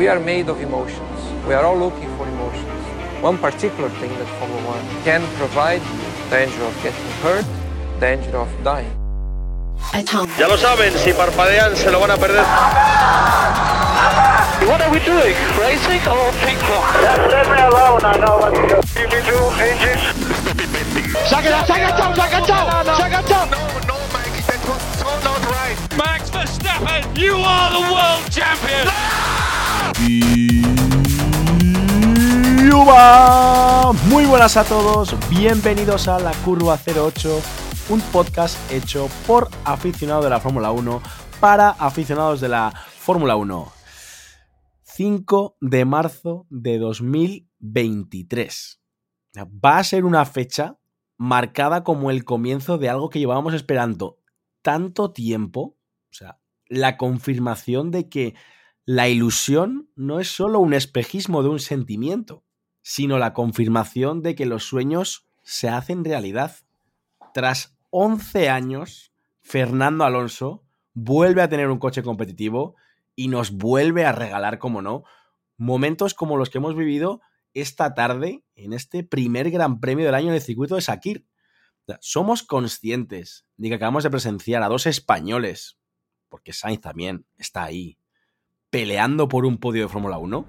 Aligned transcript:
We 0.00 0.08
are 0.08 0.18
made 0.18 0.48
of 0.48 0.58
emotions. 0.62 1.20
We 1.46 1.52
are 1.52 1.62
all 1.62 1.76
looking 1.76 2.08
for 2.16 2.26
emotions. 2.26 2.82
One 3.20 3.36
particular 3.36 3.90
thing 4.00 4.08
that 4.16 4.26
Formula 4.40 4.62
One 4.64 4.80
can 5.04 5.20
provide 5.36 5.82
you, 5.82 6.00
danger 6.30 6.62
of 6.64 6.72
getting 6.82 7.10
hurt, 7.20 7.44
danger 8.00 8.34
of 8.38 8.48
dying. 8.64 8.96
Ya 10.40 10.48
lo 10.48 10.56
saben, 10.56 10.96
si 10.96 11.12
parpadean 11.12 11.76
se 11.76 11.90
lo 11.90 12.00
van 12.00 12.12
a 12.12 12.16
perder. 12.16 12.40
What 14.64 14.80
are 14.80 14.88
we 14.88 15.04
doing? 15.04 15.36
Racing 15.60 16.00
or 16.08 16.32
ping 16.40 16.56
pong? 16.64 16.80
Just 17.04 17.20
leave 17.28 17.50
me 17.52 17.60
alone, 17.60 18.00
I 18.00 18.16
know 18.24 18.40
what 18.40 18.56
to 18.56 18.62
do. 18.72 18.80
TV2 18.96 19.36
engines. 19.60 20.00
¡Se 21.28 21.36
ha 21.36 21.42
quedado, 21.42 21.66
se 21.66 21.72
ha 21.72 21.76
enganchado, 21.76 22.14
se 22.14 22.22
ha 22.22 22.26
enganchado! 22.26 22.84
¡Se 22.96 23.02
ha 23.02 23.06
enganchado! 23.06 23.46
No, 23.52 23.60
no, 23.86 23.96
Mike, 24.16 24.40
that 24.48 24.64
was 24.64 24.80
so 24.96 25.12
not 25.28 25.44
right. 25.52 25.76
Max 25.94 26.30
Verstappen, 26.30 27.04
you 27.20 27.36
are 27.36 27.68
the 27.70 27.84
world 27.92 28.24
champion! 28.32 28.88
¡Yuba! 32.70 33.92
Muy 34.08 34.24
buenas 34.24 34.56
a 34.56 34.64
todos, 34.64 35.14
bienvenidos 35.28 36.08
a 36.08 36.18
La 36.18 36.32
Curva 36.44 36.78
08, 36.86 37.40
un 37.90 38.00
podcast 38.12 38.56
hecho 38.72 39.08
por 39.26 39.50
aficionados 39.64 40.24
de 40.24 40.30
la 40.30 40.40
Fórmula 40.40 40.70
1 40.70 41.02
para 41.38 41.68
aficionados 41.70 42.40
de 42.40 42.48
la 42.48 42.70
Fórmula 42.70 43.36
1. 43.36 43.70
5 44.82 45.58
de 45.60 45.84
marzo 45.84 46.46
de 46.48 46.78
2023. 46.78 48.80
Va 49.36 49.78
a 49.78 49.84
ser 49.84 50.06
una 50.06 50.24
fecha 50.24 50.78
marcada 51.18 51.84
como 51.84 52.10
el 52.10 52.24
comienzo 52.24 52.78
de 52.78 52.88
algo 52.88 53.10
que 53.10 53.18
llevábamos 53.18 53.52
esperando 53.52 54.18
tanto 54.62 55.12
tiempo, 55.12 55.76
o 56.10 56.12
sea, 56.12 56.40
la 56.66 56.96
confirmación 56.96 57.90
de 57.90 58.08
que 58.08 58.34
la 58.92 59.08
ilusión 59.08 59.88
no 59.94 60.18
es 60.18 60.26
solo 60.26 60.58
un 60.58 60.74
espejismo 60.74 61.44
de 61.44 61.48
un 61.48 61.60
sentimiento, 61.60 62.42
sino 62.82 63.18
la 63.18 63.34
confirmación 63.34 64.20
de 64.20 64.34
que 64.34 64.46
los 64.46 64.64
sueños 64.64 65.28
se 65.44 65.68
hacen 65.68 66.04
realidad. 66.04 66.56
Tras 67.32 67.78
11 67.90 68.48
años, 68.48 69.12
Fernando 69.42 70.02
Alonso 70.02 70.64
vuelve 70.92 71.40
a 71.40 71.48
tener 71.48 71.70
un 71.70 71.78
coche 71.78 72.02
competitivo 72.02 72.74
y 73.14 73.28
nos 73.28 73.52
vuelve 73.52 74.06
a 74.06 74.10
regalar, 74.10 74.58
como 74.58 74.82
no, 74.82 75.04
momentos 75.56 76.12
como 76.12 76.36
los 76.36 76.50
que 76.50 76.58
hemos 76.58 76.74
vivido 76.74 77.20
esta 77.54 77.94
tarde 77.94 78.42
en 78.56 78.72
este 78.72 79.04
primer 79.04 79.52
Gran 79.52 79.78
Premio 79.78 80.04
del 80.04 80.16
año 80.16 80.30
en 80.30 80.34
el 80.34 80.42
circuito 80.42 80.74
de 80.74 80.80
Sakir. 80.80 81.28
somos 82.00 82.42
conscientes 82.42 83.46
de 83.56 83.68
que 83.68 83.76
acabamos 83.76 84.02
de 84.02 84.10
presenciar 84.10 84.64
a 84.64 84.68
dos 84.68 84.86
españoles, 84.86 85.78
porque 86.28 86.52
Sainz 86.52 86.80
también 86.80 87.24
está 87.38 87.62
ahí, 87.62 87.99
peleando 88.70 89.28
por 89.28 89.44
un 89.44 89.58
podio 89.58 89.82
de 89.82 89.88
Fórmula 89.88 90.18
1. 90.18 90.46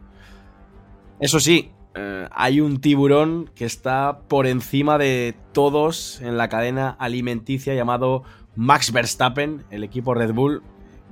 Eso 1.20 1.40
sí, 1.40 1.72
eh, 1.96 2.28
hay 2.32 2.62
un 2.62 2.80
tiburón 2.80 3.50
que 3.56 3.66
está 3.66 4.20
por 4.28 4.48
encima 4.48 4.98
de 4.98 5.36
todos 5.52 6.22
en 6.22 6.38
la 6.38 6.48
cadena 6.48 6.96
alimenticia 7.00 7.74
llamado 7.74 8.24
Max 8.56 8.92
Verstappen, 8.92 9.66
el 9.72 9.84
equipo 9.84 10.14
Red 10.14 10.34
Bull, 10.34 10.64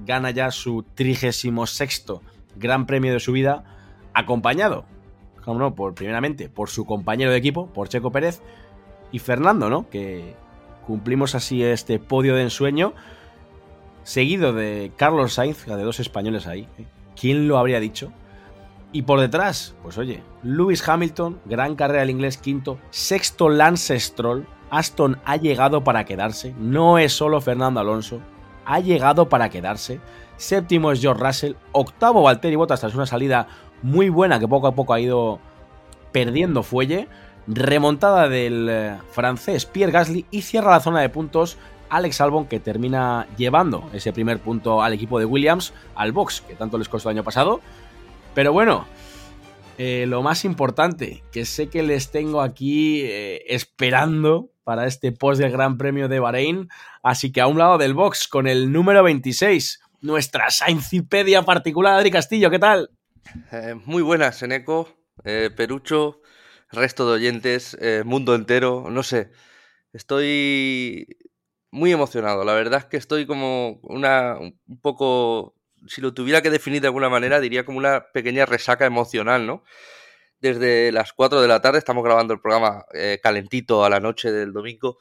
gana 0.06 0.32
ya 0.32 0.52
su 0.52 0.84
36 0.96 1.54
Gran 2.56 2.86
Premio 2.86 3.14
de 3.14 3.20
su 3.20 3.32
vida, 3.32 3.64
acompañado, 4.14 4.86
no, 5.46 5.74
por, 5.74 5.96
primeramente 5.96 6.48
por 6.48 6.70
su 6.70 6.86
compañero 6.86 7.32
de 7.32 7.38
equipo, 7.38 7.68
por 7.68 7.90
Checo 7.90 8.12
Pérez, 8.12 8.42
y 9.12 9.18
Fernando, 9.18 9.70
¿no? 9.70 9.90
Que 9.90 10.36
cumplimos 10.86 11.34
así 11.34 11.64
este 11.64 11.98
podio 11.98 12.36
de 12.36 12.44
ensueño, 12.44 12.94
seguido 14.04 14.54
de 14.54 14.92
Carlos 14.96 15.34
Sainz, 15.34 15.66
de 15.66 15.84
dos 15.84 16.00
españoles 16.00 16.46
ahí. 16.46 16.68
¿eh? 16.78 16.86
¿Quién 17.20 17.48
lo 17.48 17.58
habría 17.58 17.80
dicho? 17.80 18.12
Y 18.92 19.02
por 19.02 19.20
detrás, 19.20 19.76
pues 19.84 19.98
oye, 19.98 20.24
Lewis 20.42 20.88
Hamilton, 20.88 21.40
gran 21.46 21.76
carrera 21.76 22.00
del 22.02 22.10
inglés, 22.10 22.38
quinto, 22.38 22.80
sexto 22.90 23.50
Lance 23.50 24.00
Stroll, 24.00 24.48
Aston 24.72 25.20
ha 25.26 25.36
llegado 25.36 25.84
para 25.84 26.06
quedarse, 26.06 26.56
no 26.58 26.98
es 26.98 27.14
solo 27.14 27.42
Fernando 27.42 27.80
Alonso, 27.80 28.20
ha 28.66 28.80
llegado 28.80 29.28
para 29.30 29.50
quedarse. 29.50 30.00
Séptimo 30.38 30.92
es 30.92 31.02
George 31.02 31.24
Russell, 31.24 31.54
octavo 31.74 32.24
Valtteri 32.24 32.56
Bottas 32.56 32.80
tras 32.80 32.96
una 32.96 33.06
salida 33.06 33.48
muy 33.82 34.10
buena 34.10 34.40
que 34.40 34.48
poco 34.48 34.68
a 34.68 34.76
poco 34.76 34.94
ha 34.94 35.00
ido 35.00 35.40
perdiendo 36.12 36.64
fuelle. 36.64 37.08
Remontada 37.48 38.30
del 38.30 38.68
eh, 38.70 38.98
francés 39.12 39.66
Pierre 39.66 39.92
Gasly 39.92 40.26
y 40.30 40.44
cierra 40.44 40.72
la 40.72 40.80
zona 40.80 41.02
de 41.02 41.10
puntos 41.10 41.58
Alex 41.90 42.22
Albon 42.22 42.48
que 42.48 42.60
termina 42.60 43.28
llevando 43.38 43.90
ese 43.94 44.14
primer 44.14 44.40
punto 44.40 44.82
al 44.82 44.94
equipo 44.94 45.20
de 45.20 45.26
Williams, 45.26 45.74
al 45.96 46.12
box, 46.12 46.42
que 46.42 46.56
tanto 46.56 46.78
les 46.78 46.90
costó 46.90 47.10
el 47.10 47.18
año 47.18 47.24
pasado. 47.24 47.62
Pero 48.34 48.54
bueno, 48.54 48.86
eh, 49.82 50.06
lo 50.08 50.22
más 50.22 50.44
importante, 50.44 51.24
que 51.32 51.46
sé 51.46 51.70
que 51.70 51.84
les 51.84 52.12
tengo 52.12 52.42
aquí 52.42 53.02
eh, 53.06 53.46
esperando 53.48 54.52
para 54.66 54.86
este 54.86 55.14
post 55.14 55.40
del 55.40 55.54
Gran 55.54 55.78
Premio 55.78 56.10
de 56.10 56.20
Bahrein. 56.20 56.68
Así 57.02 57.32
que 57.32 57.40
a 57.40 57.48
un 57.48 57.58
lado 57.58 57.78
del 57.78 57.94
box, 57.94 58.28
con 58.28 58.46
el 58.46 58.74
número 58.74 59.04
26, 59.04 59.80
nuestra 60.02 60.50
Saincipedia 60.50 61.44
particular, 61.44 61.96
Adri 61.96 62.12
Castillo, 62.12 62.50
¿qué 62.50 62.60
tal? 62.60 62.92
Eh, 63.54 63.76
muy 63.86 64.04
buenas, 64.04 64.44
Eneco, 64.44 64.90
eh, 65.24 65.50
Perucho, 65.56 66.22
resto 66.72 67.08
de 67.08 67.14
oyentes, 67.14 67.78
mundo 68.04 68.36
entero, 68.36 68.88
no 68.92 69.02
sé. 69.02 69.32
Estoy 69.94 71.08
muy 71.72 71.92
emocionado. 71.92 72.44
La 72.44 72.54
verdad 72.54 72.80
es 72.80 72.86
que 72.86 72.98
estoy 72.98 73.26
como 73.26 73.80
una 73.84 74.38
un 74.40 74.80
poco, 74.82 75.56
si 75.88 76.02
lo 76.02 76.14
tuviera 76.14 76.42
que 76.42 76.50
definir 76.50 76.82
de 76.82 76.88
alguna 76.88 77.10
manera, 77.10 77.40
diría 77.40 77.66
como 77.66 77.78
una 77.78 78.08
pequeña 78.14 78.46
resaca 78.46 78.86
emocional, 78.86 79.46
¿no? 79.46 79.64
Desde 80.42 80.92
las 80.92 81.14
4 81.14 81.42
de 81.42 81.48
la 81.48 81.62
tarde 81.62 81.80
estamos 81.80 82.04
grabando 82.04 82.34
el 82.34 82.42
programa 82.42 82.86
eh, 82.94 83.20
calentito 83.22 83.84
a 83.84 83.90
la 83.90 84.00
noche 84.00 84.32
del 84.32 84.54
domingo. 84.54 85.00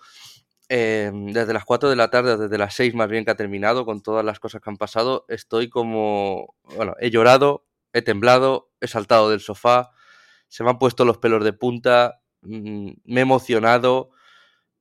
Eh, 0.68 1.10
desde 1.14 1.54
las 1.54 1.64
4 1.64 1.88
de 1.88 1.96
la 1.96 2.10
tarde, 2.10 2.36
desde 2.36 2.58
las 2.58 2.74
6 2.74 2.94
más 2.94 3.08
bien 3.08 3.24
que 3.24 3.30
ha 3.30 3.36
terminado, 3.36 3.86
con 3.86 4.02
todas 4.02 4.24
las 4.24 4.40
cosas 4.40 4.60
que 4.60 4.70
han 4.70 4.76
pasado, 4.76 5.24
estoy 5.28 5.70
como, 5.70 6.54
bueno, 6.76 6.94
he 7.00 7.10
llorado, 7.10 7.66
he 7.92 8.02
temblado, 8.02 8.70
he 8.80 8.88
saltado 8.88 9.30
del 9.30 9.40
sofá, 9.40 9.92
se 10.48 10.64
me 10.64 10.70
han 10.70 10.78
puesto 10.78 11.04
los 11.04 11.18
pelos 11.18 11.44
de 11.44 11.52
punta, 11.52 12.20
mmm, 12.42 12.90
me 13.04 13.20
he 13.20 13.22
emocionado. 13.22 14.10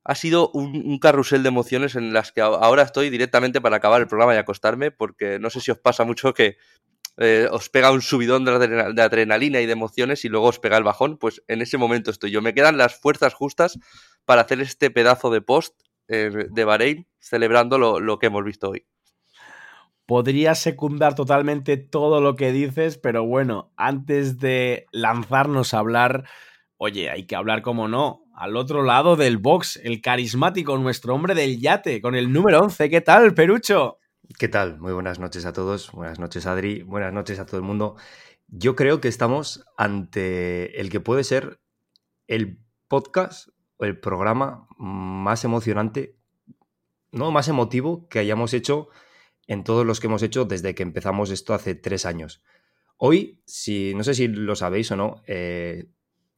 Ha 0.07 0.16
sido 0.16 0.50
un, 0.51 1.00
carrusel 1.00 1.44
de 1.44 1.50
emociones 1.50 1.95
en 1.95 2.13
las 2.13 2.31
que 2.31 2.41
ahora 2.41 2.84
estoy 2.84 3.09
directamente 3.09 3.59
para 3.59 3.78
acabar 3.78 4.01
el 4.01 4.07
programa 4.07 4.34
y 4.34 4.38
acostarme, 4.38 4.90
porque 4.90 5.38
no 5.38 5.50
sé 5.50 5.59
si 5.59 5.72
os 5.72 5.79
pasa 5.79 6.06
mucho 6.06 6.34
que 6.34 6.57
eh, 7.18 7.47
os 7.51 7.69
pega 7.69 7.91
un 7.91 8.01
subidón 8.01 8.46
de, 8.46 8.51
adrenal, 8.51 8.96
de, 8.96 9.01
adrenalina 9.01 9.59
y 9.59 9.66
de 9.66 9.73
emociones 9.73 10.23
y 10.23 10.29
luego 10.29 10.47
os 10.47 10.59
pega 10.59 10.78
el 10.78 10.84
bajón, 10.84 11.17
pues 11.17 11.44
en 11.47 11.62
ese 11.62 11.78
momento 11.78 12.09
estoy 12.09 12.31
yo. 12.31 12.41
Me 12.41 12.53
quedan 12.53 12.78
las 12.78 12.96
fuerzas 12.96 13.34
justas 13.34 13.78
para 14.23 14.41
hacer 14.41 14.62
este 14.62 14.90
pedazo 14.91 15.29
de 15.29 15.41
post 15.41 15.75
eh, 16.07 16.47
de 16.50 16.63
Bahrein 16.63 17.07
celebrando 17.19 17.78
lo 17.78 18.19
que 18.19 18.28
hemos 18.28 18.46
visto 18.46 18.69
hoy 18.69 18.85
podría 20.07 20.56
secundar 20.56 21.13
totalmente 21.13 21.78
todo 21.78 22.22
lo 22.22 22.35
que 22.35 22.51
dices, 22.51 22.97
pero 22.97 23.25
bueno, 23.25 23.72
antes 23.75 24.40
de 24.40 24.88
lanzarnos 24.91 25.73
a 25.73 25.79
hablar, 25.79 26.23
oye, 26.78 27.12
hay 27.12 27.28
que 27.28 27.35
hablar 27.35 27.62
como 27.62 27.90
no, 27.90 28.23
al 28.37 28.55
otro 28.55 28.83
lado 28.83 29.15
del 29.15 29.39
box, 29.39 29.79
el 29.83 29.99
carismático, 29.99 30.77
nuestro 30.77 31.15
hombre 31.15 31.33
del 31.33 31.59
yate, 31.59 32.01
con 32.01 32.13
el 32.13 32.31
número 32.31 32.59
11. 32.59 32.87
¿Qué 32.87 33.01
tal, 33.01 33.33
Perucho? 33.33 33.97
¿Qué 34.37 34.47
tal? 34.47 34.79
Muy 34.79 34.93
buenas 34.93 35.17
noches 35.17 35.47
a 35.47 35.53
todos, 35.53 35.91
buenas 35.91 36.19
noches 36.19 36.45
Adri, 36.45 36.83
buenas 36.83 37.11
noches 37.11 37.39
a 37.39 37.47
todo 37.47 37.57
el 37.57 37.63
mundo. 37.63 37.95
Yo 38.47 38.75
creo 38.75 39.01
que 39.01 39.07
estamos 39.07 39.65
ante 39.75 40.79
el 40.79 40.91
que 40.91 40.99
puede 40.99 41.23
ser 41.23 41.59
el 42.27 42.59
podcast 42.87 43.49
o 43.77 43.85
el 43.85 43.99
programa 43.99 44.67
más 44.77 45.43
emocionante, 45.43 46.15
no 47.11 47.31
más 47.31 47.47
emotivo 47.47 48.07
que 48.07 48.19
hayamos 48.19 48.53
hecho 48.53 48.89
en 49.47 49.63
todos 49.63 49.83
los 49.83 49.99
que 49.99 50.07
hemos 50.07 50.21
hecho 50.21 50.45
desde 50.45 50.75
que 50.75 50.83
empezamos 50.83 51.31
esto 51.31 51.55
hace 51.55 51.73
tres 51.73 52.05
años. 52.05 52.43
Hoy, 52.97 53.41
si 53.47 53.95
no 53.95 54.03
sé 54.03 54.13
si 54.13 54.28
lo 54.28 54.55
sabéis 54.55 54.91
o 54.91 54.95
no, 54.95 55.23
eh, 55.25 55.87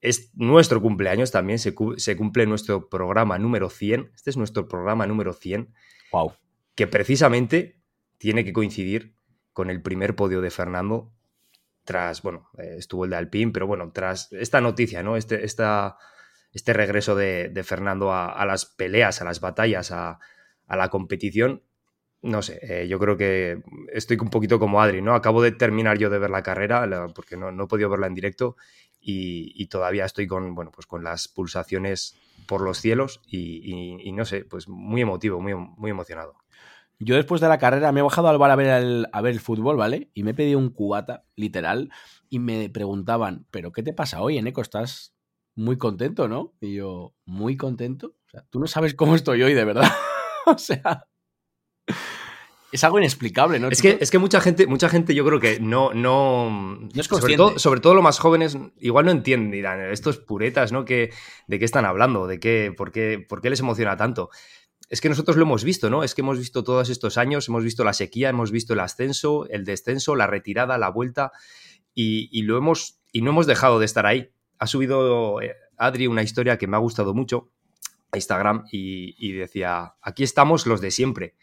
es 0.01 0.31
nuestro 0.35 0.81
cumpleaños 0.81 1.31
también, 1.31 1.59
se, 1.59 1.75
se, 1.97 2.17
cumple 2.17 2.45
nuestro 2.45 2.89
programa 2.89 3.37
número 3.37 3.69
100. 3.69 4.11
Este 4.15 4.29
es 4.29 4.37
nuestro 4.37 4.67
programa 4.67 5.05
número 5.07 5.33
100. 5.33 5.73
Wow. 6.11 6.33
Que 6.75 6.87
precisamente 6.87 7.81
tiene 8.17 8.45
que 8.45 8.53
coincidir 8.53 9.15
con 9.51 9.69
el 9.69 9.81
primer 9.81 10.15
podio 10.15 10.41
de 10.41 10.51
Fernando 10.51 11.11
tras, 11.83 12.21
bueno, 12.21 12.49
eh, 12.57 12.75
estuvo 12.77 13.05
el 13.05 13.09
de 13.09 13.17
Alpine, 13.17 13.51
pero 13.51 13.67
bueno, 13.67 13.91
tras 13.91 14.31
esta 14.31 14.61
noticia, 14.61 15.01
¿no? 15.01 15.17
Este, 15.17 15.43
esta, 15.43 15.97
este 16.53 16.71
regreso 16.71 17.15
de, 17.15 17.49
de 17.49 17.63
Fernando 17.63 18.13
a, 18.13 18.27
a, 18.27 18.45
las 18.45 18.65
peleas, 18.65 19.21
a 19.21 19.25
las 19.25 19.39
batallas, 19.41 19.91
a, 19.91 20.19
a 20.67 20.77
la 20.77 20.89
competición, 20.89 21.63
no 22.21 22.41
sé, 22.41 22.59
eh, 22.61 22.87
yo 22.87 22.99
creo 22.99 23.15
que 23.17 23.63
estoy 23.93 24.17
un 24.21 24.29
poquito 24.29 24.59
como 24.59 24.81
Adri, 24.81 25.01
¿no? 25.01 25.15
Acabo 25.15 25.41
de 25.41 25.51
terminar 25.51 25.97
yo 25.97 26.09
de 26.09 26.19
ver 26.19 26.29
la 26.29 26.43
carrera, 26.43 26.85
la, 26.85 27.07
porque 27.07 27.37
no, 27.37 27.51
no, 27.51 27.63
he 27.63 27.67
podido 27.67 27.89
verla 27.89 28.07
en 28.07 28.13
directo 28.15 28.57
y, 29.01 29.65
todavía 29.67 30.05
estoy 30.05 30.27
con, 30.27 30.55
bueno, 30.55 30.71
pues 30.71 30.85
con 30.85 31.03
las 31.03 31.27
pulsaciones 31.27 32.15
por 32.47 32.61
los 32.61 32.79
cielos 32.79 33.21
y, 33.25 34.11
no 34.13 34.25
sé, 34.25 34.45
pues 34.45 34.67
muy 34.67 35.01
emotivo, 35.01 35.39
muy, 35.39 35.55
muy 35.55 35.91
emocionado. 35.91 36.35
Yo 36.99 37.15
después 37.15 37.39
de 37.39 37.47
la 37.47 37.59
carrera 37.59 37.93
me 37.93 38.01
he 38.01 38.03
bajado 38.03 38.27
al 38.27 38.37
bar 38.37 38.51
a 38.51 38.55
ver 38.57 38.67
el, 38.67 39.07
a 39.13 39.21
ver 39.21 39.33
el 39.33 39.39
fútbol, 39.39 39.77
¿vale? 39.77 40.09
Y 40.13 40.23
me 40.23 40.31
he 40.31 40.33
pedido 40.33 40.59
un 40.59 40.69
cubata, 40.69 41.23
literal, 41.35 41.89
y 42.29 42.39
me 42.39 42.69
preguntaban, 42.69 43.45
¿pero 43.51 43.71
qué 43.71 43.83
te 43.83 43.93
pasa 43.93 44.21
hoy, 44.21 44.37
Eneco? 44.37 44.61
¿Estás 44.61 45.15
muy 45.55 45.77
contento, 45.77 46.27
no? 46.27 46.53
Y 46.59 46.75
yo, 46.75 47.15
¿muy 47.25 47.55
contento? 47.55 48.15
O 48.27 48.29
sea, 48.29 48.45
tú 48.49 48.59
no 48.59 48.67
sabes 48.67 48.95
cómo 48.95 49.15
estoy 49.15 49.41
hoy, 49.43 49.53
de 49.53 49.63
verdad. 49.63 49.89
o 50.45 50.57
sea, 50.57 51.07
es 52.71 52.83
algo 52.83 52.99
inexplicable, 52.99 53.59
¿no? 53.59 53.69
Es 53.69 53.81
que, 53.81 53.97
es 53.99 54.11
que 54.11 54.19
mucha 54.19 54.41
gente, 54.41 54.67
mucha 54.67 54.89
gente 54.89 55.15
yo 55.15 55.25
creo 55.25 55.39
que 55.39 55.59
no, 55.59 55.93
no, 55.93 56.87
es 56.93 57.07
sobre 57.07 57.35
todo, 57.35 57.57
sobre 57.57 57.79
todo 57.79 57.95
los 57.95 58.03
más 58.03 58.19
jóvenes, 58.19 58.57
igual 58.79 59.05
no 59.05 59.11
entienden, 59.11 59.51
dirán, 59.51 59.81
estos 59.91 60.17
puretas, 60.17 60.71
¿no? 60.71 60.85
Que, 60.85 61.11
¿De 61.47 61.57
qué 61.59 61.65
están 61.65 61.85
hablando? 61.85 62.27
¿De 62.27 62.39
qué, 62.39 62.73
por, 62.75 62.91
qué, 62.91 63.25
¿Por 63.27 63.41
qué 63.41 63.49
les 63.49 63.59
emociona 63.59 63.97
tanto? 63.97 64.29
Es 64.87 65.01
que 65.01 65.09
nosotros 65.09 65.37
lo 65.37 65.43
hemos 65.43 65.63
visto, 65.63 65.89
¿no? 65.89 66.03
Es 66.03 66.13
que 66.13 66.21
hemos 66.21 66.37
visto 66.37 66.63
todos 66.63 66.89
estos 66.89 67.17
años, 67.17 67.47
hemos 67.47 67.63
visto 67.63 67.83
la 67.83 67.93
sequía, 67.93 68.29
hemos 68.29 68.51
visto 68.51 68.73
el 68.73 68.79
ascenso, 68.79 69.47
el 69.49 69.65
descenso, 69.65 70.15
la 70.15 70.27
retirada, 70.27 70.77
la 70.77 70.89
vuelta, 70.89 71.31
y, 71.93 72.43
lo 72.43 72.57
hemos, 72.57 73.01
y 73.11 73.21
no 73.21 73.31
hemos 73.31 73.45
dejado 73.45 73.79
de 73.79 73.85
estar 73.85 74.05
ahí. 74.05 74.31
Ha 74.57 74.67
subido 74.67 75.41
eh, 75.41 75.55
Adri 75.77 76.07
una 76.07 76.23
historia 76.23 76.57
que 76.57 76.67
me 76.67 76.77
ha 76.77 76.79
gustado 76.79 77.13
mucho 77.13 77.51
a 78.11 78.17
Instagram 78.17 78.65
y, 78.71 79.15
y 79.17 79.33
decía, 79.33 79.95
aquí 80.01 80.23
estamos 80.23 80.65
los 80.65 80.81
de 80.81 80.91
siempre 80.91 81.35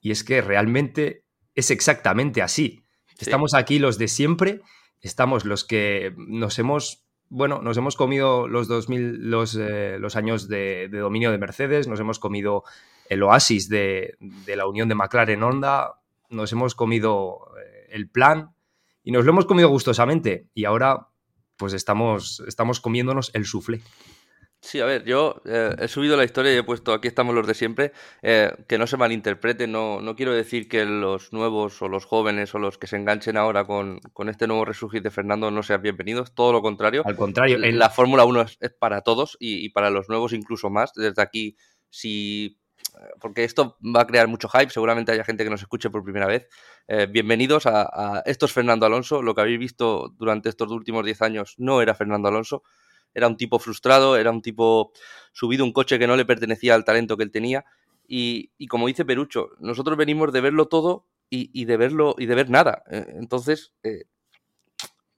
y 0.00 0.10
es 0.10 0.24
que 0.24 0.40
realmente 0.40 1.24
es 1.54 1.70
exactamente 1.70 2.42
así. 2.42 2.84
Estamos 3.18 3.54
aquí 3.54 3.78
los 3.78 3.98
de 3.98 4.06
siempre, 4.06 4.60
estamos 5.00 5.44
los 5.44 5.64
que 5.64 6.14
nos 6.16 6.58
hemos, 6.58 7.04
bueno, 7.28 7.60
nos 7.62 7.76
hemos 7.76 7.96
comido 7.96 8.46
los 8.46 8.68
2000, 8.68 9.30
los, 9.30 9.56
eh, 9.56 9.96
los 9.98 10.14
años 10.14 10.48
de, 10.48 10.88
dominio 10.88 11.32
de 11.32 11.38
Mercedes, 11.38 11.88
nos 11.88 11.98
hemos 11.98 12.18
comido 12.18 12.62
el 13.08 13.22
oasis 13.22 13.68
de, 13.68 14.16
la 14.46 14.66
unión 14.66 14.88
de 14.88 14.94
McLaren 14.94 15.42
Honda, 15.42 15.94
nos 16.28 16.52
hemos 16.52 16.74
comido 16.74 17.52
eh, 17.60 17.88
el 17.90 18.08
plan 18.08 18.54
y 19.02 19.10
nos 19.10 19.24
lo 19.24 19.32
hemos 19.32 19.46
comido 19.46 19.68
gustosamente 19.68 20.46
y 20.54 20.64
ahora 20.64 21.08
pues 21.56 21.72
estamos, 21.72 22.44
estamos 22.46 22.80
comiéndonos 22.80 23.32
el 23.34 23.46
soufflé. 23.46 23.80
Sí, 24.60 24.80
a 24.80 24.86
ver, 24.86 25.04
yo 25.04 25.40
eh, 25.44 25.74
he 25.78 25.86
subido 25.86 26.16
la 26.16 26.24
historia 26.24 26.52
y 26.52 26.56
he 26.56 26.64
puesto 26.64 26.92
aquí 26.92 27.06
estamos 27.06 27.32
los 27.32 27.46
de 27.46 27.54
siempre. 27.54 27.92
Eh, 28.22 28.50
que 28.66 28.76
no 28.76 28.88
se 28.88 28.96
malinterprete, 28.96 29.68
no, 29.68 30.00
no 30.00 30.16
quiero 30.16 30.32
decir 30.32 30.68
que 30.68 30.84
los 30.84 31.32
nuevos 31.32 31.80
o 31.80 31.88
los 31.88 32.04
jóvenes 32.04 32.54
o 32.54 32.58
los 32.58 32.76
que 32.76 32.88
se 32.88 32.96
enganchen 32.96 33.36
ahora 33.36 33.66
con, 33.66 34.00
este 34.28 34.48
nuevo 34.48 34.64
resurgir 34.64 35.02
de 35.02 35.10
Fernando 35.10 35.50
no 35.52 35.62
sean 35.62 35.80
bienvenidos, 35.80 36.34
todo 36.34 36.52
lo 36.52 36.60
contrario. 36.60 37.02
Al 37.04 37.14
contrario, 37.14 37.62
en... 37.62 37.78
la 37.78 37.88
Fórmula 37.88 38.24
1 38.24 38.40
es, 38.42 38.58
para 38.78 39.02
todos 39.02 39.36
y, 39.38 39.68
para 39.70 39.90
los 39.90 40.08
nuevos 40.08 40.32
incluso 40.32 40.70
más. 40.70 40.92
Desde 40.94 41.22
aquí, 41.22 41.56
si. 41.88 42.58
Porque 43.20 43.44
esto 43.44 43.76
va 43.84 44.02
a 44.02 44.06
crear 44.06 44.26
mucho 44.26 44.48
hype, 44.48 44.70
seguramente 44.70 45.12
haya 45.12 45.24
gente 45.24 45.44
que 45.44 45.50
nos 45.50 45.62
escuche 45.62 45.88
por 45.88 46.02
primera 46.02 46.26
vez. 46.26 46.48
Eh, 46.88 47.06
bienvenidos 47.08 47.66
a, 47.66 47.82
a. 47.82 48.22
Esto 48.26 48.46
es 48.46 48.52
Fernando 48.52 48.86
Alonso. 48.86 49.22
Lo 49.22 49.36
que 49.36 49.40
habéis 49.40 49.58
visto 49.60 50.12
durante 50.18 50.48
estos 50.48 50.70
últimos 50.72 51.04
10 51.04 51.22
años 51.22 51.54
no 51.58 51.80
era 51.80 51.94
Fernando 51.94 52.28
Alonso 52.28 52.64
era 53.14 53.28
un 53.28 53.36
tipo 53.36 53.58
frustrado, 53.58 54.16
era 54.16 54.30
un 54.30 54.42
tipo 54.42 54.92
subido 55.32 55.64
un 55.64 55.72
coche 55.72 55.98
que 55.98 56.06
no 56.06 56.16
le 56.16 56.24
pertenecía 56.24 56.74
al 56.74 56.84
talento 56.84 57.16
que 57.16 57.24
él 57.24 57.30
tenía. 57.30 57.64
Y, 58.06 58.66
como 58.68 58.86
dice 58.86 59.04
Perucho, 59.04 59.50
nosotros 59.60 59.98
venimos 59.98 60.32
de 60.32 60.40
verlo 60.40 60.66
todo 60.66 61.06
y, 61.28 61.64
de 61.66 61.76
verlo 61.76 62.14
y 62.18 62.26
de 62.26 62.34
ver 62.34 62.48
nada. 62.48 62.82
Eh, 62.90 63.04
entonces, 63.16 63.72
eh, 63.82 64.04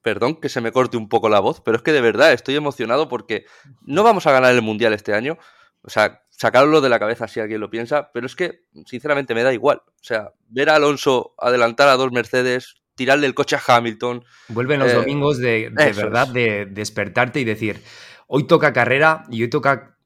perdón 0.03 0.41
que 0.41 0.49
se 0.49 0.61
me 0.61 0.73
corte 0.73 0.97
un 0.97 1.09
poco 1.09 1.29
la 1.29 1.41
voz, 1.41 1.61
pero 1.61 1.77
es 1.77 1.83
que 1.83 1.93
de 1.93 2.01
verdad 2.01 2.33
estoy 2.33 2.57
emocionado 2.57 3.09
porque 3.09 3.45
no 3.83 4.03
vamos 4.03 4.27
a 4.27 4.33
ganar 4.33 4.55
el 4.55 4.63
mundial 4.63 4.93
este 4.93 5.15
año. 5.15 5.39
O 5.83 5.89
sea, 5.89 6.23
sacarlo 6.31 6.81
de 6.81 6.89
la 6.89 6.99
cabeza 6.99 7.29
si 7.29 7.39
alguien 7.41 7.61
lo 7.61 7.71
piensa, 7.71 8.11
pero 8.13 8.27
es 8.27 8.35
que 8.35 8.65
sinceramente 8.87 9.35
me 9.35 9.43
da 9.43 9.53
igual. 9.53 9.83
O 9.87 10.03
sea, 10.03 10.33
ver 10.49 10.69
a 10.71 10.77
Alonso 10.77 11.35
adelantar 11.39 11.89
a 11.89 11.97
dos 11.97 12.13
Mercedes, 12.13 12.80
tirarle 13.01 13.27
el 13.27 13.33
coche 13.33 13.57
a 13.57 13.63
Hamilton. 13.67 14.23
Vuelven 14.49 14.79
los 14.79 14.91
eh, 14.91 14.95
domingos 14.95 15.39
de, 15.39 15.73
verdad 15.75 16.29
de 16.29 16.67
despertarte 16.67 17.41
y 17.41 17.45
decir, 17.45 17.83
hoy 18.27 18.47
toca 18.47 18.75
carrera 18.75 19.25
y 19.31 19.43
hoy 19.43 19.49
toca 19.49 19.97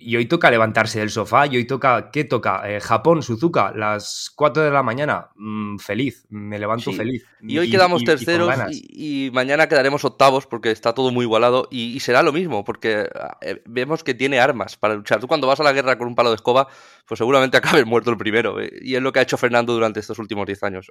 y 0.00 0.16
hoy 0.16 0.26
toca 0.26 0.50
levantarse 0.50 0.98
del 0.98 1.10
sofá 1.10 1.46
y 1.46 1.56
hoy 1.56 1.66
toca, 1.66 2.10
¿qué 2.10 2.24
toca? 2.24 2.62
Eh, 2.64 2.80
Japón, 2.80 3.22
Suzuka, 3.22 3.72
las 3.74 4.32
4 4.34 4.62
de 4.62 4.70
la 4.70 4.82
mañana, 4.82 5.28
mm, 5.36 5.76
feliz, 5.76 6.26
me 6.30 6.58
levanto 6.58 6.90
feliz. 6.92 7.24
Y 7.42 7.58
hoy 7.58 7.70
quedamos 7.70 8.02
terceros 8.02 8.50
y, 8.70 9.30
mañana 9.32 9.68
quedaremos 9.68 10.04
octavos 10.04 10.46
porque 10.46 10.70
está 10.70 10.94
todo 10.94 11.10
muy 11.10 11.24
igualado 11.24 11.68
y, 11.70 12.00
será 12.00 12.22
lo 12.22 12.32
mismo 12.32 12.64
porque 12.64 13.08
eh, 13.42 13.62
vemos 13.66 14.02
que 14.02 14.14
tiene 14.14 14.40
armas 14.40 14.76
para 14.76 14.94
luchar. 14.94 15.20
Tú 15.20 15.28
cuando 15.28 15.46
vas 15.46 15.60
a 15.60 15.64
la 15.64 15.72
guerra 15.72 15.98
con 15.98 16.08
un 16.08 16.14
palo 16.14 16.30
de 16.30 16.36
escoba, 16.36 16.68
pues 17.06 17.18
seguramente 17.18 17.56
acabes 17.58 17.84
muerto 17.84 18.10
el 18.10 18.16
primero 18.16 18.60
eh, 18.60 18.72
y 18.80 18.94
es 18.94 19.02
lo 19.02 19.12
que 19.12 19.18
ha 19.18 19.22
hecho 19.22 19.36
Fernando 19.36 19.74
durante 19.74 20.00
estos 20.00 20.18
últimos 20.18 20.46
10 20.46 20.62
años. 20.62 20.90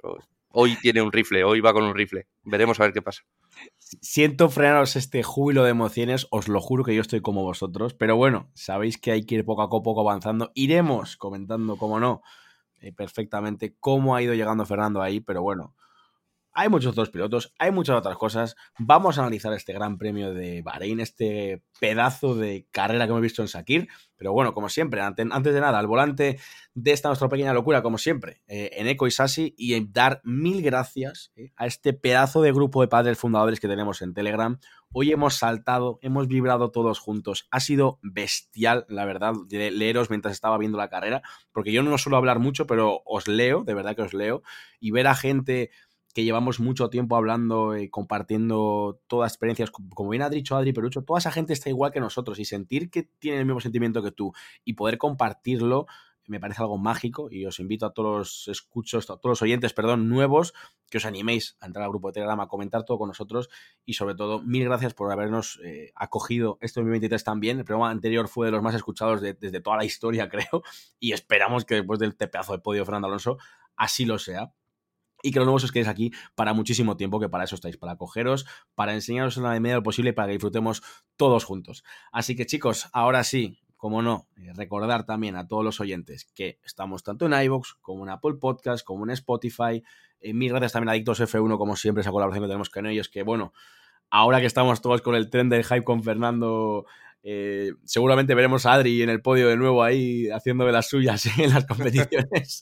Hoy 0.50 0.76
tiene 0.76 1.02
un 1.02 1.10
rifle, 1.10 1.42
hoy 1.42 1.60
va 1.60 1.72
con 1.72 1.84
un 1.84 1.94
rifle. 1.94 2.26
Veremos 2.44 2.78
a 2.78 2.84
ver 2.84 2.92
qué 2.92 3.02
pasa. 3.02 3.22
Siento 3.76 4.48
frenaros 4.48 4.94
este 4.94 5.22
júbilo 5.22 5.64
de 5.64 5.70
emociones, 5.70 6.28
os 6.30 6.46
lo 6.46 6.60
juro 6.60 6.84
que 6.84 6.94
yo 6.94 7.00
estoy 7.00 7.20
como 7.20 7.42
vosotros, 7.42 7.92
pero 7.92 8.16
bueno, 8.16 8.48
sabéis 8.54 8.98
que 8.98 9.10
hay 9.10 9.24
que 9.24 9.34
ir 9.36 9.44
poco 9.44 9.62
a 9.62 9.68
poco 9.68 10.00
avanzando. 10.00 10.52
Iremos 10.54 11.16
comentando, 11.16 11.76
como 11.76 11.98
no, 11.98 12.22
eh, 12.80 12.92
perfectamente 12.92 13.74
cómo 13.80 14.14
ha 14.14 14.22
ido 14.22 14.34
llegando 14.34 14.64
Fernando 14.64 15.02
ahí, 15.02 15.20
pero 15.20 15.42
bueno, 15.42 15.74
hay 16.52 16.68
muchos 16.68 16.92
otros 16.92 17.10
pilotos, 17.10 17.54
hay 17.58 17.70
muchas 17.70 17.96
otras 17.96 18.16
cosas. 18.16 18.56
Vamos 18.78 19.18
a 19.18 19.22
analizar 19.22 19.52
este 19.52 19.72
gran 19.72 19.98
premio 19.98 20.34
de 20.34 20.62
Bahrein, 20.62 21.00
este 21.00 21.62
pedazo 21.78 22.34
de 22.34 22.66
carrera 22.70 23.06
que 23.06 23.10
hemos 23.10 23.22
visto 23.22 23.42
en 23.42 23.48
Sakir. 23.48 23.88
Pero 24.16 24.32
bueno, 24.32 24.52
como 24.52 24.68
siempre, 24.68 25.00
antes, 25.00 25.54
de 25.54 25.60
nada, 25.60 25.78
al 25.78 25.86
volante 25.86 26.38
de 26.74 26.92
esta 26.92 27.08
nuestra 27.08 27.30
pequeña 27.30 27.54
locura, 27.54 27.82
como 27.82 27.96
siempre, 27.96 28.42
eh, 28.48 28.70
en 28.74 28.86
Eco 28.86 29.06
y 29.06 29.10
Sasi, 29.10 29.54
y 29.56 29.74
en 29.74 29.94
dar 29.94 30.20
mil 30.24 30.60
gracias 30.60 31.32
eh, 31.36 31.52
a 31.56 31.66
este 31.66 31.94
pedazo 31.94 32.42
de 32.42 32.52
grupo 32.52 32.82
de 32.82 32.88
padres 32.88 33.16
fundadores 33.16 33.60
que 33.60 33.68
tenemos 33.68 34.02
en 34.02 34.12
Telegram. 34.12 34.58
Hoy 34.92 35.12
hemos 35.12 35.36
saltado, 35.36 36.00
hemos 36.02 36.28
vibrado 36.28 36.70
todos 36.70 36.98
juntos. 36.98 37.46
Ha 37.50 37.60
sido 37.60 37.98
bestial, 38.02 38.84
la 38.88 39.06
verdad, 39.06 39.32
leeros 39.48 40.10
mientras 40.10 40.34
estaba 40.34 40.58
viendo 40.58 40.76
la 40.76 40.90
carrera, 40.90 41.22
porque 41.52 41.72
yo 41.72 41.82
no 41.82 41.96
suelo 41.96 42.18
hablar 42.18 42.40
mucho, 42.40 42.66
pero 42.66 43.00
os 43.06 43.26
leo, 43.26 43.64
de 43.64 43.72
verdad 43.72 43.96
que 43.96 44.02
os 44.02 44.12
leo, 44.12 44.42
y 44.80 44.90
ver 44.90 45.06
a 45.06 45.14
gente 45.14 45.70
que 46.12 46.24
llevamos 46.24 46.60
mucho 46.60 46.90
tiempo 46.90 47.16
hablando 47.16 47.76
y 47.76 47.88
compartiendo 47.88 49.00
todas 49.06 49.32
experiencias, 49.32 49.70
como 49.70 50.10
bien 50.10 50.22
ha 50.22 50.30
dicho 50.30 50.56
Adri 50.56 50.72
Perucho, 50.72 51.02
toda 51.02 51.18
esa 51.18 51.30
gente 51.30 51.52
está 51.52 51.68
igual 51.68 51.92
que 51.92 52.00
nosotros 52.00 52.38
y 52.38 52.44
sentir 52.44 52.90
que 52.90 53.04
tiene 53.04 53.38
el 53.38 53.46
mismo 53.46 53.60
sentimiento 53.60 54.02
que 54.02 54.10
tú 54.10 54.32
y 54.64 54.74
poder 54.74 54.98
compartirlo 54.98 55.86
me 56.30 56.38
parece 56.38 56.62
algo 56.62 56.78
mágico 56.78 57.28
y 57.28 57.44
os 57.44 57.58
invito 57.58 57.86
a 57.86 57.92
todos 57.92 58.18
los 58.18 58.48
escuchos, 58.48 59.10
a 59.10 59.16
todos 59.16 59.30
los 59.32 59.42
oyentes, 59.42 59.72
perdón, 59.72 60.08
nuevos, 60.08 60.54
que 60.88 60.98
os 60.98 61.04
animéis 61.04 61.56
a 61.60 61.66
entrar 61.66 61.84
al 61.84 61.90
grupo 61.90 62.08
de 62.08 62.14
Telegram, 62.14 62.38
a 62.38 62.46
comentar 62.46 62.84
todo 62.84 62.98
con 62.98 63.08
nosotros 63.08 63.50
y 63.84 63.94
sobre 63.94 64.14
todo, 64.14 64.40
mil 64.40 64.64
gracias 64.64 64.94
por 64.94 65.10
habernos 65.10 65.58
eh, 65.64 65.90
acogido 65.96 66.56
este 66.60 66.80
2023 66.80 67.24
también. 67.24 67.58
El 67.58 67.64
programa 67.64 67.90
anterior 67.90 68.28
fue 68.28 68.46
de 68.46 68.52
los 68.52 68.62
más 68.62 68.76
escuchados 68.76 69.20
desde 69.20 69.60
toda 69.60 69.76
la 69.76 69.84
historia, 69.84 70.28
creo, 70.30 70.62
y 71.00 71.12
esperamos 71.12 71.64
que 71.64 71.76
después 71.76 71.98
del 71.98 72.14
pedazo 72.14 72.52
de 72.52 72.60
podio 72.60 72.84
Fernando 72.84 73.08
Alonso 73.08 73.38
así 73.74 74.04
lo 74.04 74.18
sea 74.18 74.52
y 75.22 75.32
que 75.32 75.38
los 75.38 75.46
nuevos 75.46 75.64
os 75.64 75.72
quedéis 75.72 75.88
aquí 75.88 76.12
para 76.34 76.52
muchísimo 76.52 76.96
tiempo, 76.96 77.20
que 77.20 77.28
para 77.28 77.44
eso 77.44 77.54
estáis, 77.54 77.76
para 77.76 77.96
cogeros, 77.96 78.46
para 78.74 78.94
enseñaros 78.94 79.36
en 79.36 79.44
la 79.44 79.50
medida 79.60 79.74
de 79.74 79.80
lo 79.80 79.82
posible 79.82 80.12
para 80.12 80.28
que 80.28 80.32
disfrutemos 80.32 80.82
todos 81.16 81.44
juntos. 81.44 81.84
Así 82.12 82.36
que 82.36 82.46
chicos, 82.46 82.88
ahora 82.92 83.24
sí, 83.24 83.60
como 83.76 84.02
no, 84.02 84.28
eh, 84.36 84.52
recordar 84.54 85.06
también 85.06 85.36
a 85.36 85.48
todos 85.48 85.64
los 85.64 85.80
oyentes 85.80 86.26
que 86.34 86.58
estamos 86.62 87.02
tanto 87.02 87.26
en 87.26 87.32
iVoox 87.32 87.76
como 87.80 88.04
en 88.04 88.10
Apple 88.10 88.34
Podcast, 88.34 88.84
como 88.84 89.04
en 89.04 89.10
Spotify. 89.10 89.82
Eh, 90.20 90.34
mil 90.34 90.50
gracias 90.50 90.72
también 90.72 90.90
a 90.90 90.92
Adictos 90.92 91.20
F1, 91.20 91.56
como 91.56 91.76
siempre, 91.76 92.02
esa 92.02 92.10
colaboración 92.10 92.44
que 92.44 92.48
tenemos 92.48 92.68
con 92.68 92.86
ellos, 92.86 93.08
que 93.08 93.22
bueno, 93.22 93.54
ahora 94.10 94.40
que 94.40 94.46
estamos 94.46 94.82
todos 94.82 95.00
con 95.00 95.14
el 95.14 95.30
tren 95.30 95.48
del 95.48 95.64
hype 95.64 95.82
con 95.84 96.02
Fernando 96.02 96.84
eh, 97.22 97.72
seguramente 97.84 98.34
veremos 98.34 98.64
a 98.64 98.72
Adri 98.72 99.02
en 99.02 99.10
el 99.10 99.20
podio 99.20 99.48
de 99.48 99.56
nuevo 99.56 99.82
ahí 99.82 100.30
haciendo 100.30 100.64
de 100.64 100.72
las 100.72 100.88
suyas 100.88 101.26
en 101.38 101.50
las 101.50 101.66
competiciones. 101.66 102.60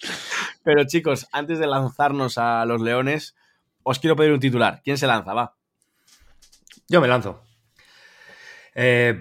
Pero 0.64 0.84
chicos, 0.86 1.28
antes 1.32 1.58
de 1.58 1.66
lanzarnos 1.66 2.38
a 2.38 2.64
los 2.64 2.80
leones, 2.80 3.36
os 3.82 3.98
quiero 3.98 4.16
pedir 4.16 4.32
un 4.32 4.40
titular. 4.40 4.80
¿Quién 4.84 4.98
se 4.98 5.06
lanza? 5.06 5.32
Va. 5.32 5.56
Yo 6.88 7.00
me 7.00 7.08
lanzo. 7.08 7.42
Eh, 8.74 9.20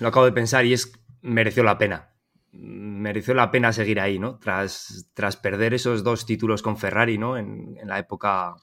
lo 0.00 0.08
acabo 0.08 0.26
de 0.26 0.32
pensar 0.32 0.64
y 0.64 0.72
es 0.72 0.92
mereció 1.22 1.62
la 1.62 1.78
pena. 1.78 2.14
Mereció 2.52 3.34
la 3.34 3.50
pena 3.50 3.72
seguir 3.72 4.00
ahí, 4.00 4.18
¿no? 4.18 4.38
Tras, 4.38 5.10
tras 5.14 5.36
perder 5.36 5.74
esos 5.74 6.02
dos 6.02 6.24
títulos 6.24 6.62
con 6.62 6.78
Ferrari, 6.78 7.18
¿no? 7.18 7.36
En, 7.36 7.76
en 7.78 7.88
la 7.88 7.98
época 7.98 8.54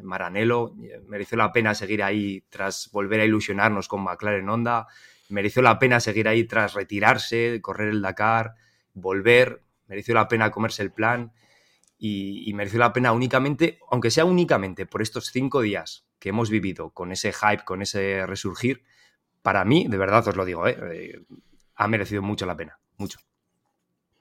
Maranello, 0.00 0.74
mereció 1.06 1.36
la 1.36 1.52
pena 1.52 1.74
seguir 1.74 2.02
ahí 2.02 2.44
tras 2.48 2.88
volver 2.92 3.20
a 3.20 3.24
ilusionarnos 3.24 3.88
con 3.88 4.02
McLaren 4.02 4.48
Honda 4.48 4.86
mereció 5.32 5.62
la 5.62 5.78
pena 5.78 5.98
seguir 6.00 6.28
ahí 6.28 6.44
tras 6.44 6.74
retirarse, 6.74 7.60
correr 7.62 7.88
el 7.88 8.02
Dakar, 8.02 8.54
volver, 8.94 9.62
mereció 9.86 10.14
la 10.14 10.28
pena 10.28 10.50
comerse 10.50 10.82
el 10.82 10.92
plan 10.92 11.32
y, 11.98 12.52
mereció 12.54 12.78
la 12.78 12.92
pena 12.92 13.12
únicamente, 13.12 13.78
aunque 13.90 14.10
sea 14.10 14.24
únicamente 14.24 14.86
por 14.86 15.02
estos 15.02 15.26
cinco 15.26 15.60
días 15.60 16.04
que 16.18 16.30
hemos 16.30 16.50
vivido 16.50 16.90
con 16.90 17.12
ese 17.12 17.32
hype, 17.32 17.64
con 17.64 17.80
ese 17.82 18.26
resurgir, 18.26 18.82
para 19.40 19.64
mí, 19.64 19.86
de 19.88 19.98
verdad 19.98 20.26
os 20.26 20.36
lo 20.36 20.44
digo, 20.44 20.66
¿eh? 20.66 20.76
Eh, 20.92 21.20
ha 21.74 21.88
merecido 21.88 22.22
mucho 22.22 22.46
la 22.46 22.56
pena, 22.56 22.78
mucho. 22.96 23.18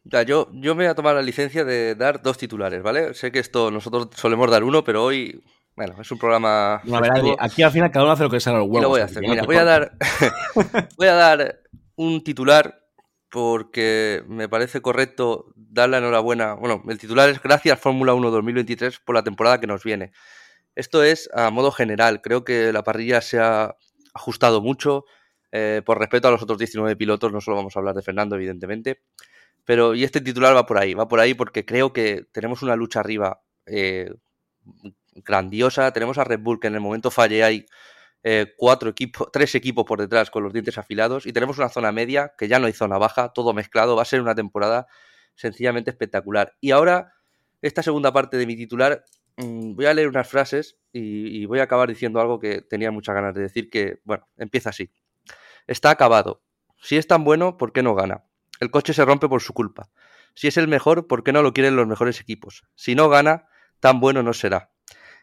Ya, 0.03 0.23
yo, 0.23 0.49
yo 0.53 0.73
me 0.75 0.83
voy 0.83 0.91
a 0.91 0.95
tomar 0.95 1.15
la 1.15 1.21
licencia 1.21 1.63
de 1.63 1.95
dar 1.95 2.21
dos 2.21 2.37
titulares, 2.37 2.81
¿vale? 2.81 3.13
Sé 3.13 3.31
que 3.31 3.39
esto 3.39 3.69
nosotros 3.69 4.09
solemos 4.15 4.49
dar 4.49 4.63
uno, 4.63 4.83
pero 4.83 5.03
hoy, 5.03 5.43
bueno, 5.75 5.95
es 6.01 6.11
un 6.11 6.17
programa. 6.19 6.81
No, 6.83 6.97
a 6.97 7.01
ver, 7.01 7.11
Adri, 7.11 7.35
aquí 7.39 7.63
al 7.63 7.71
final 7.71 7.91
cada 7.91 8.05
uno 8.05 8.13
hace 8.13 8.23
lo 8.23 8.29
que 8.29 8.39
sale 8.39 8.57
a 8.57 8.59
los 8.59 8.67
Y 8.67 8.71
huevos. 8.71 8.83
lo 8.83 8.89
voy 8.89 9.01
a 9.01 9.05
hacer. 9.05 9.21
Mira, 9.21 9.43
voy 9.43 9.55
a 9.57 9.63
dar. 9.63 9.97
voy 10.97 11.07
a 11.07 11.13
dar 11.13 11.61
un 11.95 12.23
titular 12.23 12.81
porque 13.29 14.23
me 14.27 14.49
parece 14.49 14.81
correcto 14.81 15.53
dar 15.55 15.89
la 15.89 15.99
enhorabuena. 15.99 16.53
Bueno, 16.55 16.83
el 16.89 16.97
titular 16.99 17.29
es 17.29 17.41
Gracias 17.41 17.79
Fórmula 17.79 18.13
1 18.13 18.29
2023 18.31 18.99
por 18.99 19.15
la 19.15 19.23
temporada 19.23 19.59
que 19.59 19.67
nos 19.67 19.83
viene. 19.83 20.11
Esto 20.75 21.03
es 21.03 21.29
a 21.33 21.49
modo 21.49 21.71
general. 21.71 22.21
Creo 22.21 22.43
que 22.43 22.71
la 22.73 22.83
parrilla 22.83 23.21
se 23.21 23.39
ha 23.39 23.75
ajustado 24.13 24.61
mucho. 24.61 25.05
eh, 25.53 25.81
por 25.85 25.99
respeto 25.99 26.27
a 26.27 26.31
los 26.31 26.41
otros 26.41 26.57
19 26.59 26.95
pilotos, 26.95 27.31
no 27.33 27.41
solo 27.41 27.57
vamos 27.57 27.75
a 27.75 27.79
hablar 27.79 27.93
de 27.95 28.01
Fernando, 28.01 28.35
evidentemente. 28.37 29.01
Pero, 29.65 29.93
y 29.95 30.03
este 30.05 30.21
titular 30.21 30.55
va 30.55 30.65
por 30.65 30.77
ahí, 30.77 30.93
va 30.93 31.07
por 31.09 31.19
ahí 31.19 31.33
porque 31.33 31.65
creo 31.65 31.91
que 31.93 32.25
tenemos 32.31 32.61
una 32.63 32.75
lucha 32.77 33.01
arriba 33.01 33.41
eh, 33.65 34.11
grandiosa. 35.25 35.91
Tenemos 35.91 36.17
a 36.17 36.23
Red 36.23 36.39
Bull 36.39 36.59
que 36.59 36.67
en 36.67 36.75
el 36.75 36.81
momento 36.81 37.11
falle 37.11 37.43
hay 37.43 37.65
eh, 38.23 38.53
cuatro 38.57 38.89
equipos, 38.89 39.29
tres 39.31 39.55
equipos 39.55 39.85
por 39.85 39.99
detrás 39.99 40.29
con 40.29 40.43
los 40.43 40.53
dientes 40.53 40.77
afilados 40.77 41.25
y 41.25 41.33
tenemos 41.33 41.57
una 41.57 41.69
zona 41.69 41.91
media 41.91 42.33
que 42.37 42.47
ya 42.47 42.59
no 42.59 42.67
hay 42.67 42.73
zona 42.73 42.97
baja, 42.97 43.29
todo 43.29 43.53
mezclado. 43.53 43.95
Va 43.95 44.03
a 44.03 44.05
ser 44.05 44.21
una 44.21 44.35
temporada 44.35 44.87
sencillamente 45.35 45.89
espectacular. 45.89 46.53
Y 46.61 46.71
ahora, 46.71 47.13
esta 47.61 47.83
segunda 47.83 48.11
parte 48.13 48.37
de 48.37 48.45
mi 48.45 48.55
titular, 48.55 49.05
mm, 49.37 49.75
voy 49.75 49.85
a 49.85 49.93
leer 49.93 50.07
unas 50.07 50.27
frases 50.27 50.77
y, 50.91 51.41
y 51.41 51.45
voy 51.45 51.59
a 51.59 51.63
acabar 51.63 51.89
diciendo 51.89 52.19
algo 52.19 52.39
que 52.39 52.61
tenía 52.61 52.91
muchas 52.91 53.15
ganas 53.15 53.33
de 53.33 53.41
decir 53.41 53.69
que, 53.69 53.99
bueno, 54.03 54.27
empieza 54.37 54.69
así. 54.69 54.91
Está 55.67 55.89
acabado. 55.89 56.43
Si 56.81 56.97
es 56.97 57.07
tan 57.07 57.23
bueno, 57.23 57.57
¿por 57.57 57.73
qué 57.73 57.83
no 57.83 57.95
gana? 57.95 58.25
El 58.59 58.71
coche 58.71 58.93
se 58.93 59.05
rompe 59.05 59.27
por 59.29 59.41
su 59.41 59.53
culpa. 59.53 59.89
Si 60.33 60.47
es 60.47 60.57
el 60.57 60.67
mejor, 60.67 61.07
¿por 61.07 61.23
qué 61.23 61.33
no 61.33 61.41
lo 61.41 61.53
quieren 61.53 61.75
los 61.75 61.87
mejores 61.87 62.19
equipos? 62.19 62.63
Si 62.75 62.95
no 62.95 63.09
gana, 63.09 63.47
tan 63.79 63.99
bueno 63.99 64.23
no 64.23 64.33
será. 64.33 64.70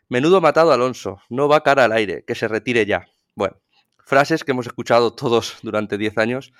Menudo 0.08 0.40
matado 0.40 0.72
Alonso, 0.72 1.20
no 1.28 1.48
va 1.48 1.62
cara 1.62 1.84
al 1.84 1.92
aire, 1.92 2.24
que 2.26 2.34
se 2.34 2.48
retire 2.48 2.86
ya. 2.86 3.06
Bueno, 3.34 3.58
frases 3.98 4.42
que 4.42 4.52
hemos 4.52 4.66
escuchado 4.66 5.12
todos 5.14 5.58
durante 5.62 5.98
10 5.98 6.16
años. 6.18 6.52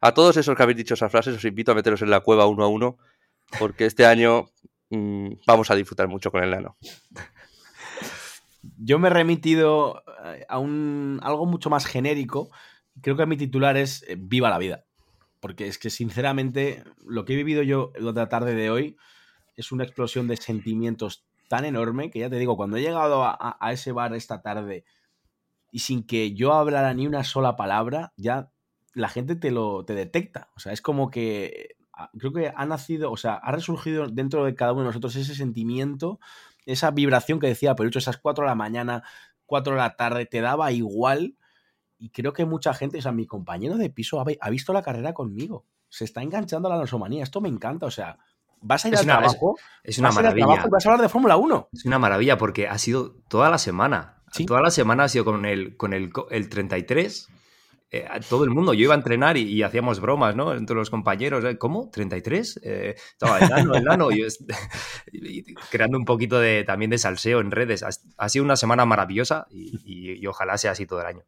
A 0.00 0.14
todos 0.14 0.36
esos 0.36 0.56
que 0.56 0.62
habéis 0.62 0.78
dicho 0.78 0.94
esas 0.94 1.12
frases 1.12 1.36
os 1.36 1.44
invito 1.44 1.72
a 1.72 1.74
meteros 1.74 2.02
en 2.02 2.10
la 2.10 2.20
cueva 2.20 2.46
uno 2.46 2.64
a 2.64 2.68
uno, 2.68 2.98
porque 3.58 3.84
este 3.86 4.06
año 4.06 4.46
mmm, 4.90 5.32
vamos 5.46 5.70
a 5.70 5.74
disfrutar 5.74 6.08
mucho 6.08 6.30
con 6.30 6.42
el 6.42 6.50
nano. 6.50 6.76
Yo 8.78 8.98
me 8.98 9.08
he 9.08 9.10
remitido 9.10 10.02
eh, 10.24 10.46
a 10.48 10.58
un 10.58 11.20
algo 11.22 11.44
mucho 11.46 11.68
más 11.68 11.84
genérico. 11.84 12.50
Creo 13.02 13.16
que 13.16 13.26
mi 13.26 13.36
titular 13.36 13.76
es 13.76 14.02
eh, 14.08 14.16
Viva 14.18 14.48
la 14.48 14.58
vida. 14.58 14.84
Porque 15.40 15.66
es 15.66 15.76
que, 15.76 15.90
sinceramente, 15.90 16.82
lo 17.04 17.26
que 17.26 17.34
he 17.34 17.36
vivido 17.36 17.62
yo 17.62 17.92
la 17.98 18.28
tarde 18.30 18.54
de 18.54 18.70
hoy 18.70 18.96
es 19.56 19.72
una 19.72 19.84
explosión 19.84 20.26
de 20.26 20.38
sentimientos 20.38 21.26
tan 21.48 21.64
enorme 21.64 22.10
que 22.10 22.20
ya 22.20 22.30
te 22.30 22.38
digo, 22.38 22.56
cuando 22.56 22.76
he 22.76 22.82
llegado 22.82 23.24
a, 23.24 23.56
a, 23.60 23.72
ese 23.72 23.92
bar 23.92 24.14
esta 24.14 24.42
tarde 24.42 24.84
y 25.70 25.80
sin 25.80 26.06
que 26.06 26.34
yo 26.34 26.52
hablara 26.52 26.94
ni 26.94 27.06
una 27.06 27.24
sola 27.24 27.56
palabra, 27.56 28.12
ya 28.16 28.50
la 28.92 29.08
gente 29.08 29.36
te 29.36 29.50
lo 29.50 29.84
te 29.84 29.94
detecta. 29.94 30.50
O 30.56 30.60
sea, 30.60 30.72
es 30.72 30.80
como 30.80 31.10
que 31.10 31.76
ah, 31.92 32.10
creo 32.18 32.32
que 32.32 32.52
ha 32.54 32.66
nacido, 32.66 33.10
o 33.10 33.16
sea, 33.16 33.34
ha 33.34 33.52
resurgido 33.52 34.06
dentro 34.06 34.44
de 34.44 34.54
cada 34.54 34.72
uno 34.72 34.82
de 34.82 34.88
nosotros 34.88 35.16
ese 35.16 35.34
sentimiento, 35.34 36.20
esa 36.66 36.90
vibración 36.90 37.40
que 37.40 37.48
decía 37.48 37.74
Pelucho, 37.74 37.98
esas 37.98 38.18
4 38.18 38.44
de 38.44 38.48
la 38.48 38.54
mañana, 38.54 39.02
4 39.46 39.74
de 39.74 39.78
la 39.78 39.96
tarde, 39.96 40.26
te 40.26 40.40
daba 40.40 40.72
igual. 40.72 41.36
Y 41.98 42.10
creo 42.10 42.32
que 42.32 42.44
mucha 42.44 42.74
gente, 42.74 42.98
o 42.98 43.02
sea, 43.02 43.12
mi 43.12 43.26
compañero 43.26 43.76
de 43.76 43.90
piso 43.90 44.20
ha, 44.20 44.24
ha 44.40 44.50
visto 44.50 44.72
la 44.72 44.82
carrera 44.82 45.12
conmigo. 45.14 45.66
Se 45.88 46.04
está 46.04 46.22
enganchando 46.22 46.68
a 46.68 46.72
la 46.72 46.78
nosomanía. 46.78 47.22
Esto 47.22 47.40
me 47.40 47.48
encanta. 47.48 47.86
O 47.86 47.90
sea, 47.90 48.18
vas 48.60 48.84
a 48.84 48.88
ir 48.88 48.94
Es 48.94 49.02
una- 49.04 49.18
trabajo. 49.18 49.56
Es, 49.82 49.90
es 49.94 49.98
una 49.98 50.08
vas 50.08 50.18
a 50.18 50.22
maravilla. 50.22 50.46
trabajo 50.46 50.68
y 50.68 50.70
vas 50.70 50.86
a 50.86 50.88
hablar 50.88 51.02
de 51.02 51.08
Fórmula 51.08 51.36
1. 51.36 51.68
Es 51.72 51.84
una 51.84 51.98
maravilla 51.98 52.38
porque 52.38 52.68
ha 52.68 52.78
sido 52.78 53.16
toda 53.28 53.50
la 53.50 53.58
semana. 53.58 54.22
Sí. 54.32 54.46
Toda 54.46 54.60
la 54.62 54.70
semana 54.70 55.04
ha 55.04 55.08
sido 55.08 55.24
con 55.24 55.44
el, 55.44 55.76
con 55.76 55.92
el, 55.92 56.10
el 56.30 56.48
33. 56.48 57.28
eh, 57.90 58.06
a 58.10 58.18
todo 58.18 58.42
el 58.42 58.50
mundo. 58.50 58.74
Yo 58.74 58.82
iba 58.84 58.94
a 58.94 58.96
entrenar 58.96 59.36
y, 59.36 59.42
y 59.42 59.62
hacíamos 59.62 60.00
bromas, 60.00 60.34
¿no? 60.34 60.52
Entre 60.54 60.74
los 60.74 60.90
compañeros. 60.90 61.44
¿eh? 61.44 61.56
¿Cómo? 61.58 61.92
¿33? 61.92 62.58
Eh, 62.64 62.94
estaba 62.96 63.38
el 63.38 63.48
nano, 63.48 63.74
el 63.76 63.84
nano. 63.84 64.10
y 64.10 64.18
yo 64.20 64.26
es- 64.26 64.44
y 65.12 65.54
creando 65.70 65.96
un 65.98 66.04
poquito 66.04 66.40
de, 66.40 66.64
también 66.64 66.90
de 66.90 66.98
salseo 66.98 67.40
en 67.40 67.52
redes. 67.52 67.84
Ha, 67.84 67.90
ha 68.18 68.28
sido 68.28 68.44
una 68.44 68.56
semana 68.56 68.84
maravillosa 68.84 69.46
y, 69.50 69.76
y- 69.84 70.20
y 70.20 70.26
ojalá 70.26 70.58
sea 70.58 70.72
así 70.72 70.86
todo 70.86 71.00
el 71.02 71.06
año. 71.06 71.22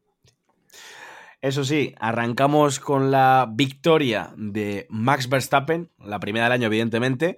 Eso 1.40 1.64
sí, 1.64 1.94
arrancamos 2.00 2.80
con 2.80 3.10
la 3.10 3.46
victoria 3.50 4.32
de 4.36 4.86
Max 4.88 5.28
Verstappen, 5.28 5.90
la 5.98 6.18
primera 6.18 6.46
del 6.46 6.52
año, 6.52 6.66
evidentemente, 6.66 7.36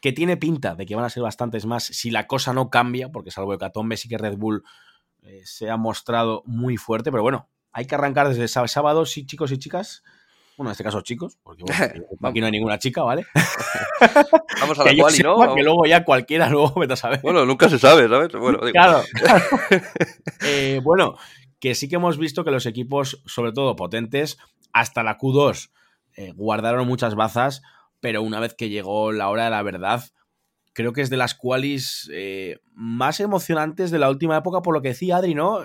que 0.00 0.12
tiene 0.12 0.36
pinta 0.36 0.74
de 0.74 0.86
que 0.86 0.94
van 0.94 1.04
a 1.04 1.10
ser 1.10 1.22
bastantes 1.22 1.66
más 1.66 1.84
si 1.84 2.10
la 2.10 2.26
cosa 2.26 2.52
no 2.52 2.70
cambia, 2.70 3.10
porque 3.10 3.30
salvo 3.30 3.52
Hecatombe 3.54 3.96
sí 3.96 4.08
que 4.08 4.18
Red 4.18 4.36
Bull 4.36 4.62
eh, 5.22 5.40
se 5.44 5.68
ha 5.70 5.76
mostrado 5.76 6.42
muy 6.46 6.76
fuerte, 6.76 7.10
pero 7.10 7.22
bueno, 7.22 7.48
hay 7.72 7.86
que 7.86 7.94
arrancar 7.96 8.28
desde 8.28 8.46
sá- 8.48 8.68
sábado, 8.68 9.04
sí, 9.04 9.26
chicos 9.26 9.50
y 9.52 9.58
chicas. 9.58 10.02
Bueno, 10.56 10.70
en 10.70 10.72
este 10.72 10.84
caso 10.84 11.00
chicos, 11.00 11.36
porque 11.42 11.64
bueno, 11.64 12.04
aquí 12.22 12.38
no 12.40 12.46
hay 12.46 12.52
ninguna 12.52 12.78
chica, 12.78 13.02
¿vale? 13.02 13.26
Vamos 14.60 14.78
a 14.78 14.84
la 14.84 14.94
cual 14.96 15.14
y 15.18 15.22
no. 15.22 15.54
que 15.56 15.62
luego 15.64 15.84
ya 15.86 16.04
cualquiera 16.04 16.48
luego 16.50 16.78
vete 16.78 16.92
a 16.92 16.96
saber. 16.96 17.20
Bueno, 17.22 17.44
nunca 17.44 17.68
se 17.68 17.78
sabe, 17.78 18.08
¿sabes? 18.08 18.28
Bueno, 18.32 18.58
digo, 18.60 18.70
Claro. 18.72 19.02
Eh, 20.42 20.80
bueno, 20.84 21.16
que 21.64 21.74
sí 21.74 21.88
que 21.88 21.96
hemos 21.96 22.18
visto 22.18 22.44
que 22.44 22.50
los 22.50 22.66
equipos, 22.66 23.22
sobre 23.24 23.50
todo 23.50 23.74
potentes, 23.74 24.36
hasta 24.74 25.02
la 25.02 25.16
Q2 25.16 25.70
eh, 26.14 26.32
guardaron 26.36 26.86
muchas 26.86 27.14
bazas, 27.14 27.62
pero 28.00 28.20
una 28.20 28.38
vez 28.38 28.52
que 28.52 28.68
llegó 28.68 29.12
la 29.12 29.30
hora 29.30 29.44
de 29.44 29.50
la 29.50 29.62
verdad, 29.62 30.04
creo 30.74 30.92
que 30.92 31.00
es 31.00 31.08
de 31.08 31.16
las 31.16 31.34
qualis 31.34 32.10
eh, 32.12 32.58
más 32.74 33.18
emocionantes 33.18 33.90
de 33.90 33.98
la 33.98 34.10
última 34.10 34.36
época, 34.36 34.60
por 34.60 34.74
lo 34.74 34.82
que 34.82 34.88
decía 34.88 35.16
Adri, 35.16 35.34
¿no? 35.34 35.64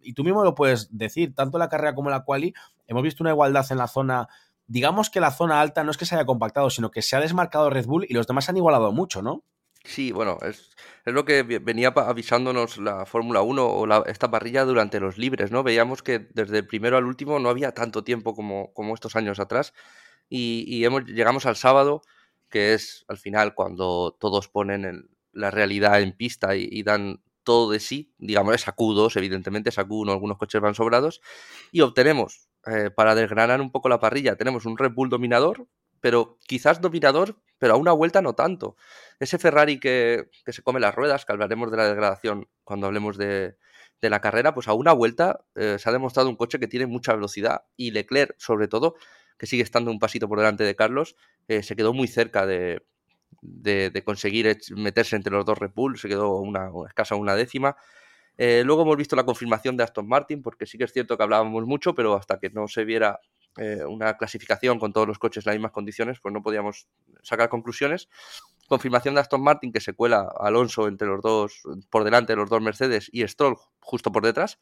Y 0.00 0.14
tú 0.14 0.24
mismo 0.24 0.44
lo 0.44 0.54
puedes 0.54 0.96
decir, 0.96 1.34
tanto 1.34 1.58
la 1.58 1.68
carrera 1.68 1.94
como 1.94 2.08
la 2.08 2.24
quali, 2.24 2.54
hemos 2.86 3.02
visto 3.02 3.22
una 3.22 3.32
igualdad 3.32 3.66
en 3.68 3.76
la 3.76 3.86
zona. 3.86 4.28
Digamos 4.66 5.10
que 5.10 5.20
la 5.20 5.30
zona 5.30 5.60
alta 5.60 5.84
no 5.84 5.90
es 5.90 5.98
que 5.98 6.06
se 6.06 6.14
haya 6.14 6.24
compactado, 6.24 6.70
sino 6.70 6.90
que 6.90 7.02
se 7.02 7.16
ha 7.16 7.20
desmarcado 7.20 7.68
Red 7.68 7.84
Bull 7.84 8.06
y 8.08 8.14
los 8.14 8.26
demás 8.26 8.48
han 8.48 8.56
igualado 8.56 8.92
mucho, 8.92 9.20
¿no? 9.20 9.44
Sí, 9.86 10.12
bueno, 10.12 10.38
es, 10.42 10.70
es 11.04 11.12
lo 11.12 11.24
que 11.26 11.42
venía 11.42 11.88
avisándonos 11.94 12.78
la 12.78 13.04
Fórmula 13.04 13.42
1 13.42 13.66
o 13.66 13.86
la- 13.86 14.02
esta 14.06 14.30
parrilla 14.30 14.64
durante 14.64 14.98
los 14.98 15.18
libres, 15.18 15.50
¿no? 15.50 15.62
Veíamos 15.62 16.02
que 16.02 16.20
desde 16.32 16.58
el 16.58 16.66
primero 16.66 16.96
al 16.96 17.04
último 17.04 17.38
no 17.38 17.50
había 17.50 17.72
tanto 17.72 18.02
tiempo 18.02 18.34
como, 18.34 18.72
como 18.72 18.94
estos 18.94 19.14
años 19.14 19.38
atrás 19.40 19.74
y, 20.28 20.64
y 20.68 20.84
hemos, 20.84 21.04
llegamos 21.06 21.46
al 21.46 21.56
sábado, 21.56 22.02
que 22.50 22.74
es 22.74 23.04
al 23.08 23.18
final 23.18 23.54
cuando 23.54 24.16
todos 24.20 24.48
ponen 24.48 24.84
el- 24.84 25.10
la 25.32 25.50
realidad 25.50 26.00
en 26.02 26.12
pista 26.16 26.56
y, 26.56 26.82
dan 26.84 27.22
todo 27.44 27.70
de 27.70 27.80
sí, 27.80 28.14
digamos, 28.18 28.54
es 28.54 28.68
a 28.68 28.72
Q2, 28.76 29.16
evidentemente, 29.16 29.70
es 29.70 29.78
a 29.78 29.84
Q1, 29.84 30.12
algunos 30.12 30.38
coches 30.38 30.60
van 30.62 30.74
sobrados, 30.74 31.20
y 31.72 31.80
obtenemos, 31.82 32.48
eh, 32.66 32.90
para 32.90 33.14
desgranar 33.14 33.60
un 33.60 33.70
poco 33.72 33.88
la 33.88 34.00
parrilla, 34.00 34.36
tenemos 34.36 34.66
un 34.66 34.78
Red 34.78 34.92
Bull 34.92 35.08
dominador, 35.10 35.66
pero 36.04 36.36
quizás 36.46 36.82
dominador, 36.82 37.40
pero 37.56 37.72
a 37.72 37.76
una 37.78 37.92
vuelta 37.92 38.20
no 38.20 38.34
tanto 38.34 38.76
ese 39.20 39.38
Ferrari 39.38 39.80
que, 39.80 40.28
que 40.44 40.52
se 40.52 40.62
come 40.62 40.78
las 40.78 40.94
ruedas, 40.94 41.24
que 41.24 41.32
hablaremos 41.32 41.70
de 41.70 41.78
la 41.78 41.88
degradación 41.88 42.46
cuando 42.62 42.86
hablemos 42.88 43.16
de, 43.16 43.56
de 44.02 44.10
la 44.10 44.20
carrera, 44.20 44.52
pues 44.52 44.68
a 44.68 44.74
una 44.74 44.92
vuelta 44.92 45.46
eh, 45.54 45.78
se 45.78 45.88
ha 45.88 45.92
demostrado 45.92 46.28
un 46.28 46.36
coche 46.36 46.60
que 46.60 46.68
tiene 46.68 46.84
mucha 46.86 47.14
velocidad 47.14 47.62
y 47.74 47.92
Leclerc, 47.92 48.34
sobre 48.36 48.68
todo, 48.68 48.96
que 49.38 49.46
sigue 49.46 49.62
estando 49.62 49.90
un 49.90 49.98
pasito 49.98 50.28
por 50.28 50.36
delante 50.36 50.62
de 50.62 50.76
Carlos, 50.76 51.16
eh, 51.48 51.62
se 51.62 51.74
quedó 51.74 51.94
muy 51.94 52.06
cerca 52.06 52.44
de, 52.44 52.82
de, 53.40 54.02
conseguir 54.04 54.58
meterse 54.76 55.16
entre 55.16 55.32
los 55.32 55.46
dos 55.46 55.56
Red 55.56 55.72
se 55.96 56.08
quedó 56.08 56.36
una, 56.36 56.70
una 56.70 56.88
escasa 56.88 57.14
una 57.14 57.34
décima. 57.34 57.78
Eh, 58.36 58.62
luego 58.66 58.82
hemos 58.82 58.98
visto 58.98 59.16
la 59.16 59.24
confirmación 59.24 59.78
de 59.78 59.84
Aston 59.84 60.06
Martin, 60.06 60.42
porque 60.42 60.66
sí 60.66 60.76
que 60.76 60.84
es 60.84 60.92
cierto 60.92 61.16
que 61.16 61.22
hablábamos 61.22 61.64
mucho, 61.64 61.94
pero 61.94 62.14
hasta 62.14 62.38
que 62.38 62.50
no 62.50 62.68
se 62.68 62.84
viera 62.84 63.20
eh, 63.56 63.84
una 63.84 64.16
clasificación 64.16 64.78
con 64.78 64.92
todos 64.92 65.06
los 65.06 65.18
coches 65.18 65.46
en 65.46 65.50
las 65.50 65.56
mismas 65.56 65.72
condiciones, 65.72 66.18
pues 66.20 66.32
no 66.32 66.42
podíamos 66.42 66.88
sacar 67.22 67.48
conclusiones. 67.48 68.08
Confirmación 68.68 69.14
de 69.14 69.20
Aston 69.20 69.42
Martin 69.42 69.72
que 69.72 69.80
se 69.80 69.92
cuela 69.92 70.32
Alonso 70.38 70.88
entre 70.88 71.06
los 71.06 71.20
dos, 71.20 71.62
por 71.90 72.04
delante 72.04 72.32
de 72.32 72.36
los 72.36 72.50
dos 72.50 72.60
Mercedes 72.60 73.08
y 73.12 73.26
Stroll 73.28 73.56
justo 73.80 74.10
por 74.10 74.24
detrás. 74.24 74.58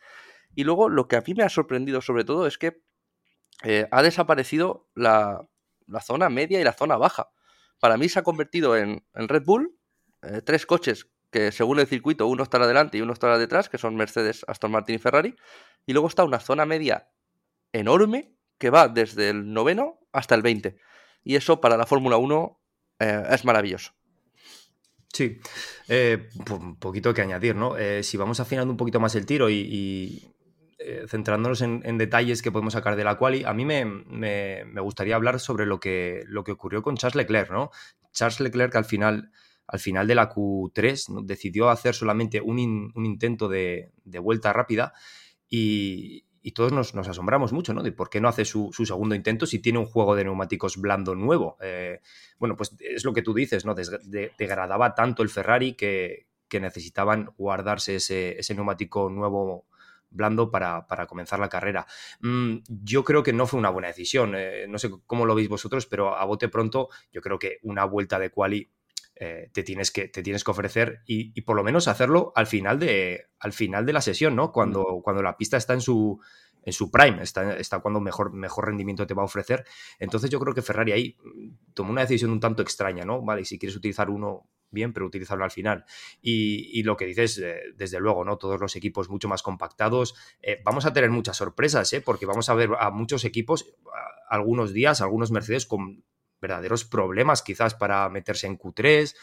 Y 0.55 0.65
luego 0.65 0.89
lo 0.89 1.09
que 1.09 1.17
a 1.17 1.23
mí 1.27 1.35
me 1.35 1.43
ha 1.43 1.49
sorprendido 1.49 2.01
sobre 2.01 2.25
todo 2.25 2.47
es 2.47 2.59
que 2.59 2.83
eh, 3.63 3.87
ha 3.91 4.03
desaparecido 4.03 4.89
la, 4.95 5.47
la 5.87 6.01
zona 6.01 6.29
media 6.29 6.61
y 6.61 6.65
la 6.65 6.73
zona 6.73 6.97
baja. 6.97 7.31
Para 7.79 7.97
mí 7.97 8.09
se 8.09 8.19
ha 8.19 8.23
convertido 8.23 8.77
en, 8.77 9.07
en 9.15 9.29
Red 9.29 9.45
Bull, 9.45 9.79
eh, 10.23 10.43
tres 10.45 10.67
coches 10.67 11.09
que 11.31 11.51
según 11.51 11.81
el 11.81 11.87
circuito 11.87 12.27
uno 12.27 12.43
estará 12.43 12.67
delante 12.67 12.99
y 12.99 13.01
uno 13.01 13.15
estará 13.15 13.39
detrás, 13.39 13.71
que 13.71 13.79
son 13.79 13.97
Mercedes, 13.97 14.45
Aston 14.47 14.71
Martin 14.71 14.97
y 14.97 14.99
Ferrari. 14.99 15.35
Y 15.87 15.95
luego 15.95 16.09
está 16.09 16.25
una 16.25 16.39
zona 16.39 16.67
media 16.67 17.09
enorme 17.73 18.32
que 18.63 18.71
va 18.71 18.87
desde 18.87 19.31
el 19.31 19.53
noveno 19.53 19.99
hasta 20.13 20.37
el 20.37 20.43
20. 20.43 20.77
Y 21.25 21.35
eso 21.35 21.61
para 21.61 21.77
la 21.77 21.85
Fórmula 21.85 22.17
1 22.17 22.61
eh, 23.01 23.23
es 23.31 23.45
maravilloso. 23.45 23.91
Sí, 25.13 25.41
eh, 25.89 26.29
un 26.49 26.77
poquito 26.77 27.13
que 27.13 27.23
añadir, 27.23 27.57
¿no? 27.57 27.77
Eh, 27.77 28.05
si 28.05 28.17
vamos 28.17 28.39
afinando 28.39 28.71
un 28.71 28.77
poquito 28.77 29.01
más 29.01 29.17
el 29.17 29.27
tiro 29.27 29.51
y, 29.51 30.33
eh, 30.79 31.07
centrándonos 31.09 31.61
en, 31.61 31.99
detalles 31.99 32.41
que 32.41 32.53
podemos 32.53 32.75
sacar 32.75 32.95
de 32.95 33.03
la 33.03 33.19
quali, 33.19 33.43
a 33.43 33.53
mí 33.53 33.65
me, 33.65 33.85
me, 33.85 34.81
gustaría 34.81 35.17
hablar 35.17 35.41
sobre 35.41 35.67
lo 35.67 35.81
que, 35.81 36.23
lo 36.29 36.45
que 36.45 36.53
ocurrió 36.53 36.83
con 36.83 36.97
Charles 36.97 37.17
Leclerc, 37.17 37.51
¿no? 37.51 37.73
Charles 38.13 38.39
Leclerc 38.39 38.77
al 38.77 38.85
final, 38.85 39.33
al 39.67 39.81
final 39.81 40.07
de 40.07 40.15
la 40.15 40.31
Q3 40.31 41.25
decidió 41.25 41.69
hacer 41.69 41.97
solamente 41.97 42.41
un, 42.41 42.93
un 42.95 43.07
intento 43.07 43.49
de, 43.49 43.91
de, 44.05 44.19
vuelta 44.21 44.53
rápida 44.53 44.93
y, 45.49 46.27
y 46.43 46.53
todos 46.53 46.73
nos, 46.73 46.95
nos, 46.95 47.09
asombramos 47.09 47.53
mucho, 47.53 47.73
¿no? 47.73 47.83
De 47.83 47.93
por 47.93 48.11
qué 48.11 48.21
no 48.21 48.29
hace 48.29 48.45
su, 48.45 48.71
su, 48.73 48.85
segundo 48.85 49.15
intento 49.15 49.47
si 49.47 49.61
tiene 49.61 49.79
un 49.79 49.87
juego 49.87 50.17
de 50.17 50.25
neumáticos 50.25 50.77
blando 50.77 51.15
nuevo. 51.15 51.57
Eh, 51.61 52.01
bueno, 52.39 52.57
pues 52.57 52.77
es 52.81 53.05
lo 53.05 53.13
que 53.13 53.23
tú 53.23 53.33
dices, 53.33 53.65
¿no? 53.65 53.75
degradaba 53.75 54.95
tanto 54.95 55.23
el 55.23 55.29
Ferrari 55.29 55.75
que, 55.75 56.27
que 56.49 56.61
necesitaban 56.61 57.31
guardarse 57.39 57.97
ese, 57.97 58.39
ese, 58.39 58.55
neumático 58.55 59.09
nuevo 59.09 59.67
blando 60.11 60.51
para, 60.51 60.87
para 60.87 61.07
comenzar 61.07 61.39
la 61.39 61.49
carrera. 61.49 61.87
Mm, 62.21 62.59
yo 62.69 63.05
creo 63.05 63.23
que 63.23 63.33
no 63.33 63.47
fue 63.47 63.59
una 63.59 63.71
buena 63.71 63.89
decisión. 63.89 64.35
Eh, 64.37 64.67
no 64.69 64.79
sé 64.79 64.91
cómo 65.07 65.25
lo 65.25 65.35
veis 65.35 65.49
vosotros, 65.49 65.87
pero 65.87 66.17
a 66.17 66.25
bote 66.25 66.49
pronto 66.49 66.89
yo 67.13 67.21
creo 67.21 67.39
que 67.39 67.59
una 67.63 67.85
vuelta 67.85 68.19
de 68.19 68.31
quali 68.31 68.69
eh, 69.25 69.51
te, 69.53 69.63
tienes 69.63 69.93
que, 69.93 70.09
te 70.09 70.21
tienes 70.21 70.43
que 70.43 70.51
ofrecer 70.51 71.03
y, 71.07 71.41
por 71.43 71.55
lo 71.55 71.63
menos 71.63 71.87
hacerlo 71.87 72.33
al 72.35 72.49
final 72.49 72.81
de, 72.81 73.29
al 73.39 73.53
final 73.53 73.87
de 73.87 73.93
la 73.93 74.01
sesión, 74.01 74.35
¿no? 74.35 74.51
Cuando, 74.51 75.01
cuando 75.05 75.23
la 75.23 75.37
pista 75.37 75.57
está 75.57 75.75
en 75.75 75.81
su, 75.81 76.21
en 76.65 76.73
su 76.73 76.91
prime, 76.91 77.23
está, 77.23 77.57
está, 77.57 77.79
cuando 77.79 78.01
mejor, 78.01 78.33
mejor 78.33 78.67
rendimiento 78.67 79.07
te 79.07 79.15
va 79.15 79.23
a 79.23 79.27
ofrecer. 79.27 79.65
Entonces 80.01 80.29
yo 80.29 80.41
creo 80.41 80.55
que 80.55 80.63
Ferrari 80.63 80.91
ahí 80.91 81.17
tomó 81.73 81.93
una 81.93 82.01
decisión 82.01 82.33
un 82.33 82.41
tanto 82.41 82.63
extraña, 82.63 83.05
¿no? 83.05 83.23
Vale, 83.23 83.45
si 83.45 83.61
quieres 83.61 83.77
utilizar 83.77 84.11
uno, 84.11 84.49
bien, 84.73 84.93
pero 84.93 85.07
utilizarlo 85.07 85.45
al 85.45 85.53
final. 85.53 85.85
Y, 86.21 86.83
lo 86.83 86.97
que 86.97 87.07
dices, 87.07 87.39
eh, 87.39 87.61
desde 87.77 88.01
luego, 88.01 88.25
¿no? 88.25 88.39
Todos 88.39 88.61
los 88.61 88.75
equipos 88.75 89.09
mucho 89.09 89.29
más 89.29 89.45
compactados. 89.45 90.17
Eh, 90.43 90.61
vamos 90.65 90.85
a 90.85 90.93
tener 90.93 91.11
muchas 91.11 91.37
sorpresas, 91.37 91.93
¿eh? 91.93 92.01
Porque 92.01 92.27
vamos 92.27 92.49
a 92.49 92.55
ver 92.55 92.71
a 92.77 92.91
muchos 92.91 93.25
equipos, 93.25 93.73
algunos 94.29 94.73
días, 94.73 95.01
algunos 95.01 95.31
Mercedes 95.31 95.65
con 95.65 96.03
verdaderos 96.43 96.85
problemas 96.85 97.41
quizás 97.41 97.75
para 97.75 98.09
meterse 98.11 98.47
en 98.47 98.59
Q3, 98.59 99.15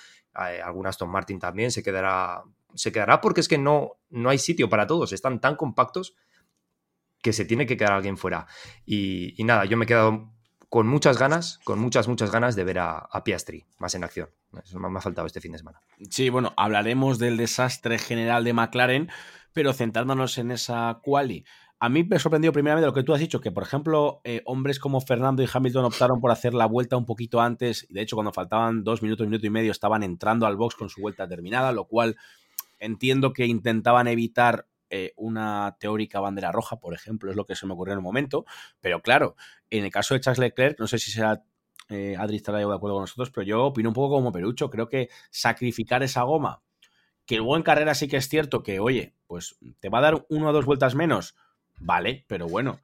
eh, 0.49 0.61
algún 0.63 0.87
Aston 0.87 1.09
Martin 1.09 1.37
también 1.37 1.69
se 1.69 1.83
quedará, 1.83 2.43
se 2.73 2.91
quedará 2.91 3.21
porque 3.21 3.41
es 3.41 3.47
que 3.47 3.57
no, 3.57 3.97
no 4.09 4.29
hay 4.29 4.39
sitio 4.39 4.69
para 4.69 4.87
todos, 4.87 5.11
están 5.11 5.39
tan 5.39 5.55
compactos 5.55 6.15
que 7.21 7.33
se 7.33 7.45
tiene 7.45 7.65
que 7.65 7.75
quedar 7.75 7.91
alguien 7.91 8.17
fuera. 8.17 8.47
Y, 8.85 9.35
nada, 9.43 9.65
yo 9.65 9.75
me 9.75 9.83
he 9.83 9.87
quedado 9.87 10.31
con 10.69 10.87
muchas 10.87 11.17
ganas, 11.17 11.59
con 11.65 11.79
muchas, 11.79 12.07
muchas 12.07 12.31
ganas 12.31 12.55
de 12.55 12.63
ver 12.63 12.79
a, 12.79 13.09
Piastri 13.25 13.65
más 13.77 13.93
en 13.95 14.05
acción. 14.05 14.29
Eso 14.63 14.79
me 14.79 14.97
ha 14.97 15.01
faltado 15.01 15.27
este 15.27 15.41
fin 15.41 15.51
de 15.51 15.57
semana. 15.57 15.81
Sí, 16.09 16.29
bueno, 16.29 16.53
hablaremos 16.55 17.19
del 17.19 17.35
desastre 17.35 17.99
general 17.99 18.45
de 18.45 18.53
McLaren, 18.53 19.09
pero 19.51 19.73
centrándonos 19.73 20.37
en 20.37 20.51
esa 20.51 20.99
quali 21.03 21.45
a 21.81 21.89
mí 21.89 22.03
me 22.03 22.19
sorprendió 22.19 22.51
primeramente 22.51 22.85
lo 22.85 22.93
que 22.93 23.03
tú 23.03 23.13
has 23.13 23.19
dicho, 23.19 23.39
que 23.39 23.51
por 23.51 23.63
ejemplo, 23.63 24.19
eh, 24.25 24.41
hombres 24.45 24.79
como 24.79 24.99
Fernando 24.99 25.41
y 25.41 25.47
Hamilton 25.51 25.85
optaron 25.85 26.19
por 26.19 26.31
hacer 26.31 26.53
la 26.53 26.65
vuelta 26.65 26.97
un 26.97 27.05
poquito 27.05 27.39
antes, 27.39 27.85
y 27.89 27.93
de 27.93 28.01
hecho 28.01 28.17
cuando 28.17 28.33
faltaban 28.33 28.83
dos 28.83 29.01
minutos, 29.01 29.25
minuto 29.27 29.47
y 29.47 29.49
medio, 29.49 29.71
estaban 29.71 30.03
entrando 30.03 30.45
al 30.45 30.57
box 30.57 30.75
con 30.75 30.89
su 30.89 30.99
vuelta 30.99 31.27
terminada, 31.27 31.71
lo 31.71 31.85
cual 31.85 32.17
entiendo 32.79 33.31
que 33.31 33.45
intentaban 33.45 34.07
evitar 34.07 34.67
eh, 34.89 35.13
una 35.15 35.77
teórica 35.79 36.19
bandera 36.19 36.51
roja, 36.51 36.79
por 36.79 36.93
ejemplo, 36.93 37.31
es 37.31 37.37
lo 37.37 37.45
que 37.45 37.55
se 37.55 37.65
me 37.65 37.73
ocurrió 37.73 37.93
en 37.93 37.99
el 37.99 38.03
momento, 38.03 38.45
pero 38.81 39.01
claro, 39.01 39.35
en 39.69 39.85
el 39.85 39.91
caso 39.91 40.15
de 40.15 40.19
Charles 40.19 40.39
Leclerc, 40.39 40.79
no 40.79 40.87
sé 40.87 40.99
si 40.99 41.11
será 41.11 41.43
eh, 41.89 42.15
Adri 42.17 42.35
estará 42.35 42.57
de 42.57 42.65
acuerdo 42.65 42.95
con 42.95 43.03
nosotros, 43.03 43.31
pero 43.31 43.45
yo 43.45 43.65
opino 43.65 43.89
un 43.89 43.95
poco 43.95 44.15
como 44.15 44.31
Perucho, 44.31 44.69
creo 44.69 44.89
que 44.89 45.09
sacrificar 45.31 46.03
esa 46.03 46.23
goma, 46.23 46.61
que 47.25 47.37
luego 47.37 47.55
en 47.55 47.63
carrera 47.63 47.93
sí 47.93 48.07
que 48.07 48.17
es 48.17 48.27
cierto 48.27 48.63
que, 48.63 48.79
oye, 48.79 49.15
pues 49.27 49.57
te 49.79 49.89
va 49.89 49.99
a 49.99 50.01
dar 50.01 50.25
una 50.29 50.49
o 50.49 50.53
dos 50.53 50.65
vueltas 50.65 50.93
menos, 50.93 51.35
Vale, 51.79 52.25
pero 52.27 52.47
bueno, 52.47 52.79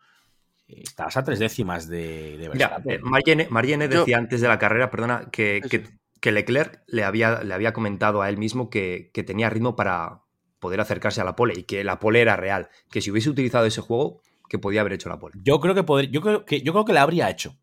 estás 0.67 1.17
a 1.17 1.23
tres 1.23 1.39
décimas 1.39 1.87
de, 1.87 2.37
de 2.37 2.49
Verstappen. 2.49 3.01
Mariene, 3.49 3.87
decía 3.87 4.17
antes 4.17 4.41
de 4.41 4.47
la 4.47 4.59
carrera, 4.59 4.89
perdona, 4.89 5.29
que, 5.31 5.61
que, 6.21 6.31
Leclerc 6.31 6.81
le 6.87 7.03
había, 7.03 7.43
le 7.43 7.53
había 7.53 7.73
comentado 7.73 8.21
a 8.21 8.29
él 8.29 8.37
mismo 8.37 8.69
que, 8.69 9.11
tenía 9.25 9.49
ritmo 9.49 9.75
para 9.75 10.23
poder 10.59 10.81
acercarse 10.81 11.21
a 11.21 11.25
la 11.25 11.35
pole 11.35 11.53
y 11.57 11.63
que 11.63 11.83
la 11.83 11.99
pole 11.99 12.21
era 12.21 12.35
real. 12.35 12.69
Que 12.89 13.01
si 13.01 13.11
hubiese 13.11 13.29
utilizado 13.29 13.65
ese 13.65 13.81
juego, 13.81 14.21
que 14.49 14.57
podía 14.57 14.81
haber 14.81 14.93
hecho 14.93 15.09
la 15.09 15.19
pole. 15.19 15.35
Yo 15.43 15.59
creo 15.59 15.75
que 15.75 15.83
podría, 15.83 16.09
yo 16.09 16.21
creo 16.21 16.45
que 16.45 16.61
yo 16.61 16.71
creo 16.71 16.85
que 16.85 16.93
la 16.93 17.03
habría 17.03 17.29
hecho. 17.29 17.55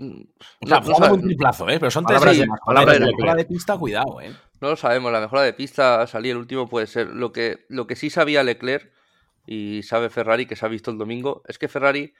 O 0.00 0.66
sea, 0.66 0.80
no, 0.80 1.14
un 1.14 1.22
triplazo, 1.22 1.68
¿eh? 1.68 1.80
Pero 1.80 1.90
son 1.90 2.04
tres 2.04 2.22
décimas. 2.22 2.60
La 2.68 2.84
mejora 2.84 3.34
de 3.34 3.44
pista, 3.44 3.76
cuidado, 3.76 4.20
¿eh? 4.20 4.32
No 4.60 4.70
lo 4.70 4.76
sabemos, 4.76 5.12
la 5.12 5.20
mejora 5.20 5.42
de 5.42 5.52
pista, 5.52 6.06
salir 6.06 6.32
el 6.32 6.38
último 6.38 6.68
puede 6.68 6.86
ser. 6.86 7.08
Lo 7.08 7.32
que, 7.32 7.66
lo 7.68 7.86
que 7.86 7.96
sí 7.96 8.10
sabía 8.10 8.42
Leclerc 8.42 8.92
y 9.48 9.82
sabe 9.82 10.10
Ferrari, 10.10 10.44
que 10.44 10.56
se 10.56 10.66
ha 10.66 10.68
visto 10.68 10.90
el 10.90 10.98
domingo, 10.98 11.42
es 11.48 11.58
que 11.58 11.68
Ferrari 11.68 12.12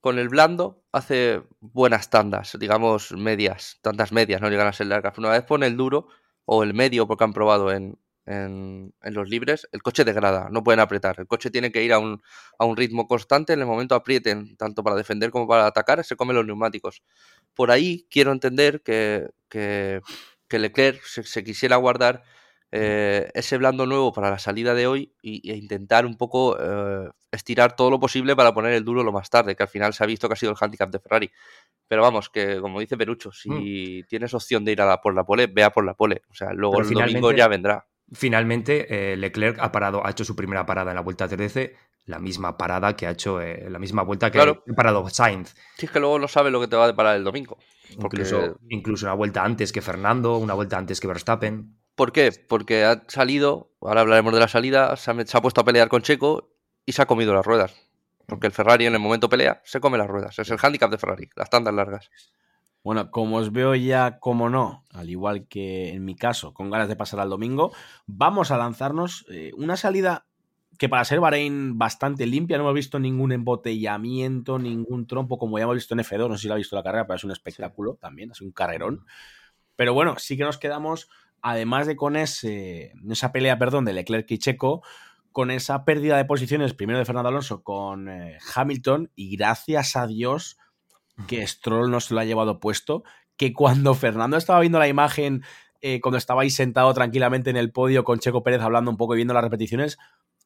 con 0.00 0.18
el 0.18 0.28
blando 0.28 0.84
hace 0.92 1.42
buenas 1.60 2.10
tandas, 2.10 2.58
digamos 2.60 3.12
medias, 3.12 3.78
tantas 3.80 4.12
medias, 4.12 4.42
no 4.42 4.50
llegan 4.50 4.66
a 4.66 4.72
ser 4.74 4.88
largas. 4.88 5.16
Una 5.16 5.30
vez 5.30 5.44
pone 5.44 5.66
el 5.66 5.78
duro 5.78 6.08
o 6.44 6.62
el 6.62 6.74
medio, 6.74 7.06
porque 7.06 7.24
han 7.24 7.32
probado 7.32 7.72
en, 7.72 7.98
en, 8.26 8.92
los 9.02 9.30
libres, 9.30 9.66
el 9.72 9.82
coche 9.82 10.04
degrada, 10.04 10.48
no 10.50 10.62
pueden 10.62 10.80
apretar. 10.80 11.16
El 11.20 11.26
coche 11.26 11.50
tiene 11.50 11.72
que 11.72 11.82
ir 11.84 11.92
a 11.94 11.98
un, 11.98 12.20
a 12.58 12.66
un 12.66 12.76
ritmo 12.76 13.08
constante, 13.08 13.54
en 13.54 13.60
el 13.60 13.66
momento 13.66 13.94
aprieten, 13.94 14.54
tanto 14.58 14.84
para 14.84 14.96
defender 14.96 15.30
como 15.30 15.48
para 15.48 15.66
atacar, 15.66 16.04
se 16.04 16.16
comen 16.16 16.36
los 16.36 16.44
neumáticos. 16.44 17.02
Por 17.54 17.70
ahí 17.70 18.06
quiero 18.10 18.30
entender 18.32 18.82
que, 18.82 19.30
que, 19.48 20.02
Leclerc 20.50 21.02
se 21.02 21.44
quisiera 21.44 21.76
guardar 21.76 22.24
eh, 22.74 23.30
ese 23.34 23.58
blando 23.58 23.84
nuevo 23.84 24.14
para 24.14 24.30
la 24.30 24.38
salida 24.38 24.72
de 24.72 24.86
hoy 24.86 25.12
e 25.22 25.54
intentar 25.54 26.06
un 26.06 26.16
poco 26.16 26.56
eh, 26.58 27.10
estirar 27.30 27.76
todo 27.76 27.90
lo 27.90 28.00
posible 28.00 28.34
para 28.34 28.54
poner 28.54 28.72
el 28.72 28.82
duro 28.82 29.04
lo 29.04 29.12
más 29.12 29.28
tarde, 29.28 29.54
que 29.54 29.62
al 29.62 29.68
final 29.68 29.92
se 29.92 30.02
ha 30.02 30.06
visto 30.06 30.26
que 30.26 30.32
ha 30.32 30.36
sido 30.36 30.52
el 30.52 30.58
handicap 30.58 30.90
de 30.90 30.98
Ferrari. 30.98 31.30
Pero 31.86 32.00
vamos, 32.00 32.30
que 32.30 32.60
como 32.62 32.80
dice 32.80 32.96
Perucho, 32.96 33.30
si 33.30 33.50
mm. 33.50 34.06
tienes 34.08 34.32
opción 34.32 34.64
de 34.64 34.72
ir 34.72 34.80
a 34.80 34.86
la, 34.86 35.02
por 35.02 35.14
la 35.14 35.22
pole, 35.22 35.48
vea 35.48 35.68
por 35.68 35.84
la 35.84 35.92
pole. 35.92 36.22
O 36.30 36.34
sea, 36.34 36.54
luego 36.54 36.80
el 36.80 36.88
domingo 36.88 37.30
ya 37.32 37.46
vendrá. 37.46 37.86
Finalmente, 38.10 39.12
eh, 39.12 39.16
Leclerc 39.18 39.58
ha 39.58 39.70
parado, 39.70 40.06
ha 40.06 40.10
hecho 40.10 40.24
su 40.24 40.34
primera 40.34 40.64
parada 40.64 40.92
en 40.92 40.96
la 40.96 41.02
vuelta 41.02 41.28
13, 41.28 41.76
la 42.06 42.18
misma 42.20 42.56
parada 42.56 42.96
que 42.96 43.06
ha 43.06 43.10
hecho, 43.10 43.38
la 43.38 43.78
misma 43.78 44.02
vuelta 44.02 44.30
que 44.30 44.40
ha 44.40 44.54
parado 44.74 45.06
Sainz. 45.10 45.54
Si 45.76 45.84
es 45.84 45.92
que 45.92 46.00
luego 46.00 46.18
no 46.18 46.26
sabe 46.26 46.50
lo 46.50 46.58
que 46.58 46.68
te 46.68 46.76
va 46.76 46.84
a 46.84 46.86
deparar 46.86 47.16
el 47.16 47.24
domingo. 47.24 47.58
Incluso, 47.90 48.56
incluso 48.70 49.04
una 49.04 49.14
vuelta 49.14 49.44
antes 49.44 49.72
que 49.72 49.82
Fernando, 49.82 50.38
una 50.38 50.54
vuelta 50.54 50.78
antes 50.78 51.00
que 51.00 51.06
Verstappen. 51.06 51.81
¿Por 51.94 52.12
qué? 52.12 52.30
Porque 52.48 52.84
ha 52.84 53.02
salido, 53.08 53.70
ahora 53.80 54.00
hablaremos 54.00 54.32
de 54.32 54.40
la 54.40 54.48
salida, 54.48 54.96
se 54.96 55.10
ha, 55.10 55.42
puesto 55.42 55.60
a 55.60 55.64
pelear 55.64 55.88
con 55.88 56.02
Checo 56.02 56.50
y 56.86 56.92
se 56.92 57.02
ha 57.02 57.06
comido 57.06 57.34
las 57.34 57.44
ruedas. 57.44 57.74
Porque 58.26 58.46
el 58.46 58.52
Ferrari 58.52 58.86
en 58.86 58.94
el 58.94 59.00
momento 59.00 59.28
pelea, 59.28 59.60
se 59.64 59.80
come 59.80 59.98
las 59.98 60.08
ruedas. 60.08 60.38
Es 60.38 60.50
el 60.50 60.58
hándicap 60.58 60.90
de 60.90 60.98
Ferrari, 60.98 61.28
las 61.36 61.50
tandas 61.50 61.74
largas. 61.74 62.10
Bueno, 62.82 63.10
como 63.10 63.36
os 63.36 63.52
veo 63.52 63.74
ya, 63.74 64.18
como 64.18 64.48
no, 64.48 64.84
al 64.90 65.08
igual 65.08 65.46
que 65.46 65.90
en 65.90 66.04
mi 66.04 66.16
caso, 66.16 66.52
con 66.52 66.70
ganas 66.70 66.88
de 66.88 66.96
pasar 66.96 67.20
al 67.20 67.30
domingo, 67.30 67.72
vamos 68.06 68.50
a 68.50 68.56
lanzarnos 68.56 69.24
eh, 69.30 69.52
una 69.56 69.76
salida 69.76 70.26
que 70.78 70.88
para 70.88 71.04
ser 71.04 71.20
Bahrein 71.20 71.78
bastante 71.78 72.26
limpia, 72.26 72.56
no 72.56 72.64
hemos 72.64 72.74
visto 72.74 72.98
ningún 72.98 73.30
embotellamiento, 73.30 74.58
ningún 74.58 75.06
trompo, 75.06 75.38
como 75.38 75.58
ya 75.58 75.64
hemos 75.64 75.76
visto 75.76 75.94
en 75.94 76.00
F2, 76.00 76.28
no 76.28 76.36
sé 76.36 76.42
si 76.42 76.48
lo 76.48 76.54
ha 76.54 76.56
visto 76.56 76.74
la 76.74 76.82
carrera, 76.82 77.06
pero 77.06 77.18
es 77.18 77.24
un 77.24 77.30
espectáculo 77.30 77.94
también, 78.00 78.32
es 78.32 78.40
un 78.40 78.50
carrerón. 78.50 79.06
Pero 79.76 79.94
bueno, 79.94 80.18
sí 80.18 80.36
que 80.36 80.42
nos 80.42 80.58
quedamos 80.58 81.08
además 81.42 81.86
de 81.86 81.96
con 81.96 82.16
ese, 82.16 82.92
esa 83.10 83.32
pelea, 83.32 83.58
perdón, 83.58 83.84
de 83.84 83.92
Leclerc 83.92 84.30
y 84.30 84.38
Checo, 84.38 84.82
con 85.32 85.50
esa 85.50 85.84
pérdida 85.84 86.16
de 86.16 86.24
posiciones, 86.24 86.74
primero 86.74 86.98
de 86.98 87.04
Fernando 87.04 87.28
Alonso 87.28 87.62
con 87.62 88.08
eh, 88.08 88.38
Hamilton, 88.54 89.10
y 89.14 89.36
gracias 89.36 89.96
a 89.96 90.06
Dios 90.06 90.58
que 91.26 91.46
Stroll 91.46 91.90
no 91.90 92.00
se 92.00 92.14
lo 92.14 92.20
ha 92.20 92.24
llevado 92.24 92.60
puesto, 92.60 93.02
que 93.36 93.52
cuando 93.52 93.94
Fernando 93.94 94.36
estaba 94.36 94.60
viendo 94.60 94.78
la 94.78 94.88
imagen, 94.88 95.42
eh, 95.80 96.00
cuando 96.00 96.18
estaba 96.18 96.42
ahí 96.42 96.50
sentado 96.50 96.92
tranquilamente 96.94 97.50
en 97.50 97.56
el 97.56 97.72
podio 97.72 98.04
con 98.04 98.18
Checo 98.18 98.42
Pérez 98.42 98.60
hablando 98.62 98.90
un 98.90 98.96
poco 98.96 99.14
y 99.14 99.16
viendo 99.16 99.34
las 99.34 99.42
repeticiones, 99.42 99.98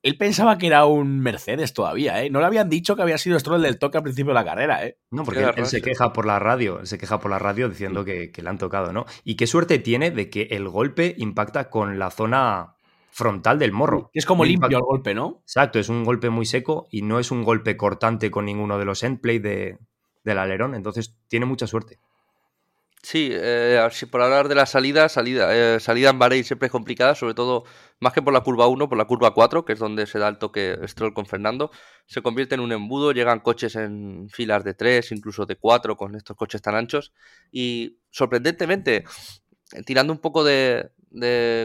él 0.02 0.16
pensaba 0.16 0.58
que 0.58 0.66
era 0.66 0.86
un 0.86 1.20
Mercedes 1.20 1.72
todavía, 1.72 2.22
¿eh? 2.22 2.30
No 2.30 2.40
le 2.40 2.46
habían 2.46 2.68
dicho 2.68 2.96
que 2.96 3.02
había 3.02 3.18
sido 3.18 3.38
Stroll 3.38 3.62
del 3.62 3.78
toque 3.78 3.98
al 3.98 4.04
principio 4.04 4.30
de 4.30 4.34
la 4.34 4.44
carrera, 4.44 4.86
¿eh? 4.86 4.98
No, 5.10 5.24
porque 5.24 5.44
él, 5.56 5.66
se 5.66 5.82
queja 5.82 6.12
por 6.12 6.26
la 6.26 6.38
radio, 6.38 6.84
se 6.86 6.98
queja 6.98 7.18
por 7.18 7.30
la 7.30 7.38
radio 7.38 7.68
diciendo 7.68 8.04
que, 8.04 8.30
le 8.34 8.48
han 8.48 8.58
tocado, 8.58 8.92
¿no? 8.92 9.06
Y 9.24 9.36
qué 9.36 9.46
suerte 9.46 9.78
tiene 9.78 10.10
de 10.10 10.30
que 10.30 10.48
el 10.50 10.68
golpe 10.68 11.14
impacta 11.18 11.70
con 11.70 11.98
la 11.98 12.10
zona 12.10 12.74
frontal 13.10 13.58
del 13.58 13.72
morro. 13.72 14.10
Es 14.12 14.26
como 14.26 14.44
limpio 14.44 14.78
el 14.78 14.84
golpe, 14.84 15.14
¿no? 15.14 15.40
Exacto, 15.42 15.78
es 15.78 15.88
un 15.88 16.04
golpe 16.04 16.30
muy 16.30 16.46
seco 16.46 16.86
y 16.90 17.02
no 17.02 17.18
es 17.18 17.30
un 17.30 17.42
golpe 17.44 17.76
cortante 17.76 18.30
con 18.30 18.44
ninguno 18.44 18.78
de 18.78 18.84
los 18.84 19.02
endplay 19.02 19.38
de, 19.38 19.78
del 20.22 20.38
alerón, 20.38 20.74
entonces 20.74 21.16
tiene 21.28 21.46
mucha 21.46 21.66
suerte. 21.66 21.98
Sí, 23.08 23.28
eh, 23.30 23.88
por 24.10 24.20
hablar 24.20 24.48
de 24.48 24.56
la 24.56 24.66
salida, 24.66 25.08
salida, 25.08 25.54
eh, 25.54 25.78
salida 25.78 26.10
en 26.10 26.18
Bahrein 26.18 26.42
siempre 26.42 26.66
es 26.66 26.72
complicada, 26.72 27.14
sobre 27.14 27.34
todo 27.34 27.62
más 28.00 28.12
que 28.12 28.20
por 28.20 28.32
la 28.32 28.40
curva 28.40 28.66
1, 28.66 28.88
por 28.88 28.98
la 28.98 29.04
curva 29.04 29.32
4, 29.32 29.64
que 29.64 29.74
es 29.74 29.78
donde 29.78 30.06
se 30.06 30.18
da 30.18 30.26
el 30.26 30.38
toque 30.38 30.76
Stroll 30.88 31.14
con 31.14 31.24
Fernando. 31.24 31.70
Se 32.06 32.20
convierte 32.20 32.56
en 32.56 32.62
un 32.62 32.72
embudo, 32.72 33.12
llegan 33.12 33.38
coches 33.38 33.76
en 33.76 34.28
filas 34.28 34.64
de 34.64 34.74
3, 34.74 35.12
incluso 35.12 35.46
de 35.46 35.54
4, 35.54 35.96
con 35.96 36.16
estos 36.16 36.36
coches 36.36 36.60
tan 36.60 36.74
anchos. 36.74 37.12
Y 37.52 38.00
sorprendentemente, 38.10 39.04
tirando 39.84 40.12
un 40.12 40.18
poco 40.18 40.42
de, 40.42 40.90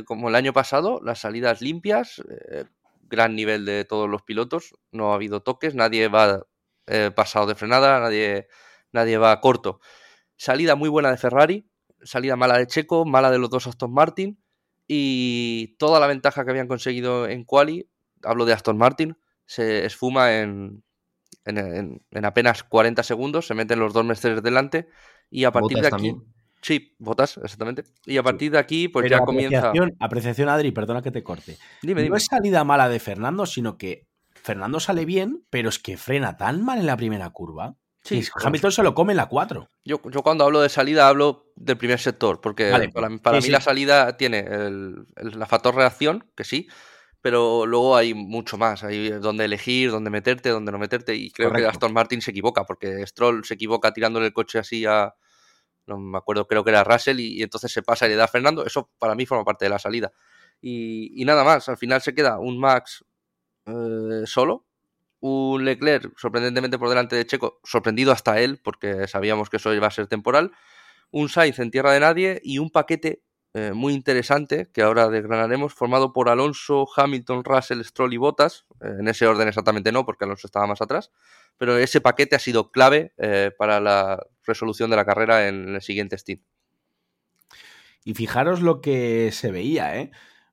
como 0.06 0.30
el 0.30 0.36
año 0.36 0.54
pasado, 0.54 1.02
las 1.04 1.22
salidas 1.22 1.60
limpias, 1.60 2.22
eh, 2.52 2.66
gran 3.10 3.36
nivel 3.36 3.66
de 3.66 3.84
todos 3.84 4.08
los 4.08 4.22
pilotos, 4.22 4.76
no 4.92 5.12
ha 5.12 5.16
habido 5.16 5.42
toques, 5.42 5.74
nadie 5.74 6.08
va 6.08 6.46
eh, 6.86 7.10
pasado 7.10 7.48
de 7.48 7.56
frenada, 7.56 8.00
nadie, 8.00 8.48
nadie 8.92 9.18
va 9.18 9.42
corto. 9.42 9.80
Salida 10.42 10.76
muy 10.76 10.90
buena 10.90 11.12
de 11.12 11.18
Ferrari, 11.18 11.70
salida 12.02 12.36
mala 12.36 12.58
de 12.58 12.66
Checo, 12.66 13.06
mala 13.06 13.30
de 13.30 13.38
los 13.38 13.52
dos 13.52 13.68
Aston 13.68 13.94
Martin 13.94 14.44
y 14.88 15.76
toda 15.78 16.00
la 16.00 16.08
ventaja 16.08 16.44
que 16.44 16.50
habían 16.50 16.68
conseguido 16.68 17.28
en 17.28 17.44
quali, 17.44 17.92
hablo 18.24 18.46
de 18.46 18.54
Aston 18.54 18.76
Martin, 18.76 19.16
se 19.46 19.86
esfuma 19.86 20.40
en, 20.40 20.84
en, 21.46 22.02
apenas 22.26 22.64
40 22.64 23.04
segundos, 23.04 23.46
se 23.46 23.54
meten 23.54 23.78
los 23.78 23.94
dos 23.94 24.04
Mercedes 24.04 24.42
delante 24.42 24.88
y 25.30 25.44
a 25.44 25.52
partir 25.52 25.80
de 25.80 25.88
aquí... 25.90 26.16
Sí, 26.60 26.96
botas, 26.98 27.38
exactamente. 27.38 27.84
Y 28.08 28.18
a 28.18 28.24
partir 28.24 28.52
de 28.52 28.58
aquí, 28.58 28.88
pues 28.88 29.12
ya 29.12 29.20
comienza. 29.20 29.72
Apreciación, 30.00 30.50
Adri, 30.50 30.72
perdona 30.72 31.04
que 31.04 31.12
te 31.12 31.22
corte. 31.22 31.60
No 31.84 32.16
es 32.16 32.26
salida 32.26 32.64
mala 32.64 32.90
de 32.90 33.00
Fernando, 33.00 33.46
sino 33.46 33.78
que 33.78 34.08
Fernando 34.32 34.80
sale 34.80 35.06
bien, 35.06 35.46
pero 35.52 35.70
es 35.70 35.78
que 35.78 35.98
frena 35.98 36.36
tan 36.38 36.66
mal 36.66 36.80
en 36.80 36.88
la 36.88 36.98
primera 36.98 37.30
curva. 37.30 37.76
Sí, 38.04 38.24
Hamilton 38.44 38.72
se 38.72 38.84
lo 38.84 38.96
come 38.96 39.14
en 39.14 39.18
la 39.18 39.28
4. 39.28 39.68
Yo, 39.86 40.02
yo, 40.10 40.24
cuando 40.24 40.44
hablo 40.44 40.62
de 40.62 40.70
salida 40.70 41.08
hablo 41.08 41.52
del 41.56 41.78
primer 41.78 42.00
sector, 42.00 42.42
porque 42.42 42.72
para, 43.22 43.40
mí 43.40 43.48
la 43.50 43.62
salida 43.62 44.18
tiene 44.18 44.40
el, 44.40 45.06
la 45.16 45.46
factor 45.46 45.76
reacción, 45.76 46.28
que 46.36 46.44
sí, 46.44 46.68
pero 47.22 47.68
luego 47.68 47.96
hay 47.96 48.16
mucho 48.16 48.58
más, 48.58 48.84
hay 48.84 49.10
donde 49.10 49.46
elegir, 49.46 49.92
dónde 49.92 50.10
meterte, 50.10 50.50
dónde 50.50 50.72
no 50.72 50.80
meterte, 50.80 51.16
y 51.16 51.30
creo 51.30 51.52
que 51.52 51.66
Aston 51.66 51.94
Martin 51.94 52.22
se 52.22 52.32
equivoca, 52.32 52.66
porque 52.66 53.06
Stroll 53.06 53.46
se 53.46 53.54
equivoca 53.54 53.94
tirándole 53.94 54.28
el 54.28 54.34
coche 54.34 54.58
así 54.58 54.84
a, 54.86 55.14
no 55.86 56.00
me 56.00 56.18
acuerdo, 56.18 56.48
creo 56.48 56.64
que 56.64 56.72
era 56.72 56.84
Russell, 56.84 57.20
y, 57.20 57.44
entonces 57.44 57.72
se 57.72 57.84
pasa 57.84 58.08
y 58.08 58.10
le 58.10 58.16
da 58.16 58.24
a 58.24 58.28
Fernando, 58.28 58.66
eso 58.66 58.90
para 58.98 59.14
mí 59.14 59.28
forma 59.28 59.46
parte 59.46 59.66
de 59.66 59.70
la 59.70 59.80
salida. 59.80 60.12
Y, 60.60 61.24
nada 61.26 61.44
más, 61.44 61.70
al 61.70 61.78
final 61.78 62.02
se 62.02 62.14
queda 62.14 62.40
un 62.40 62.60
Max 62.60 63.04
eh, 63.66 64.24
solo, 64.26 64.68
un 65.22 65.64
Leclerc 65.64 66.18
sorprendentemente 66.18 66.78
por 66.78 66.90
delante 66.90 67.16
de 67.16 67.26
Checo, 67.26 67.60
sorprendido 67.64 68.12
hasta 68.12 68.40
él, 68.42 68.60
porque 68.62 69.08
sabíamos 69.08 69.50
que 69.50 69.58
eso 69.58 69.74
iba 69.74 69.88
a 69.88 69.92
ser 69.92 70.08
temporal, 70.08 70.52
un 71.12 71.30
Sainz 71.30 71.60
en 71.60 71.72
tierra 71.72 71.94
de 71.94 72.00
nadie 72.00 72.42
y 72.44 72.58
un 72.58 72.70
paquete 72.70 73.24
eh, 73.54 73.72
muy 73.74 73.94
interesante 73.94 74.70
que 74.74 74.82
ahora 74.82 75.10
desgranaremos, 75.10 75.74
formado 75.74 76.14
por 76.14 76.30
Alonso, 76.30 76.88
Hamilton, 76.96 77.44
Russell, 77.44 77.84
Stroll 77.84 78.14
y 78.14 78.18
Bottas, 78.18 78.66
eh, 78.82 78.96
en 79.00 79.08
ese 79.08 79.28
orden 79.28 79.48
exactamente 79.48 79.92
no, 79.92 80.06
porque 80.06 80.26
Alonso 80.26 80.48
estaba 80.48 80.68
más 80.68 80.82
atrás, 80.82 81.12
pero 81.58 81.78
ese 81.78 82.02
paquete 82.02 82.36
ha 82.36 82.40
sido 82.40 82.72
clave 82.72 83.14
para 83.58 83.80
la 83.80 84.26
resolución 84.46 84.90
de 84.90 84.96
la 84.96 85.06
carrera 85.06 85.48
en 85.48 85.76
el 85.76 85.82
siguiente 85.82 86.18
stint. 86.18 86.42
Y 88.04 88.16
fijaros 88.16 88.62
lo 88.62 88.82
que 88.82 89.32
se 89.32 89.52
veía, 89.52 89.96
¿eh? 89.98 90.12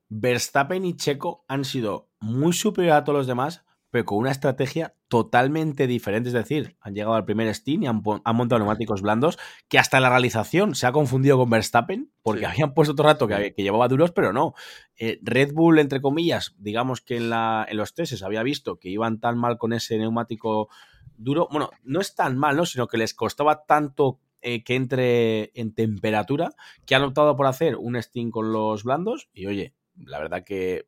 Verstappen 0.09 0.85
y 0.85 0.95
Checo 0.95 1.45
han 1.47 1.65
sido 1.65 2.09
muy 2.19 2.53
superiores 2.53 2.99
a 2.99 3.03
todos 3.03 3.17
los 3.17 3.27
demás, 3.27 3.63
pero 3.91 4.05
con 4.05 4.19
una 4.19 4.31
estrategia 4.31 4.93
totalmente 5.07 5.87
diferente. 5.87 6.29
Es 6.29 6.33
decir, 6.33 6.77
han 6.81 6.93
llegado 6.93 7.15
al 7.15 7.25
primer 7.25 7.53
Steam 7.53 7.83
y 7.83 7.87
han, 7.87 8.01
montado 8.03 8.59
neumáticos 8.59 9.01
blandos, 9.01 9.37
que 9.67 9.79
hasta 9.79 9.99
la 9.99 10.09
realización 10.09 10.75
se 10.75 10.87
ha 10.87 10.91
confundido 10.91 11.37
con 11.37 11.49
Verstappen, 11.49 12.11
porque 12.21 12.45
habían 12.45 12.73
puesto 12.73 12.93
otro 12.93 13.05
rato 13.05 13.27
que, 13.27 13.53
llevaba 13.57 13.87
duros, 13.87 14.11
pero 14.11 14.33
no. 14.33 14.53
Eh, 14.97 15.19
Red 15.23 15.53
Bull, 15.53 15.79
entre 15.79 16.01
comillas, 16.01 16.55
digamos 16.59 17.01
que 17.01 17.17
en, 17.17 17.29
la, 17.29 17.65
en 17.67 17.77
los 17.77 17.93
testes 17.93 18.23
había 18.23 18.43
visto 18.43 18.77
que 18.77 18.89
iban 18.89 19.19
tan 19.19 19.37
mal 19.37 19.57
con 19.57 19.73
ese 19.73 19.97
neumático 19.97 20.69
duro. 21.17 21.47
Bueno, 21.51 21.71
no 21.83 21.99
es 21.99 22.15
tan 22.15 22.37
mal, 22.37 22.55
¿no? 22.55 22.65
Sino 22.65 22.87
que 22.87 22.97
les 22.97 23.13
costaba 23.13 23.65
tanto 23.65 24.19
eh, 24.41 24.63
que 24.63 24.75
entre 24.75 25.51
en 25.53 25.73
temperatura 25.73 26.53
que 26.85 26.95
han 26.95 27.03
optado 27.03 27.35
por 27.35 27.45
hacer 27.45 27.75
un 27.75 28.01
Steam 28.01 28.31
con 28.31 28.53
los 28.53 28.85
blandos 28.85 29.29
y 29.33 29.47
oye, 29.47 29.73
la 29.97 30.19
verdad 30.19 30.45
que 30.45 30.85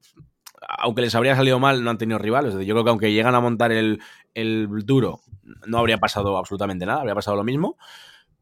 aunque 0.68 1.02
les 1.02 1.16
habría 1.16 1.36
salido 1.36 1.60
mal, 1.60 1.84
no 1.84 1.90
han 1.90 1.98
tenido 1.98 2.20
rivales. 2.20 2.54
Yo 2.54 2.74
creo 2.74 2.84
que 2.84 2.90
aunque 2.90 3.12
llegan 3.12 3.36
a 3.36 3.40
montar 3.40 3.72
el, 3.72 4.00
duro, 4.86 5.22
no 5.66 5.78
habría 5.80 5.98
pasado 5.98 6.38
absolutamente 6.38 6.86
nada, 6.86 7.00
habría 7.00 7.16
pasado 7.16 7.38
lo 7.38 7.44
mismo. 7.44 7.78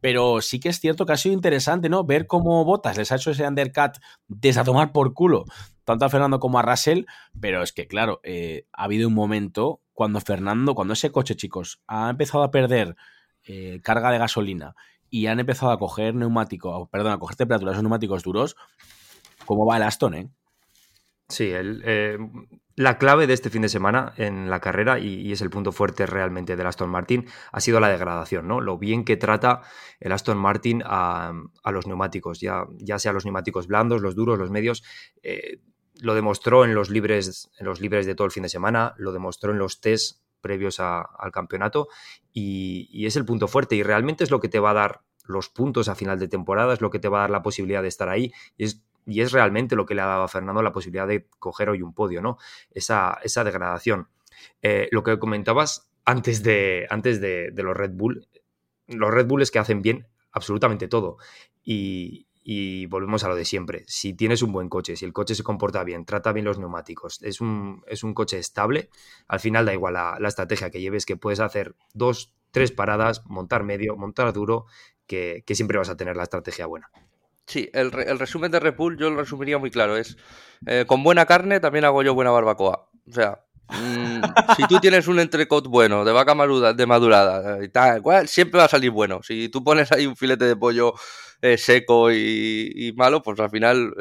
Pero 0.01 0.41
sí 0.41 0.61
que 0.61 0.69
es 0.69 0.79
cierto 0.79 1.05
que 1.05 1.13
ha 1.13 1.17
sido 1.17 1.33
interesante, 1.33 1.89
¿no? 1.89 2.05
Ver 2.05 2.25
cómo 2.25 2.63
Botas 2.63 2.97
les 2.97 3.11
ha 3.11 3.15
hecho 3.15 3.31
ese 3.31 3.45
undercut 3.45 3.97
desde 4.27 4.63
tomar 4.63 4.93
por 4.93 5.13
culo, 5.13 5.43
tanto 5.83 6.05
a 6.05 6.09
Fernando 6.09 6.39
como 6.39 6.57
a 6.57 6.61
Russell. 6.61 7.03
Pero 7.39 7.61
es 7.63 7.73
que, 7.73 7.87
claro, 7.87 8.21
eh, 8.23 8.65
ha 8.71 8.85
habido 8.85 9.09
un 9.09 9.13
momento 9.13 9.81
cuando 9.93 10.21
Fernando, 10.21 10.73
cuando 10.73 10.93
ese 10.93 11.11
coche, 11.11 11.35
chicos, 11.35 11.81
ha 11.87 12.09
empezado 12.09 12.43
a 12.43 12.51
perder 12.51 12.95
eh, 13.43 13.81
carga 13.83 14.11
de 14.11 14.19
gasolina 14.19 14.75
y 15.09 15.27
han 15.27 15.39
empezado 15.39 15.71
a 15.71 15.79
coger 15.79 16.15
neumáticos, 16.15 16.87
perdón, 16.89 17.13
a 17.13 17.19
coger 17.19 17.35
temperaturas 17.35 17.81
neumáticos 17.81 18.23
duros, 18.23 18.55
¿cómo 19.45 19.65
va 19.65 19.77
el 19.77 19.83
Aston, 19.83 20.13
eh? 20.13 20.29
Sí, 21.29 21.51
eh, 21.53 22.17
la 22.75 22.97
clave 22.97 23.27
de 23.27 23.33
este 23.33 23.49
fin 23.49 23.61
de 23.61 23.69
semana 23.69 24.13
en 24.17 24.49
la 24.49 24.59
carrera, 24.59 24.99
y, 24.99 25.31
es 25.31 25.41
el 25.41 25.49
punto 25.49 25.71
fuerte 25.71 26.05
realmente 26.05 26.55
del 26.55 26.65
Aston 26.65 26.89
Martin, 26.89 27.27
ha 27.51 27.59
sido 27.59 27.79
la 27.79 27.89
degradación, 27.89 28.47
¿no? 28.47 28.61
Lo 28.61 28.77
bien 28.77 29.05
que 29.05 29.15
trata 29.15 29.61
el 29.99 30.11
Aston 30.11 30.37
Martin 30.37 30.81
a, 30.85 31.33
los 31.71 31.87
neumáticos, 31.87 32.39
ya, 32.39 32.65
ya 32.77 32.97
sea 32.97 33.13
los 33.13 33.25
neumáticos 33.25 33.67
blandos, 33.67 34.01
los 34.01 34.15
duros, 34.15 34.39
los 34.39 34.49
medios. 34.49 34.83
Eh, 35.21 35.59
lo 36.01 36.15
demostró 36.15 36.65
en 36.65 36.73
los, 36.73 36.89
libres, 36.89 37.49
en 37.59 37.65
los 37.65 37.81
libres 37.81 38.05
de 38.05 38.15
todo 38.15 38.25
el 38.25 38.31
fin 38.31 38.43
de 38.43 38.49
semana, 38.49 38.93
lo 38.97 39.11
demostró 39.11 39.51
en 39.51 39.59
los 39.59 39.81
test 39.81 40.21
previos 40.41 40.79
al 40.79 41.31
campeonato, 41.33 41.89
y, 42.31 43.05
es 43.05 43.17
el 43.17 43.25
punto 43.25 43.47
fuerte, 43.47 43.75
y 43.75 43.83
realmente 43.83 44.23
es 44.23 44.31
lo 44.31 44.39
que 44.39 44.47
te 44.47 44.59
va 44.59 44.71
a 44.71 44.75
dar 44.75 45.01
los 45.25 45.49
puntos 45.49 45.89
a 45.89 45.95
final 45.95 46.17
de 46.17 46.27
temporada, 46.27 46.73
es 46.73 46.81
lo 46.81 46.89
que 46.89 46.99
te 46.99 47.09
va 47.09 47.19
a 47.19 47.21
dar 47.21 47.29
la 47.29 47.43
posibilidad 47.43 47.81
de 47.81 47.89
estar 47.89 48.09
ahí, 48.09 48.31
es 48.57 48.81
y 49.09 49.21
es 49.21 49.31
realmente 49.31 49.75
lo 49.75 49.85
que 49.85 49.95
le 49.95 50.01
ha 50.01 50.05
dado 50.05 50.23
a 50.23 50.27
Fernando 50.27 50.61
la 50.61 50.71
posibilidad 50.71 51.07
de 51.07 51.27
coger 51.39 51.69
hoy 51.69 51.81
un 51.81 51.93
podio, 51.93 52.21
¿no? 52.21 52.37
Esa, 52.71 53.17
degradación. 53.43 54.07
Eh, 54.61 54.87
lo 54.91 55.03
que 55.03 55.17
comentabas 55.17 55.89
antes, 56.05 56.43
de, 56.43 56.85
antes 56.89 57.19
de, 57.19 57.51
los 57.55 57.75
Red 57.75 57.91
Bull, 57.93 58.27
los 58.87 59.11
Red 59.11 59.25
Bull 59.25 59.41
es 59.41 59.51
que 59.51 59.59
hacen 59.59 59.81
bien 59.81 60.07
absolutamente 60.31 60.87
todo. 60.87 61.17
Y, 61.63 62.25
volvemos 62.87 63.23
a 63.23 63.27
lo 63.29 63.35
de 63.35 63.45
siempre. 63.45 63.83
Si 63.85 64.15
tienes 64.15 64.41
un 64.41 64.51
buen 64.51 64.69
coche, 64.69 64.95
si 64.95 65.05
el 65.05 65.13
coche 65.13 65.35
se 65.35 65.43
comporta 65.43 65.83
bien, 65.83 66.05
trata 66.05 66.31
bien 66.31 66.45
los 66.45 66.57
neumáticos, 66.57 67.21
es 67.21 67.41
un, 67.41 67.83
es 67.85 68.03
un 68.03 68.15
coche 68.15 68.39
estable, 68.39 68.89
al 69.27 69.39
final 69.39 69.67
da 69.67 69.73
igual 69.73 69.93
la, 69.93 70.27
estrategia 70.27 70.71
que 70.71 70.81
lleves, 70.81 71.05
que 71.05 71.15
puedes 71.15 71.41
hacer 71.41 71.75
dos, 71.93 72.33
tres 72.49 72.71
paradas, 72.71 73.23
montar 73.27 73.63
medio, 73.63 73.95
montar 73.97 74.33
duro, 74.33 74.65
que 75.05 75.43
siempre 75.49 75.77
vas 75.77 75.89
a 75.89 75.97
tener 75.97 76.17
la 76.17 76.23
estrategia 76.23 76.65
buena. 76.65 76.89
Sí, 77.49 77.67
el, 77.73 77.91
resumen 77.91 78.51
de 78.51 78.59
Red 78.59 78.75
Bull 78.75 78.95
yo 78.95 79.09
lo 79.09 79.21
resumiría 79.21 79.57
muy 79.57 79.71
claro. 79.71 79.97
Es, 79.97 80.17
eh, 80.67 80.85
con 80.85 81.03
buena 81.03 81.25
carne 81.25 81.59
también 81.59 81.83
hago 81.83 82.03
yo 82.03 82.13
buena 82.13 82.29
barbacoa. 82.29 82.87
O 83.09 83.11
sea, 83.11 83.43
mm, 83.69 84.21
si 84.55 84.67
tú 84.67 84.79
tienes 84.79 85.07
un 85.07 85.19
entrecot 85.19 85.65
bueno, 85.65 86.05
de 86.05 86.11
vaca 86.11 86.35
madura, 86.35 86.73
de 86.73 86.85
madurada 86.85 87.57
eh, 87.57 87.65
y 87.65 87.69
tal, 87.69 88.03
siempre 88.27 88.59
va 88.59 88.65
a 88.65 88.69
salir 88.69 88.91
bueno. 88.91 89.21
Si 89.23 89.49
tú 89.49 89.63
pones 89.63 89.91
ahí 89.91 90.05
un 90.05 90.15
filete 90.15 90.45
de 90.45 90.55
pollo 90.55 90.93
eh, 91.41 91.57
seco 91.57 92.11
y, 92.11 92.93
malo, 92.95 93.23
pues 93.23 93.39
al 93.39 93.49
final, 93.49 93.95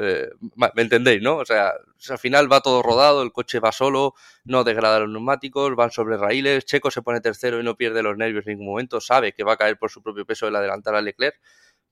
me 0.75 0.83
entendéis, 0.83 1.23
¿no? 1.23 1.37
O 1.37 1.47
sea, 1.47 1.73
al 2.11 2.19
final 2.19 2.53
va 2.53 2.61
todo 2.61 2.83
rodado, 2.83 3.23
el 3.23 3.33
coche 3.33 3.61
va 3.61 3.73
solo, 3.73 4.13
no 4.45 4.63
degrada 4.63 5.01
los 5.01 5.09
neumáticos, 5.09 5.75
van 5.75 5.91
sobre 5.91 6.19
raíles, 6.19 6.67
Checo 6.67 6.91
se 6.91 7.01
pone 7.01 7.23
tercero 7.23 7.61
y 7.61 7.65
no 7.65 7.77
pierde 7.77 8.03
los 8.03 8.19
nervios 8.19 8.47
en 8.47 8.59
ningún 8.59 8.67
momento, 8.67 9.01
sabe 9.01 9.33
que 9.33 9.43
va 9.43 9.55
a 9.55 9.57
caer 9.57 9.79
por 9.79 9.91
su 9.91 10.03
propio 10.03 10.27
peso 10.27 10.47
el 10.49 10.57
adelantar 10.57 10.95
a 10.95 11.01
Leclerc 11.01 11.37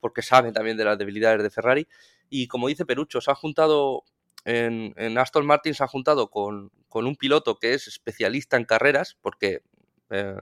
porque 0.07 0.23
saben 0.23 0.53
también 0.53 0.77
de 0.77 0.85
las 0.85 0.97
debilidades 0.97 1.43
de 1.43 1.51
Ferrari. 1.51 1.89
Y 2.31 2.47
como 2.47 2.69
dice 2.69 2.87
Perucho, 2.87 3.21
se 3.21 3.29
ha 3.29 3.35
juntado 3.35 4.05
en, 4.45 5.19
Aston 5.19 5.45
Martin, 5.45 5.75
se 5.75 5.83
ha 5.83 5.89
juntado 5.89 6.31
con, 6.31 6.71
un 6.93 7.17
piloto 7.17 7.59
que 7.59 7.75
es 7.75 7.89
especialista 7.89 8.57
en 8.57 8.67
carreras, 8.67 9.19
porque 9.21 9.63
eh, 10.11 10.37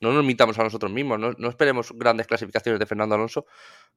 no 0.00 0.14
nos 0.14 0.24
mitamos 0.24 0.58
a 0.58 0.64
nosotros 0.64 0.90
mismos, 0.90 1.18
no, 1.18 1.48
esperemos 1.50 1.92
grandes 1.92 2.26
clasificaciones 2.26 2.80
de 2.80 2.86
Fernando 2.86 3.16
Alonso, 3.16 3.44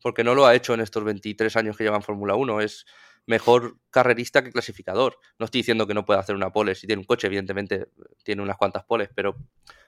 porque 0.01 0.25
no 0.25 0.35
lo 0.35 0.45
ha 0.45 0.53
hecho 0.53 0.73
en 0.73 0.81
estos 0.81 1.05
23 1.05 1.55
años 1.55 1.77
que 1.77 1.85
lleva 1.85 1.95
en 1.95 2.03
Fórmula 2.03 2.35
1. 2.35 2.59
Es 2.59 2.85
mejor 3.25 3.77
carrerista 3.89 4.43
que 4.43 4.51
clasificador. 4.51 5.17
No 5.39 5.45
estoy 5.45 5.59
diciendo 5.59 5.87
que 5.87 5.93
no 5.93 6.03
pueda 6.03 6.19
hacer 6.19 6.35
una 6.35 6.51
pole, 6.51 6.75
si 6.75 6.87
tiene 6.87 6.99
un 6.99 7.05
coche, 7.05 7.27
evidentemente 7.27 7.87
tiene 8.23 8.41
unas 8.41 8.57
cuantas 8.57 8.83
poles, 8.83 9.09
pero 9.15 9.37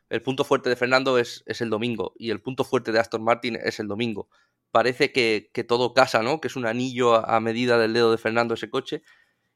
el 0.07 0.21
punto 0.21 0.45
fuerte 0.45 0.69
de 0.69 0.77
Fernando 0.77 1.17
es, 1.17 1.43
es 1.45 1.59
el 1.59 1.69
domingo 1.69 2.13
y 2.17 2.29
el 2.29 2.39
punto 2.41 2.63
fuerte 2.63 2.93
de 2.93 2.99
Aston 2.99 3.23
Martin 3.23 3.57
es 3.61 3.81
el 3.81 3.89
domingo 3.89 4.29
parece 4.71 5.11
que, 5.11 5.65
todo 5.67 5.93
casa, 5.93 6.23
¿no? 6.23 6.41
Que 6.41 6.47
es 6.47 6.55
un 6.55 6.65
anillo 6.65 7.13
a, 7.13 7.39
medida 7.39 7.77
del 7.77 7.93
dedo 7.93 8.11
de 8.11 8.17
Fernando 8.17 8.53
ese 8.53 8.69
coche. 8.69 9.03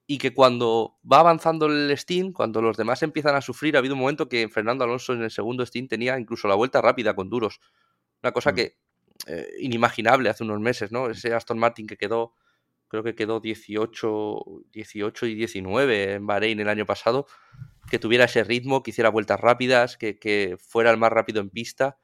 Y 0.07 0.19
que 0.19 0.33
cuando 0.33 0.99
va 1.11 1.19
avanzando 1.19 1.65
el 1.65 1.97
Steam, 1.97 2.31
cuando 2.31 2.61
los 2.61 2.77
demás 2.77 3.01
empiezan 3.01 3.35
a 3.35 3.41
sufrir, 3.41 3.75
ha 3.75 3.79
habido 3.79 3.95
un 3.95 4.01
momento 4.01 4.29
que 4.29 4.47
Fernando 4.49 4.83
Alonso 4.83 5.13
en 5.13 5.23
el 5.23 5.31
segundo 5.31 5.65
Steam 5.65 5.87
tenía 5.87 6.19
incluso 6.19 6.47
la 6.47 6.53
vuelta 6.53 6.79
rápida 6.79 7.15
con 7.15 7.29
duros. 7.29 7.59
Una 8.21 8.31
cosa 8.31 8.51
mm. 8.51 8.55
que 8.55 8.77
eh, 9.27 9.47
inimaginable 9.59 10.29
hace 10.29 10.43
unos 10.43 10.59
meses, 10.59 10.91
¿no? 10.91 11.09
Ese 11.09 11.33
Aston 11.33 11.57
Martin 11.57 11.87
que 11.87 11.97
quedó, 11.97 12.35
creo 12.87 13.01
que 13.01 13.15
quedó 13.15 13.39
18, 13.39 14.43
18 14.71 15.25
y 15.25 15.33
19 15.35 16.13
en 16.13 16.27
Bahrein 16.27 16.59
el 16.59 16.69
año 16.69 16.85
pasado, 16.85 17.25
que 17.89 17.97
tuviera 17.97 18.25
ese 18.25 18.43
ritmo, 18.43 18.83
que 18.83 18.91
hiciera 18.91 19.09
vueltas 19.09 19.39
rápidas, 19.39 19.97
que, 19.97 20.19
que 20.19 20.57
fuera 20.59 20.91
el 20.91 20.97
más 20.97 21.11
rápido 21.11 21.41
en 21.41 21.49
pista 21.49 21.97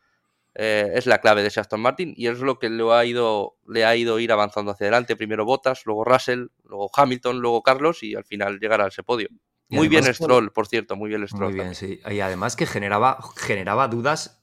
eh, 0.56 0.92
es 0.96 1.06
la 1.06 1.20
clave 1.20 1.42
de 1.42 1.48
ese 1.48 1.62
Aston 1.62 1.80
Martin 1.80 2.14
y 2.18 2.28
es 2.28 2.40
lo 2.40 2.60
que 2.60 2.70
le 2.70 2.84
ha 2.92 3.06
ido 3.06 3.58
le 3.68 3.86
ha 3.86 3.96
ido 3.96 4.20
ir 4.20 4.32
avanzando 4.32 4.72
hacia 4.72 4.86
adelante. 4.86 5.16
Primero 5.16 5.46
Bottas, 5.46 5.84
luego 5.86 6.04
Russell, 6.04 6.48
luego 6.66 6.90
Hamilton, 6.94 7.40
luego 7.40 7.64
Carlos 7.64 8.04
y 8.04 8.16
al 8.16 8.26
final 8.26 8.60
llegar 8.60 8.82
a 8.82 8.88
ese 8.88 9.04
podio. 9.04 9.30
muy 9.70 9.88
bien 9.88 10.04
Stroll, 10.14 10.52
por 10.52 10.68
cierto, 10.68 10.96
muy 10.96 11.10
bien 11.10 11.26
Stroll. 11.28 11.52
Muy 11.52 11.54
bien, 11.54 11.76
sí. 11.76 12.02
Y 12.10 12.20
además 12.20 12.56
que 12.56 12.66
generaba, 12.66 13.20
generaba 13.38 13.88
dudas 13.88 14.42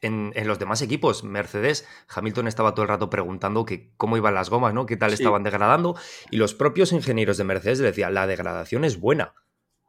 en, 0.00 0.32
los 0.46 0.58
demás 0.58 0.82
equipos. 0.82 1.24
Mercedes, 1.24 1.86
Hamilton 2.08 2.48
estaba 2.48 2.74
todo 2.74 2.82
el 2.82 2.88
rato 2.88 3.10
preguntando 3.10 3.64
que 3.64 3.92
cómo 3.96 4.16
iban 4.16 4.34
las 4.34 4.50
gomas, 4.50 4.74
¿no? 4.74 4.86
¿Qué 4.86 4.96
tal 4.96 5.12
estaban 5.12 5.42
degradando? 5.42 5.96
Y 6.30 6.36
los 6.36 6.54
propios 6.54 6.92
ingenieros 6.92 7.36
de 7.36 7.44
Mercedes 7.44 7.80
le 7.80 7.86
decían, 7.86 8.14
la 8.14 8.26
degradación 8.26 8.84
es 8.84 9.00
buena. 9.00 9.34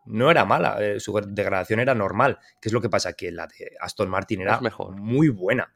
No 0.10 0.32
era 0.32 0.43
mala, 0.43 0.78
eh, 0.82 1.00
su 1.00 1.13
degradación 1.13 1.80
era 1.80 1.93
normal. 1.93 2.39
¿Qué 2.60 2.69
es 2.69 2.74
lo 2.74 2.82
que 2.82 2.89
pasa? 2.89 3.13
Que 3.13 3.32
la 3.32 3.48
de 3.48 3.78
Aston 3.80 4.10
Martin 4.10 4.41
era 4.41 4.60
mejor. 4.60 4.95
muy 4.95 5.30
buena. 5.30 5.72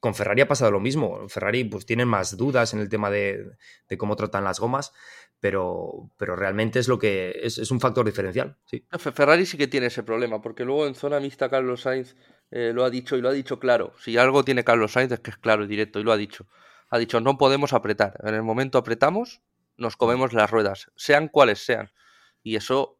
Con 0.00 0.14
Ferrari 0.14 0.42
ha 0.42 0.48
pasado 0.48 0.70
lo 0.70 0.80
mismo. 0.80 1.28
Ferrari 1.28 1.64
pues 1.64 1.86
tienen 1.86 2.08
más 2.08 2.36
dudas 2.36 2.74
en 2.74 2.80
el 2.80 2.88
tema 2.88 3.10
de, 3.10 3.56
cómo 3.96 4.16
tratan 4.16 4.44
las 4.44 4.58
gomas, 4.58 4.92
pero, 5.40 6.10
pero 6.16 6.36
realmente 6.36 6.78
es 6.78 6.88
lo 6.88 6.98
que 6.98 7.40
es, 7.42 7.70
un 7.70 7.80
factor 7.80 8.04
diferencial. 8.04 8.56
Sí. 8.64 8.84
Ferrari 8.98 9.46
sí 9.46 9.56
que 9.56 9.68
tiene 9.68 9.86
ese 9.86 10.02
problema, 10.02 10.42
porque 10.42 10.64
luego 10.64 10.86
en 10.86 10.94
zona 10.94 11.20
mixta 11.20 11.48
Carlos 11.48 11.82
Sainz 11.82 12.16
eh, 12.50 12.72
lo 12.74 12.84
ha 12.84 12.90
dicho 12.90 13.16
y 13.16 13.20
lo 13.20 13.28
ha 13.28 13.32
dicho 13.32 13.58
claro. 13.58 13.94
Si 13.98 14.18
algo 14.18 14.44
tiene 14.44 14.64
Carlos 14.64 14.92
Sainz 14.92 15.12
es 15.12 15.20
que 15.20 15.30
es 15.30 15.38
claro 15.38 15.64
y 15.64 15.68
directo 15.68 16.00
y 16.00 16.04
lo 16.04 16.12
ha 16.12 16.16
dicho. 16.16 16.46
Ha 16.90 16.98
dicho 16.98 17.20
no 17.20 17.38
podemos 17.38 17.72
apretar. 17.72 18.18
En 18.24 18.34
el 18.34 18.42
momento 18.42 18.78
apretamos, 18.78 19.42
nos 19.76 19.96
comemos 19.96 20.32
las 20.32 20.50
ruedas, 20.50 20.90
sean 20.96 21.28
cuales 21.28 21.64
sean. 21.64 21.92
Y 22.42 22.56
eso 22.56 22.98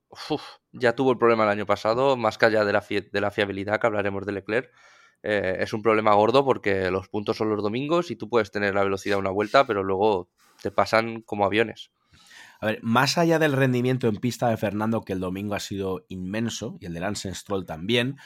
ya 0.72 0.94
tuvo 0.94 1.12
el 1.12 1.18
problema 1.18 1.44
el 1.44 1.50
año 1.50 1.66
pasado, 1.66 2.16
más 2.16 2.38
que 2.38 2.46
allá 2.46 2.64
de 2.64 2.72
la, 2.72 3.30
fiabilidad 3.30 3.80
que 3.80 3.86
hablaremos 3.86 4.26
de 4.26 4.32
Leclerc 4.32 4.70
eh, 5.22 5.58
es 5.60 5.72
un 5.72 5.82
problema 5.82 6.14
gordo 6.14 6.44
porque 6.44 6.90
los 6.90 7.08
puntos 7.08 7.36
son 7.36 7.50
los 7.50 7.62
domingos 7.62 8.10
y 8.10 8.16
tú 8.16 8.28
puedes 8.28 8.50
tener 8.50 8.74
la 8.74 8.82
velocidad 8.82 9.18
una 9.18 9.30
vuelta, 9.30 9.66
pero 9.66 9.84
luego 9.84 10.28
te 10.62 10.70
pasan 10.70 11.22
como 11.22 11.44
aviones. 11.44 11.92
A 12.60 12.66
ver, 12.66 12.80
más 12.82 13.18
allá 13.18 13.38
del 13.38 13.52
rendimiento 13.52 14.08
en 14.08 14.16
pista 14.16 14.48
de 14.48 14.56
Fernando, 14.56 15.02
que 15.02 15.12
el 15.12 15.20
domingo 15.20 15.54
ha 15.54 15.60
sido 15.60 16.04
inmenso, 16.08 16.76
y 16.80 16.86
el 16.86 16.94
de 16.94 17.00
Lance 17.00 17.34
Stroll 17.34 17.66
también, 17.66 18.16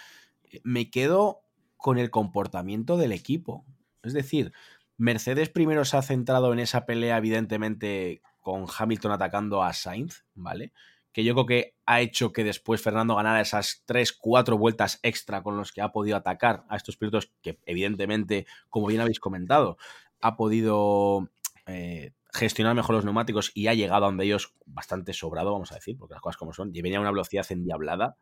me 0.63 0.91
quedo 0.91 1.43
con 1.77 1.99
el 1.99 2.11
comportamiento 2.11 2.97
del 2.97 3.13
equipo. 3.13 3.65
Es 4.03 4.13
decir, 4.13 4.53
Mercedes 4.99 5.49
primero 5.49 5.85
se 5.85 5.97
ha 5.97 6.03
centrado 6.03 6.53
en 6.53 6.59
esa 6.59 6.87
pelea, 6.87 7.17
evidentemente, 7.17 8.23
con 8.41 8.67
Hamilton 8.67 9.13
atacando 9.13 9.63
a 9.63 9.73
Sainz, 9.73 10.25
¿vale? 10.35 10.73
Que 11.17 11.25
yo 11.25 11.33
creo 11.33 11.47
que 11.47 11.75
ha 11.87 12.03
hecho 12.03 12.31
que 12.31 12.45
después 12.45 12.83
Fernando 12.83 13.17
ganara 13.17 13.41
esas 13.41 13.83
3, 13.87 14.13
4 14.13 14.59
vueltas 14.59 15.01
extra 15.03 15.43
con 15.43 15.57
los 15.57 15.73
que 15.73 15.81
ha 15.81 15.91
podido 15.91 16.15
atacar 16.15 16.67
a 16.69 16.77
estos 16.77 16.99
pilotos 16.99 17.33
que 17.41 17.59
evidentemente, 17.65 18.47
como 18.69 18.87
bien 18.87 19.01
habéis 19.01 19.19
comentado, 19.19 19.79
ha 20.21 20.37
podido 20.37 21.31
eh, 21.65 22.13
gestionar 22.35 22.75
mejor 22.75 22.97
los 22.97 23.07
neumáticos 23.07 23.51
y 23.55 23.69
ha 23.69 23.73
llegado 23.73 24.05
a 24.05 24.09
donde 24.09 24.27
ellos 24.27 24.53
bastante 24.67 25.15
sobrado, 25.15 25.55
vamos 25.55 25.73
a 25.73 25.77
decir, 25.77 25.97
porque 25.97 26.13
las 26.13 26.21
cosas 26.21 26.37
como 26.37 26.53
son, 26.53 26.77
y 26.77 26.83
venía 26.83 26.99
a 26.99 27.01
una 27.01 27.13
velocidad 27.13 27.47
endiablada, 27.49 28.19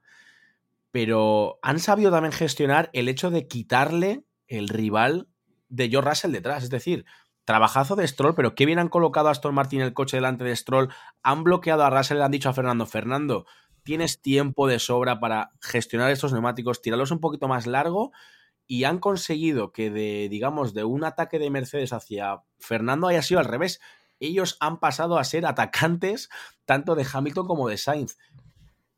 pero 0.92 1.58
han 1.62 1.80
sabido 1.80 2.12
también 2.12 2.30
gestionar 2.30 2.90
el 2.92 3.08
hecho 3.08 3.32
de 3.32 3.48
quitarle 3.48 4.22
el 4.46 4.68
rival 4.68 5.26
de 5.68 5.88
George 5.88 6.10
Russell 6.10 6.30
detrás, 6.30 6.62
es 6.62 6.70
decir, 6.70 7.04
Trabajazo 7.44 7.96
de 7.96 8.08
Stroll, 8.08 8.34
pero 8.34 8.54
qué 8.54 8.66
bien 8.66 8.78
han 8.78 8.88
colocado 8.88 9.28
a 9.28 9.32
Aston 9.32 9.54
Martin 9.54 9.80
el 9.80 9.92
coche 9.92 10.16
delante 10.16 10.44
de 10.44 10.56
Stroll. 10.56 10.92
Han 11.22 11.44
bloqueado 11.44 11.84
a 11.84 11.90
Russell, 11.90 12.18
le 12.18 12.24
han 12.24 12.30
dicho 12.30 12.48
a 12.48 12.54
Fernando, 12.54 12.86
Fernando, 12.86 13.46
tienes 13.82 14.20
tiempo 14.20 14.66
de 14.66 14.78
sobra 14.78 15.20
para 15.20 15.52
gestionar 15.60 16.10
estos 16.10 16.32
neumáticos, 16.32 16.82
tirarlos 16.82 17.10
un 17.10 17.20
poquito 17.20 17.48
más 17.48 17.66
largo 17.66 18.12
y 18.66 18.84
han 18.84 18.98
conseguido 18.98 19.72
que 19.72 19.90
de, 19.90 20.28
digamos, 20.30 20.74
de 20.74 20.84
un 20.84 21.04
ataque 21.04 21.38
de 21.38 21.50
Mercedes 21.50 21.92
hacia 21.92 22.42
Fernando 22.58 23.08
haya 23.08 23.22
sido 23.22 23.40
al 23.40 23.46
revés. 23.46 23.80
Ellos 24.20 24.56
han 24.60 24.80
pasado 24.80 25.18
a 25.18 25.24
ser 25.24 25.44
atacantes 25.44 26.30
tanto 26.64 26.94
de 26.94 27.06
Hamilton 27.10 27.46
como 27.46 27.68
de 27.68 27.76
Sainz. 27.76 28.16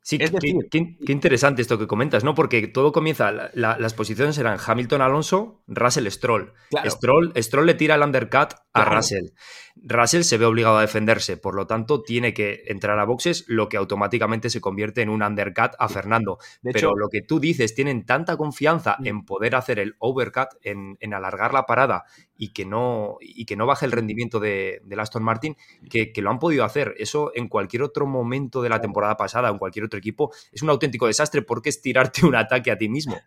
Sí, 0.06 0.18
qué, 0.18 0.96
interesante 1.08 1.62
esto 1.62 1.80
que 1.80 1.88
comentas, 1.88 2.22
¿no? 2.22 2.36
Porque 2.36 2.68
todo 2.68 2.92
comienza, 2.92 3.32
las 3.54 3.94
posiciones 3.94 4.38
eran 4.38 4.56
Hamilton 4.64 5.00
Alonso, 5.00 5.64
Russell 5.66 6.06
Stroll. 6.06 6.52
Stroll. 6.84 7.32
Stroll 7.36 7.66
le 7.66 7.74
tira 7.74 7.96
el 7.96 8.02
undercut 8.02 8.54
a 8.72 8.84
Russell. 8.84 9.30
Russell 9.74 10.22
se 10.22 10.38
ve 10.38 10.46
obligado 10.46 10.78
a 10.78 10.80
defenderse, 10.80 11.36
por 11.36 11.54
lo 11.54 11.66
tanto 11.66 12.02
tiene 12.02 12.32
que 12.32 12.62
entrar 12.66 12.98
a 12.98 13.04
boxes, 13.04 13.44
lo 13.46 13.68
que 13.68 13.76
automáticamente 13.76 14.48
se 14.48 14.60
convierte 14.60 15.02
en 15.02 15.10
un 15.10 15.22
undercut 15.22 15.72
a 15.78 15.88
Fernando. 15.88 16.38
Pero 16.62 16.96
lo 16.96 17.08
que 17.08 17.22
tú 17.22 17.40
dices, 17.40 17.74
tienen 17.74 18.06
tanta 18.06 18.36
confianza 18.36 18.96
mm. 18.98 19.06
en 19.06 19.24
poder 19.24 19.54
hacer 19.54 19.78
el 19.78 19.96
overcut, 19.98 20.48
en, 20.62 20.96
alargar 21.12 21.52
la 21.52 21.66
parada 21.66 22.04
y 22.36 22.52
que 22.52 22.64
no, 22.64 23.16
y 23.20 23.44
que 23.44 23.56
no 23.56 23.66
baje 23.66 23.86
el 23.86 23.92
rendimiento 23.92 24.40
de, 24.40 24.80
Aston 24.96 25.22
Martin, 25.22 25.56
que, 25.90 26.12
lo 26.22 26.30
han 26.30 26.38
podido 26.38 26.64
hacer. 26.64 26.94
Eso 26.98 27.32
en 27.34 27.48
cualquier 27.48 27.82
otro 27.82 28.06
momento 28.06 28.62
de 28.62 28.70
la 28.70 28.80
temporada 28.80 29.16
pasada, 29.16 29.50
en 29.50 29.58
cualquier 29.58 29.84
otro 29.84 29.95
equipo, 29.98 30.32
es 30.52 30.62
un 30.62 30.70
auténtico 30.70 31.06
desastre 31.06 31.42
porque 31.42 31.68
es 31.68 31.80
tirarte 31.80 32.26
un 32.26 32.34
ataque 32.34 32.70
a 32.70 32.78
ti 32.78 32.88
mismo. 32.88 33.18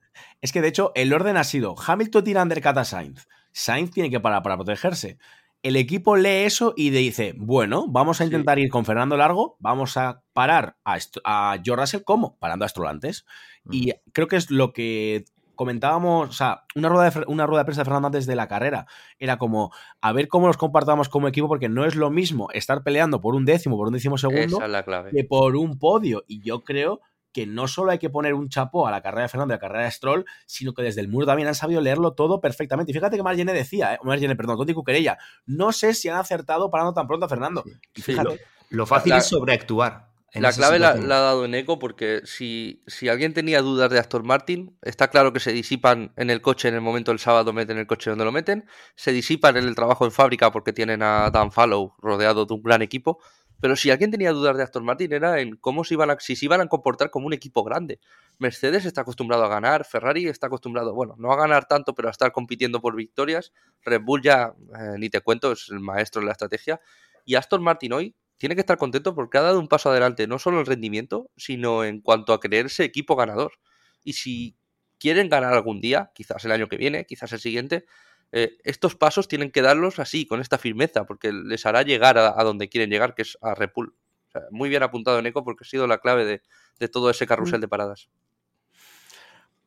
Es 0.41 0.51
que 0.51 0.61
de 0.61 0.69
hecho 0.69 0.91
el 0.95 1.13
orden 1.13 1.37
ha 1.37 1.43
sido 1.43 1.75
Hamilton 1.79 2.23
tira 2.23 2.43
undercut 2.43 2.77
a 2.77 2.85
Sainz. 2.85 3.27
Sainz 3.51 3.91
tiene 3.91 4.09
que 4.09 4.19
parar 4.19 4.43
para 4.43 4.57
protegerse 4.57 5.17
el 5.61 5.75
equipo 5.75 6.15
lee 6.15 6.45
eso 6.45 6.73
y 6.75 6.89
dice, 6.89 7.33
bueno, 7.37 7.87
vamos 7.89 8.21
a 8.21 8.23
intentar 8.23 8.59
ir 8.59 8.69
con 8.69 8.85
Fernando 8.85 9.17
Largo, 9.17 9.57
vamos 9.59 9.97
a 9.97 10.23
parar 10.33 10.77
a, 10.85 10.97
a 11.25 11.59
George 11.63 11.81
Russell, 11.81 12.03
¿cómo? 12.05 12.37
Parando 12.39 12.65
a 12.65 12.69
Stroll 12.69 12.87
antes. 12.87 13.25
Y 13.69 13.91
creo 14.13 14.27
que 14.27 14.37
es 14.37 14.51
lo 14.51 14.71
que 14.71 15.25
comentábamos, 15.59 16.29
o 16.29 16.31
sea, 16.31 16.63
una 16.73 16.87
rueda, 16.87 17.09
de, 17.09 17.25
una 17.27 17.45
rueda 17.45 17.63
de 17.63 17.65
prensa 17.65 17.81
de 17.81 17.85
Fernando 17.85 18.05
antes 18.05 18.25
de 18.25 18.33
la 18.33 18.47
carrera, 18.47 18.87
era 19.17 19.37
como, 19.37 19.73
a 19.99 20.13
ver 20.13 20.29
cómo 20.29 20.47
nos 20.47 20.55
compartamos 20.55 21.09
como 21.09 21.27
equipo, 21.27 21.49
porque 21.49 21.67
no 21.67 21.83
es 21.83 21.95
lo 21.95 22.09
mismo 22.09 22.47
estar 22.53 22.81
peleando 22.81 23.19
por 23.19 23.35
un 23.35 23.43
décimo, 23.43 23.75
por 23.75 23.87
un 23.87 23.93
décimo 23.93 24.17
segundo, 24.17 24.57
que 25.11 25.25
por 25.25 25.57
un 25.57 25.77
podio. 25.77 26.23
Y 26.29 26.39
yo 26.39 26.63
creo 26.63 27.01
que 27.33 27.45
no 27.45 27.67
solo 27.67 27.91
hay 27.91 27.99
que 27.99 28.09
poner 28.09 28.35
un 28.35 28.47
chapo 28.47 28.87
a 28.87 28.91
la 28.91 29.01
carrera 29.01 29.23
de 29.23 29.27
Fernando 29.27 29.51
y 29.51 29.55
a 29.55 29.57
la 29.57 29.59
carrera 29.59 29.83
de 29.83 29.91
Stroll, 29.91 30.25
sino 30.45 30.73
que 30.73 30.81
desde 30.81 31.01
el 31.01 31.09
muro 31.09 31.25
también 31.25 31.49
han 31.49 31.55
sabido 31.55 31.81
leerlo 31.81 32.13
todo 32.13 32.39
perfectamente. 32.39 32.93
Y 32.93 32.95
fíjate 32.95 33.17
que 33.17 33.23
Margene 33.23 33.51
decía, 33.51 33.95
eh, 33.95 33.99
Margene, 34.01 34.37
perdón, 34.37 34.59
Toti 34.59 34.73
Cuquerella, 34.73 35.17
no 35.45 35.73
sé 35.73 35.93
si 35.93 36.07
han 36.07 36.15
acertado 36.15 36.69
parando 36.69 36.93
tan 36.93 37.05
pronto 37.05 37.25
a 37.25 37.29
Fernando. 37.29 37.65
lo, 38.69 38.85
fácil 38.85 39.11
es 39.11 39.25
sobreactuar. 39.25 40.08
La 40.33 40.51
clave 40.51 40.79
la, 40.79 40.91
ha 40.91 41.21
dado 41.21 41.45
en 41.45 41.55
eco 41.55 41.79
porque 41.79 42.21
si, 42.25 42.83
si 42.87 43.09
alguien 43.09 43.33
tenía 43.33 43.61
dudas 43.61 43.89
de 43.89 43.99
Aston 43.99 44.25
Martin, 44.25 44.77
está 44.81 45.09
claro 45.09 45.33
que 45.33 45.39
se 45.39 45.51
disipan 45.51 46.13
en 46.17 46.29
el 46.29 46.41
coche 46.41 46.67
en 46.67 46.75
el 46.75 46.81
momento 46.81 47.11
del 47.11 47.19
sábado, 47.19 47.51
meten 47.51 47.77
el 47.77 47.87
coche 47.87 48.11
donde 48.11 48.25
lo 48.25 48.31
meten, 48.31 48.65
se 48.95 49.11
disipan 49.11 49.57
en 49.57 49.65
el 49.65 49.75
trabajo 49.75 50.05
en 50.05 50.11
fábrica 50.11 50.51
porque 50.51 50.73
tienen 50.73 51.01
a 51.01 51.31
Dan 51.31 51.51
Fallow 51.51 51.95
rodeado 51.99 52.45
de 52.45 52.53
un 52.53 52.61
gran 52.61 52.81
equipo, 52.81 53.19
pero 53.59 53.75
si 53.75 53.91
alguien 53.91 54.11
tenía 54.11 54.31
dudas 54.31 54.55
de 54.55 54.63
Aston 54.63 54.85
Martin 54.85 55.11
era 55.11 55.41
en 55.41 55.55
cómo 55.57 55.83
se 55.83 55.95
iban 55.95 56.11
a, 56.11 56.19
si 56.19 56.35
se 56.35 56.45
iban 56.45 56.61
a 56.61 56.67
comportar 56.67 57.09
como 57.09 57.27
un 57.27 57.33
equipo 57.33 57.63
grande. 57.63 57.99
Mercedes 58.37 58.85
está 58.85 59.01
acostumbrado 59.01 59.43
a 59.43 59.49
ganar, 59.49 59.85
Ferrari 59.85 60.27
está 60.27 60.47
acostumbrado, 60.47 60.93
bueno, 60.93 61.15
no 61.17 61.31
a 61.33 61.35
ganar 61.35 61.65
tanto, 61.65 61.93
pero 61.93 62.07
a 62.07 62.11
estar 62.11 62.31
compitiendo 62.31 62.79
por 62.79 62.95
victorias. 62.95 63.51
Red 63.83 64.01
Bull 64.01 64.21
ya, 64.21 64.53
eh, 64.79 64.95
ni 64.97 65.09
te 65.09 65.19
cuento, 65.21 65.51
es 65.51 65.67
el 65.69 65.79
maestro 65.81 66.21
de 66.21 66.27
la 66.27 66.31
estrategia. 66.31 66.79
Y 67.25 67.35
Aston 67.35 67.61
Martin 67.61 67.93
hoy 67.93 68.15
tiene 68.39 68.55
que 68.55 68.61
estar 68.61 68.77
contento 68.77 69.13
porque 69.13 69.37
ha 69.37 69.41
dado 69.41 69.59
un 69.59 69.67
paso 69.67 69.91
adelante, 69.91 70.25
no 70.25 70.39
solo 70.39 70.61
en 70.61 70.65
rendimiento, 70.65 71.29
sino 71.35 71.83
en 71.83 71.99
cuanto 71.99 72.33
a 72.33 72.39
creerse 72.39 72.85
equipo 72.85 73.17
ganador. 73.17 73.51
Y 74.03 74.13
si 74.13 74.55
quieren 74.97 75.27
ganar 75.29 75.53
algún 75.53 75.81
día, 75.81 76.11
quizás 76.15 76.43
el 76.45 76.53
año 76.53 76.69
que 76.69 76.77
viene, 76.77 77.05
quizás 77.05 77.33
el 77.33 77.41
siguiente, 77.41 77.85
eh, 78.31 78.57
estos 78.63 78.95
pasos 78.95 79.27
tienen 79.27 79.51
que 79.51 79.61
darlos 79.61 79.99
así, 79.99 80.25
con 80.25 80.39
esta 80.39 80.57
firmeza, 80.57 81.05
porque 81.05 81.33
les 81.33 81.65
hará 81.65 81.81
llegar 81.81 82.17
a, 82.17 82.41
donde 82.45 82.69
quieren 82.69 82.89
llegar, 82.89 83.13
que 83.13 83.23
es 83.23 83.37
a 83.41 83.55
Repul. 83.55 83.93
muy 84.51 84.69
bien 84.69 84.83
apuntado, 84.83 85.19
Eco 85.19 85.43
porque 85.43 85.65
ha 85.65 85.67
sido 85.67 85.85
la 85.85 85.97
clave 85.97 86.41
de, 86.79 86.87
todo 86.87 87.09
ese 87.09 87.27
carrusel 87.27 87.59
mm. 87.59 87.61
de 87.61 87.67
paradas. 87.67 88.09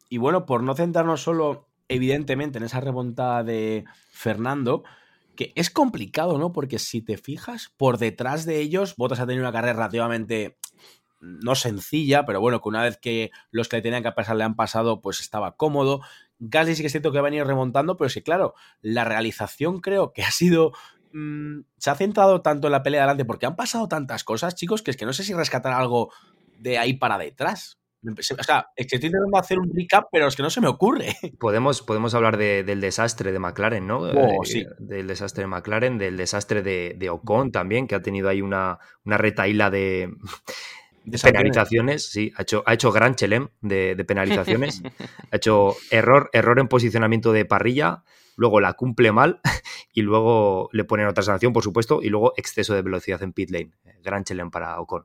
Y 0.09 0.17
bueno, 0.17 0.47
por 0.47 0.63
no 0.63 0.75
centrarnos 0.75 1.21
solo, 1.21 1.69
evidentemente, 1.89 2.57
en 2.57 2.65
esa 2.65 2.81
remontada 2.81 3.45
de 3.45 3.85
Fernando, 4.13 4.83
que 5.37 5.53
es 5.55 5.71
complicado, 5.71 6.38
¿no? 6.38 6.53
Porque 6.53 6.79
si 6.79 7.03
te 7.03 7.16
fijas, 7.16 7.73
por 7.77 7.99
detrás 7.99 8.45
de 8.45 8.61
ellos, 8.61 8.97
Botas 8.97 9.21
ha 9.21 9.27
tenido 9.27 9.45
una 9.45 9.53
carrera 9.53 9.75
relativamente 9.75 10.59
no 11.23 11.55
sencilla, 11.55 12.25
pero 12.27 12.40
bueno, 12.40 12.61
que 12.61 12.68
una 12.68 12.83
vez 12.83 12.99
que 12.99 13.31
los 13.51 13.68
que 13.68 13.77
le 13.77 13.83
tenían 13.83 14.03
que 14.03 14.12
pasar 14.12 14.37
le 14.37 14.45
han 14.45 14.57
pasado, 14.57 15.01
pues 15.01 15.21
estaba 15.21 15.57
cómodo. 15.57 16.01
Gasly 16.40 16.75
sí 16.75 16.83
que 16.83 16.88
es 16.88 16.92
cierto 16.92 17.12
que 17.12 17.18
ha 17.18 17.23
venido 17.23 17.45
remontando, 17.45 17.97
pero 17.97 18.11
sí, 18.11 18.23
claro, 18.23 18.55
la 18.81 19.05
realización 19.05 19.81
creo 19.81 20.12
que 20.12 20.23
ha 20.25 20.31
sido. 20.31 20.73
Mm, 21.12 21.61
se 21.77 21.90
ha 21.90 21.95
centrado 21.95 22.42
tanto 22.42 22.68
en 22.68 22.73
la 22.73 22.83
pelea 22.83 23.01
de 23.01 23.03
adelante 23.03 23.25
porque 23.25 23.47
han 23.47 23.57
pasado 23.57 23.87
tantas 23.87 24.25
cosas, 24.25 24.55
chicos, 24.55 24.83
que 24.83 24.90
es 24.90 24.97
que 24.97 25.07
no 25.07 25.12
sé 25.12 25.25
si 25.25 25.35
rescatar 25.35 25.73
algo 25.73 26.12
de 26.59 26.79
ahí 26.79 26.95
para 26.95 27.18
detrás. 27.18 27.79
O 28.05 28.43
sea, 28.43 28.67
estoy 28.75 28.97
intentando 28.97 29.38
hacer 29.38 29.59
un 29.61 29.71
recap, 29.73 30.07
pero 30.11 30.27
es 30.27 30.35
que 30.35 30.43
no 30.43 30.51
se 30.51 30.61
me 30.61 30.67
ocurre. 30.67 31.17
Podemos, 31.38 31.83
podemos 31.83 32.15
hablar 32.15 32.37
del 32.37 32.81
desastre 32.81 33.31
de 33.31 33.38
McLaren, 33.38 33.87
¿no? 33.87 33.99
Oh, 34.01 34.45
sí. 34.45 34.67
Del 34.79 35.07
desastre 35.07 35.43
de 35.43 35.47
McLaren, 35.47 35.99
del 35.99 36.17
desastre 36.17 36.62
de, 36.62 37.11
Ocon 37.11 37.53
también, 37.53 37.87
que 37.87 37.95
ha 37.95 38.03
tenido 38.03 38.29
ahí 38.29 38.43
una, 38.43 38.79
una 39.05 39.19
retaíla 39.19 39.71
de, 39.71 40.11
penalizaciones, 41.23 42.11
sí, 42.11 42.33
ha 42.37 42.43
hecho, 42.43 42.62
ha 42.67 42.75
hecho 42.75 42.91
gran 42.91 43.15
chelem 43.15 43.49
de, 43.61 44.03
penalizaciones. 44.07 44.83
ha 45.31 45.37
hecho 45.37 45.77
error, 45.91 46.29
error 46.33 46.59
en 46.59 46.69
posicionamiento 46.69 47.33
de 47.33 47.45
parrilla, 47.45 48.03
luego 48.37 48.61
la 48.61 48.73
cumple 48.73 49.12
mal 49.12 49.41
y 49.93 50.03
luego 50.03 50.69
le 50.73 50.85
ponen 50.85 51.07
otra 51.07 51.23
sanción, 51.23 51.53
por 51.53 51.62
supuesto, 51.62 52.01
y 52.03 52.09
luego 52.09 52.33
exceso 52.37 52.75
de 52.75 52.83
velocidad 52.83 53.23
en 53.23 53.33
pit 53.33 53.51
lane. 53.51 53.73
Gran 54.03 54.25
chelem 54.25 54.51
para 54.51 54.81
Ocon. 54.81 55.05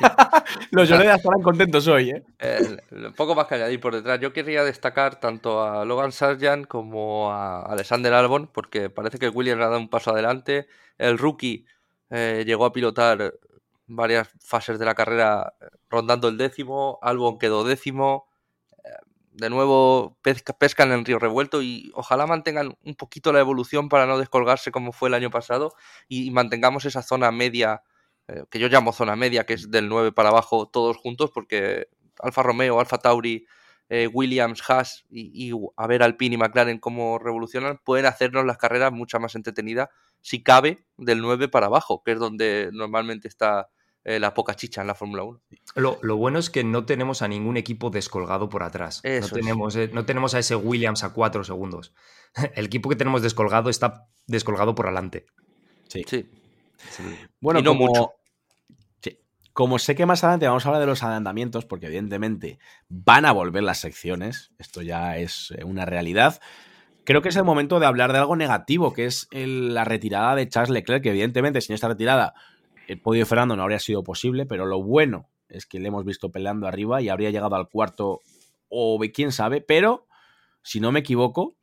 Los 0.70 0.88
Yonedas 0.88 1.18
estarán 1.18 1.42
contentos 1.42 1.86
hoy, 1.88 2.10
¿eh? 2.10 2.24
¿eh? 2.38 2.78
Poco 3.16 3.34
más 3.34 3.46
que 3.46 3.56
añadir 3.56 3.80
por 3.80 3.94
detrás. 3.94 4.20
Yo 4.20 4.32
quería 4.32 4.64
destacar 4.64 5.20
tanto 5.20 5.62
a 5.62 5.84
Logan 5.84 6.12
Sargent 6.12 6.66
como 6.66 7.32
a 7.32 7.62
Alexander 7.62 8.12
Albon, 8.14 8.48
porque 8.52 8.90
parece 8.90 9.18
que 9.18 9.28
Williams 9.28 9.62
ha 9.62 9.68
dado 9.68 9.78
un 9.78 9.88
paso 9.88 10.10
adelante. 10.10 10.66
El 10.98 11.18
rookie 11.18 11.66
eh, 12.10 12.44
llegó 12.46 12.64
a 12.64 12.72
pilotar 12.72 13.34
varias 13.86 14.28
fases 14.40 14.78
de 14.78 14.84
la 14.84 14.94
carrera 14.94 15.54
rondando 15.90 16.28
el 16.28 16.38
décimo. 16.38 16.98
Albon 17.02 17.38
quedó 17.38 17.64
décimo. 17.64 18.28
Eh, 18.84 18.88
de 19.32 19.50
nuevo 19.50 20.18
pescan 20.58 20.92
en 20.92 21.04
Río 21.04 21.18
Revuelto 21.18 21.62
y 21.62 21.90
ojalá 21.94 22.26
mantengan 22.26 22.76
un 22.84 22.94
poquito 22.94 23.32
la 23.32 23.40
evolución 23.40 23.88
para 23.88 24.06
no 24.06 24.18
descolgarse 24.18 24.70
como 24.70 24.92
fue 24.92 25.08
el 25.08 25.14
año 25.14 25.30
pasado 25.30 25.74
y 26.08 26.30
mantengamos 26.30 26.84
esa 26.84 27.02
zona 27.02 27.32
media 27.32 27.82
eh, 28.32 28.44
que 28.50 28.58
yo 28.58 28.68
llamo 28.68 28.92
zona 28.92 29.16
media, 29.16 29.44
que 29.44 29.54
es 29.54 29.70
del 29.70 29.88
9 29.88 30.12
para 30.12 30.30
abajo, 30.30 30.66
todos 30.68 30.96
juntos, 30.96 31.30
porque 31.32 31.88
Alfa 32.18 32.42
Romeo, 32.42 32.80
Alfa 32.80 32.98
Tauri, 32.98 33.46
eh, 33.88 34.08
Williams, 34.10 34.62
Haas 34.68 35.04
y, 35.10 35.52
a 35.76 35.86
ver 35.86 36.02
Alpine 36.02 36.36
y 36.36 36.38
McLaren 36.38 36.78
cómo 36.78 37.18
revolucionan, 37.18 37.78
pueden 37.84 38.06
hacernos 38.06 38.46
las 38.46 38.56
carreras 38.56 38.92
mucho 38.92 39.20
más 39.20 39.34
entretenidas, 39.34 39.90
si 40.22 40.42
cabe, 40.42 40.86
del 40.96 41.20
9 41.20 41.48
para 41.48 41.66
abajo, 41.66 42.02
que 42.04 42.12
es 42.12 42.18
donde 42.18 42.70
normalmente 42.72 43.28
está 43.28 43.68
eh, 44.04 44.18
la 44.18 44.32
poca 44.32 44.54
chicha 44.54 44.80
en 44.80 44.86
la 44.86 44.94
Fórmula 44.94 45.24
1. 45.24 45.40
Lo, 45.74 46.16
bueno 46.16 46.38
es 46.38 46.48
que 46.48 46.64
no 46.64 46.86
tenemos 46.86 47.20
a 47.20 47.28
ningún 47.28 47.58
equipo 47.58 47.90
descolgado 47.90 48.48
por 48.48 48.62
atrás. 48.62 49.02
no, 49.04 49.28
tenemos, 49.28 49.76
no 49.92 50.06
tenemos 50.06 50.34
a 50.34 50.38
ese 50.38 50.56
Williams 50.56 51.04
a 51.04 51.12
4 51.12 51.44
segundos. 51.44 51.92
El 52.54 52.66
equipo 52.66 52.88
que 52.88 52.96
tenemos 52.96 53.20
descolgado 53.20 53.68
está 53.68 54.08
descolgado 54.26 54.74
por 54.74 54.86
adelante. 54.86 55.26
Sí. 55.88 56.02
sí. 56.06 56.26
Bueno, 57.40 57.60
no 57.60 57.70
como, 57.72 57.86
mucho. 57.86 58.12
Como 59.52 59.78
sé 59.78 59.94
que 59.94 60.06
más 60.06 60.24
adelante 60.24 60.46
vamos 60.46 60.64
a 60.64 60.68
hablar 60.68 60.80
de 60.80 60.86
los 60.86 61.02
adelantamientos, 61.02 61.66
porque 61.66 61.86
evidentemente 61.86 62.58
van 62.88 63.26
a 63.26 63.32
volver 63.32 63.62
las 63.62 63.78
secciones, 63.78 64.50
esto 64.58 64.82
ya 64.82 65.18
es 65.18 65.52
eh, 65.56 65.64
una 65.64 65.84
realidad. 65.84 66.40
Creo 67.04 67.20
que 67.20 67.28
es 67.28 67.36
el 67.36 67.44
momento 67.44 67.80
de 67.80 67.86
hablar 67.86 68.12
de 68.12 68.18
algo 68.18 68.36
negativo, 68.36 68.92
que 68.94 69.06
es 69.06 69.28
la 69.32 69.84
retirada 69.84 70.34
de 70.36 70.48
Charles 70.48 70.70
Leclerc, 70.70 71.02
que 71.02 71.10
evidentemente 71.10 71.60
sin 71.60 71.74
esta 71.74 71.88
retirada 71.88 72.34
el 72.86 73.00
podio 73.00 73.20
de 73.20 73.26
Fernando 73.26 73.56
no 73.56 73.62
habría 73.62 73.78
sido 73.78 74.02
posible, 74.04 74.46
pero 74.46 74.66
lo 74.66 74.82
bueno 74.82 75.28
es 75.48 75.66
que 75.66 75.80
le 75.80 75.88
hemos 75.88 76.04
visto 76.04 76.30
peleando 76.30 76.66
arriba 76.66 77.02
y 77.02 77.08
habría 77.08 77.30
llegado 77.30 77.56
al 77.56 77.68
cuarto 77.68 78.20
o 78.68 78.98
quién 79.12 79.32
sabe, 79.32 79.60
pero 79.60 80.06
si 80.62 80.80
no 80.80 80.92
me 80.92 81.00
equivoco, 81.00 81.56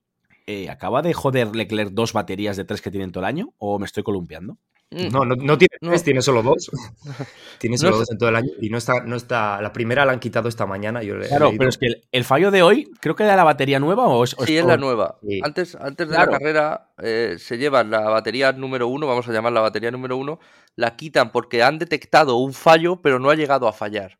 eh, 0.45 0.69
¿acaba 0.69 1.02
de 1.02 1.13
joder 1.13 1.56
Leclerc 1.56 1.91
dos 1.91 2.13
baterías 2.13 2.58
de 2.58 2.65
tres 2.65 2.82
que 2.82 2.91
tienen 2.91 3.12
todo 3.12 3.23
el 3.23 3.30
año 3.30 3.54
o 3.58 3.80
me 3.80 3.86
estoy 3.86 4.04
columpiando? 4.04 4.58
Mm. 4.91 5.10
No, 5.12 5.23
no, 5.23 5.58
tiene 5.58 5.78
tres, 5.80 6.04
tiene 6.04 6.21
solo 6.21 6.41
dos. 6.41 6.71
tiene 7.60 7.78
solo 7.78 7.97
dos 7.97 8.12
en 8.12 8.17
todo 8.17 8.30
el 8.30 8.36
año. 8.36 8.49
Y 8.60 8.69
no 8.69 8.78
está, 8.78 9.04
no 9.04 9.15
está. 9.15 9.62
La 9.62 9.71
primera 9.71 10.04
la 10.04 10.13
han 10.13 10.19
quitado 10.19 10.49
esta 10.49 10.65
mañana. 10.65 11.04
Yo 11.04 11.19
claro, 11.19 11.52
pero 11.56 11.69
es 11.69 11.78
que 11.78 11.88
el, 12.12 12.23
fallo 12.23 12.49
de 12.49 12.63
hoy, 12.63 12.89
creo 12.99 13.15
que 13.15 13.23
era 13.23 13.36
la 13.36 13.43
batería 13.43 13.80
nueva 13.80 14.08
o 14.08 14.23
es. 14.23 14.36
Sí, 14.45 14.58
es 14.58 14.65
la 14.65 14.78
nueva. 14.78 15.19
Antes, 15.43 15.75
antes 15.75 16.10
de 16.10 16.17
la 16.17 16.28
carrera 16.28 16.91
eh, 16.97 17.36
se 17.38 17.58
llevan 17.58 17.91
la 17.91 18.02
batería 18.10 18.52
número 18.52 18.88
uno, 18.88 19.06
vamos 19.06 19.28
a 19.28 19.32
llamar 19.32 19.54
la 19.54 19.62
batería 19.62 19.91
número 19.91 20.17
uno, 20.17 20.39
la 20.75 20.95
quitan 20.95 21.32
porque 21.32 21.62
han 21.62 21.78
detectado 21.78 22.38
un 22.38 22.54
fallo, 22.54 23.02
pero 23.02 23.19
no 23.19 23.30
ha 23.30 23.36
llegado 23.36 23.67
a 23.67 23.73
fallar. 23.73 24.19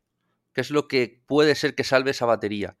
Que 0.52 0.60
es 0.60 0.70
lo 0.70 0.86
que 0.86 1.22
puede 1.26 1.56
ser 1.56 1.74
que 1.74 1.82
salve 1.82 2.12
esa 2.12 2.26
batería. 2.26 2.76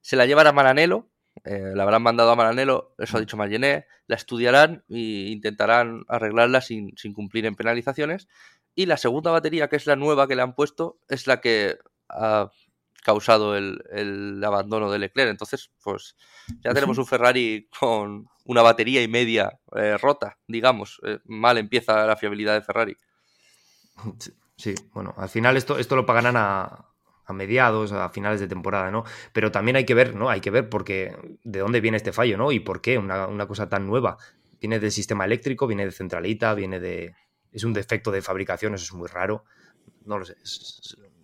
Se 0.00 0.16
la 0.16 0.24
llevan 0.24 0.46
a 0.46 0.52
Maranello, 0.52 1.10
eh, 1.44 1.72
la 1.74 1.82
habrán 1.82 2.02
mandado 2.02 2.30
a 2.30 2.36
Maranello, 2.36 2.94
eso 2.98 3.16
ha 3.16 3.20
dicho 3.20 3.36
Margené, 3.36 3.86
la 4.06 4.16
estudiarán 4.16 4.84
e 4.88 5.30
intentarán 5.30 6.04
arreglarla 6.08 6.60
sin, 6.60 6.94
cumplir 7.14 7.46
en 7.46 7.54
penalizaciones. 7.54 8.28
Y 8.74 8.86
la 8.86 8.96
segunda 8.96 9.30
batería, 9.30 9.68
que 9.68 9.76
es 9.76 9.86
la 9.86 9.96
nueva 9.96 10.28
que 10.28 10.36
le 10.36 10.42
han 10.42 10.54
puesto, 10.54 10.98
es 11.08 11.26
la 11.26 11.40
que 11.40 11.78
ha 12.08 12.50
causado 13.02 13.56
el, 13.56 14.42
abandono 14.44 14.90
de 14.90 14.98
Leclerc. 14.98 15.30
Entonces, 15.30 15.70
pues 15.82 16.16
ya 16.62 16.74
tenemos 16.74 16.98
un 16.98 17.06
Ferrari 17.06 17.68
con 17.78 18.28
una 18.44 18.62
batería 18.62 19.02
y 19.02 19.08
media 19.08 19.58
eh, 19.76 19.96
rota, 19.96 20.38
digamos. 20.46 21.00
Eh, 21.04 21.20
mal 21.24 21.58
empieza 21.58 22.06
la 22.06 22.16
fiabilidad 22.16 22.54
de 22.54 22.62
Ferrari. 22.62 22.96
Sí, 24.56 24.74
bueno, 24.92 25.14
al 25.16 25.28
final 25.28 25.56
esto, 25.56 25.78
esto 25.78 25.96
lo 25.96 26.06
pagarán 26.06 26.36
a, 26.36 26.86
a 27.26 27.32
mediados, 27.32 27.92
a 27.92 28.08
finales 28.08 28.40
de 28.40 28.48
temporada, 28.48 28.90
¿no? 28.90 29.04
Pero 29.32 29.50
también 29.50 29.76
hay 29.76 29.84
que 29.84 29.94
ver, 29.94 30.14
¿no? 30.14 30.30
Hay 30.30 30.40
que 30.40 30.50
ver 30.50 30.68
porque 30.68 31.16
de 31.42 31.58
dónde 31.58 31.80
viene 31.80 31.96
este 31.96 32.12
fallo, 32.12 32.38
¿no? 32.38 32.52
Y 32.52 32.60
por 32.60 32.80
qué 32.80 32.98
una, 32.98 33.46
cosa 33.46 33.68
tan 33.68 33.86
nueva. 33.86 34.16
Viene 34.60 34.78
del 34.78 34.92
sistema 34.92 35.24
eléctrico, 35.24 35.66
viene 35.66 35.84
de 35.84 35.92
centralita, 35.92 36.54
viene 36.54 36.80
de... 36.80 37.14
Es 37.52 37.64
un 37.64 37.72
defecto 37.72 38.10
de 38.10 38.22
fabricación, 38.22 38.74
eso 38.74 38.84
es 38.84 38.92
muy 38.92 39.08
raro. 39.08 39.44
No 40.04 40.18
lo 40.18 40.24
sé. 40.24 40.36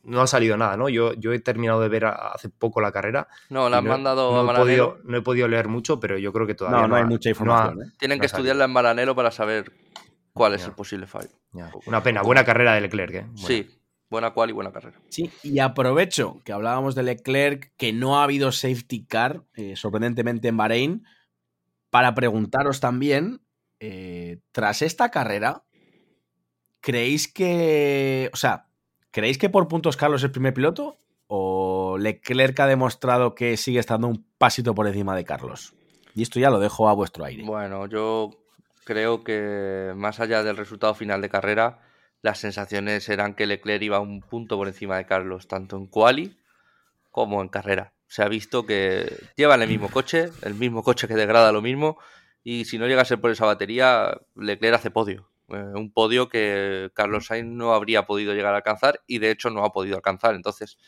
no 0.03 0.23
ha 0.23 0.27
salido 0.27 0.57
nada, 0.57 0.77
¿no? 0.77 0.89
Yo, 0.89 1.15
yo 1.15 1.33
he 1.33 1.39
terminado 1.39 1.81
de 1.81 1.89
ver 1.89 2.07
hace 2.07 2.49
poco 2.49 2.81
la 2.81 2.91
carrera. 2.91 3.29
No, 3.49 3.69
la 3.69 3.79
han 3.79 3.87
mandado 3.87 4.39
a 4.39 4.43
Maranelo. 4.43 4.99
no 5.05 5.17
he 5.17 5.23
podido 5.23 5.47
leer 5.47 5.69
mucho, 5.69 6.01
pero 6.01 6.19
yo 6.19 6.33
creo 6.33 6.47
que 6.47 6.55
todavía 6.55 6.89
no, 6.89 6.97
hay 6.97 7.05
mucha 7.05 7.29
información. 7.29 7.83
¿eh? 7.83 7.93
Tienen 7.99 8.19
que 8.19 8.27
estudiarla 8.27 8.65
en 8.65 8.73
Maranelo 8.73 9.15
para 9.15 9.31
saber 9.31 9.73
cuál 10.33 10.55
es 10.55 10.65
el 10.65 10.73
posible 10.73 11.07
fallo. 11.07 11.31
Una 11.87 12.03
pena, 12.03 12.23
buena 12.23 12.45
carrera 12.45 12.75
de 12.75 12.81
Leclerc, 12.81 13.15
¿eh? 13.15 13.27
Sí, 13.37 13.69
buena 14.13 14.31
cual 14.31 14.51
y 14.51 14.53
buena 14.53 14.71
carrera. 14.71 15.01
Sí, 15.09 15.31
y 15.43 15.59
aprovecho 15.59 16.41
que 16.45 16.53
hablábamos 16.53 16.95
de 16.95 17.03
Leclerc, 17.03 17.73
que 17.77 17.93
no 17.93 18.19
ha 18.19 18.25
habido 18.25 18.53
safety 18.53 19.05
car, 19.07 19.43
eh, 19.55 19.75
sorprendentemente 19.75 20.47
en 20.47 20.57
Bahrein, 20.57 21.05
para 21.91 22.15
preguntaros 22.15 22.79
también, 22.79 23.41
eh, 23.81 24.39
tras 24.53 24.83
esta 24.83 25.11
carrera, 25.11 25.65
¿creéis 26.81 27.33
que, 27.33 28.31
o 28.33 28.37
sea, 28.37 28.69
¿creéis 29.11 29.39
que 29.39 29.51
por 29.51 29.67
puntos 29.67 29.97
Carlos 29.97 30.21
es 30.21 30.27
el 30.27 30.31
primer 30.31 30.55
piloto? 30.55 31.01
¿O 31.27 31.97
Leclerc 31.99 32.61
ha 32.61 32.67
demostrado 32.67 33.35
que 33.35 33.57
sigue 33.57 33.81
estando 33.81 34.07
un 34.07 34.27
pasito 34.39 34.75
por 34.75 34.87
encima 34.87 35.17
de 35.17 35.25
Carlos? 35.25 35.75
Y 36.15 36.23
esto 36.23 36.39
ya 36.39 36.51
lo 36.51 36.61
dejo 36.61 36.89
a 36.89 36.93
vuestro 36.93 37.25
aire. 37.25 37.45
Bueno, 37.45 37.87
yo 37.87 38.31
creo 38.85 39.25
que 39.25 39.93
más 39.97 40.21
allá 40.21 40.43
del 40.43 40.59
resultado 40.59 40.95
final 40.95 41.23
de 41.23 41.31
carrera, 41.31 41.81
las 42.23 42.39
sensaciones 42.39 43.09
eran 43.09 43.35
que 43.35 43.47
Leclerc 43.47 43.83
iba 43.83 44.01
un 44.01 44.21
punto 44.21 44.57
por 44.57 44.69
encima 44.69 44.97
de 44.97 45.07
Carlos, 45.07 45.49
tanto 45.49 45.77
en 45.77 45.87
quali 45.87 46.39
como 47.11 47.43
en 47.43 47.49
carrera. 47.49 47.93
Se 48.07 48.23
ha 48.23 48.29
visto 48.29 48.65
que 48.65 49.13
llevan 49.37 49.63
el 49.63 49.69
mismo 49.69 49.91
coche, 49.91 50.31
el 50.43 50.55
mismo 50.55 50.83
coche 50.83 51.09
que 51.09 51.15
degrada 51.15 51.51
lo 51.51 51.61
mismo, 51.61 51.99
y 52.45 52.65
si 52.65 52.79
no 52.79 52.87
llega 52.87 53.03
a 53.03 53.07
ser 53.07 53.21
por 53.21 53.31
esa 53.31 53.45
batería, 53.45 54.21
Leclerc 54.37 54.77
hace 54.77 54.91
podio. 54.91 55.31
Eh, 55.49 55.73
un 55.75 55.93
podio 55.93 56.29
que 56.29 56.91
Carlos 56.95 57.27
Sainz 57.27 57.51
no 57.51 57.75
habría 57.75 58.07
podido 58.07 58.35
llegar 58.35 58.55
a 58.55 58.59
alcanzar 58.59 59.01
y 59.07 59.19
de 59.19 59.31
hecho 59.31 59.51
no 59.51 59.65
ha 59.65 59.73
podido 59.73 59.97
alcanzar. 59.97 60.35
Entonces, 60.35 60.79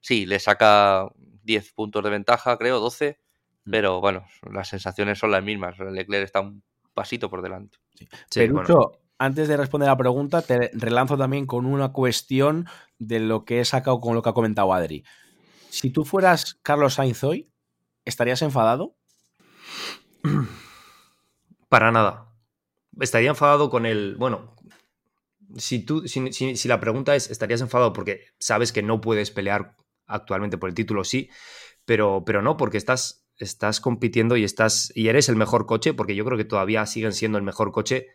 sí, 0.00 0.24
le 0.24 0.38
saca 0.38 1.08
10 1.44 1.72
puntos 1.72 2.02
de 2.02 2.10
ventaja, 2.10 2.56
creo, 2.56 2.80
12, 2.80 3.18
mm. 3.64 3.70
pero 3.70 4.00
bueno, 4.00 4.26
las 4.50 4.68
sensaciones 4.68 5.18
son 5.18 5.30
las 5.32 5.42
mismas. 5.42 5.78
Leclerc 5.78 6.24
está 6.24 6.40
un 6.40 6.62
pasito 6.94 7.28
por 7.28 7.42
delante. 7.42 7.78
Sí. 7.94 8.08
Pero 8.34 9.00
antes 9.18 9.48
de 9.48 9.56
responder 9.56 9.88
la 9.88 9.96
pregunta, 9.96 10.42
te 10.42 10.70
relanzo 10.74 11.18
también 11.18 11.46
con 11.46 11.66
una 11.66 11.92
cuestión 11.92 12.66
de 12.98 13.20
lo 13.20 13.44
que 13.44 13.60
he 13.60 13.64
sacado 13.64 14.00
con 14.00 14.14
lo 14.14 14.22
que 14.22 14.28
ha 14.30 14.34
comentado 14.34 14.72
Adri. 14.72 15.04
Si 15.70 15.90
tú 15.90 16.04
fueras 16.04 16.58
Carlos 16.62 16.94
Sainz 16.94 17.24
hoy, 17.24 17.50
¿estarías 18.04 18.42
enfadado? 18.42 18.96
Para 21.68 21.90
nada. 21.90 22.32
Estaría 23.00 23.30
enfadado 23.30 23.70
con 23.70 23.86
el. 23.86 24.16
Bueno, 24.16 24.56
si, 25.56 25.84
tú, 25.84 26.06
si, 26.06 26.68
la 26.68 26.80
pregunta 26.80 27.14
es, 27.14 27.30
¿estarías 27.30 27.60
enfadado 27.60 27.92
porque 27.92 28.24
sabes 28.38 28.72
que 28.72 28.82
no 28.82 29.00
puedes 29.00 29.30
pelear 29.30 29.76
actualmente 30.06 30.58
por 30.58 30.68
el 30.68 30.74
título? 30.74 31.04
Sí, 31.04 31.28
pero, 31.84 32.24
pero 32.24 32.42
no, 32.42 32.56
porque 32.56 32.78
estás, 32.78 33.26
estás 33.36 33.80
compitiendo 33.80 34.36
y, 34.36 34.44
estás, 34.44 34.92
y 34.94 35.08
eres 35.08 35.28
el 35.28 35.36
mejor 35.36 35.66
coche, 35.66 35.94
porque 35.94 36.16
yo 36.16 36.24
creo 36.24 36.38
que 36.38 36.44
todavía 36.44 36.86
siguen 36.86 37.12
siendo 37.12 37.38
el 37.38 37.44
mejor 37.44 37.72
coche 37.72 38.08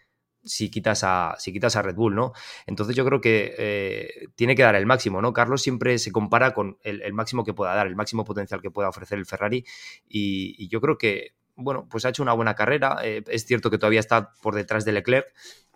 si 0.44 0.70
quitas 0.70 1.04
a, 1.04 1.36
si 1.40 1.54
quitas 1.54 1.76
a 1.76 1.82
Red 1.82 1.96
Bull, 1.96 2.16
¿no? 2.16 2.34
Entonces 2.66 2.96
yo 2.96 3.06
creo 3.06 3.22
que 3.22 3.56
eh, 3.58 4.28
tiene 4.36 4.56
que 4.56 4.64
dar 4.64 4.76
el 4.76 4.86
máximo, 4.86 5.22
¿no? 5.22 5.34
Carlos 5.34 5.62
siempre 5.62 5.98
se 5.98 6.12
compara 6.12 6.54
con 6.54 6.78
el, 6.84 7.14
máximo 7.14 7.44
que 7.44 7.54
pueda 7.54 7.74
dar, 7.74 7.88
el 7.88 7.96
máximo 7.96 8.24
potencial 8.26 8.62
que 8.62 8.72
pueda 8.72 8.90
ofrecer 8.90 9.18
el 9.18 9.26
Ferrari 9.26 9.66
y, 10.08 10.68
yo 10.68 10.82
creo 10.82 10.98
que, 10.98 11.36
bueno, 11.56 11.88
pues 11.90 12.06
ha 12.06 12.10
hecho 12.10 12.24
una 12.24 12.34
buena 12.34 12.56
carrera. 12.56 12.98
Eh, 13.04 13.24
es 13.28 13.46
cierto 13.46 13.70
que 13.70 13.78
todavía 13.78 14.00
está 14.00 14.32
por 14.42 14.56
detrás 14.56 14.86
de 14.86 14.92
Leclerc, 14.94 15.28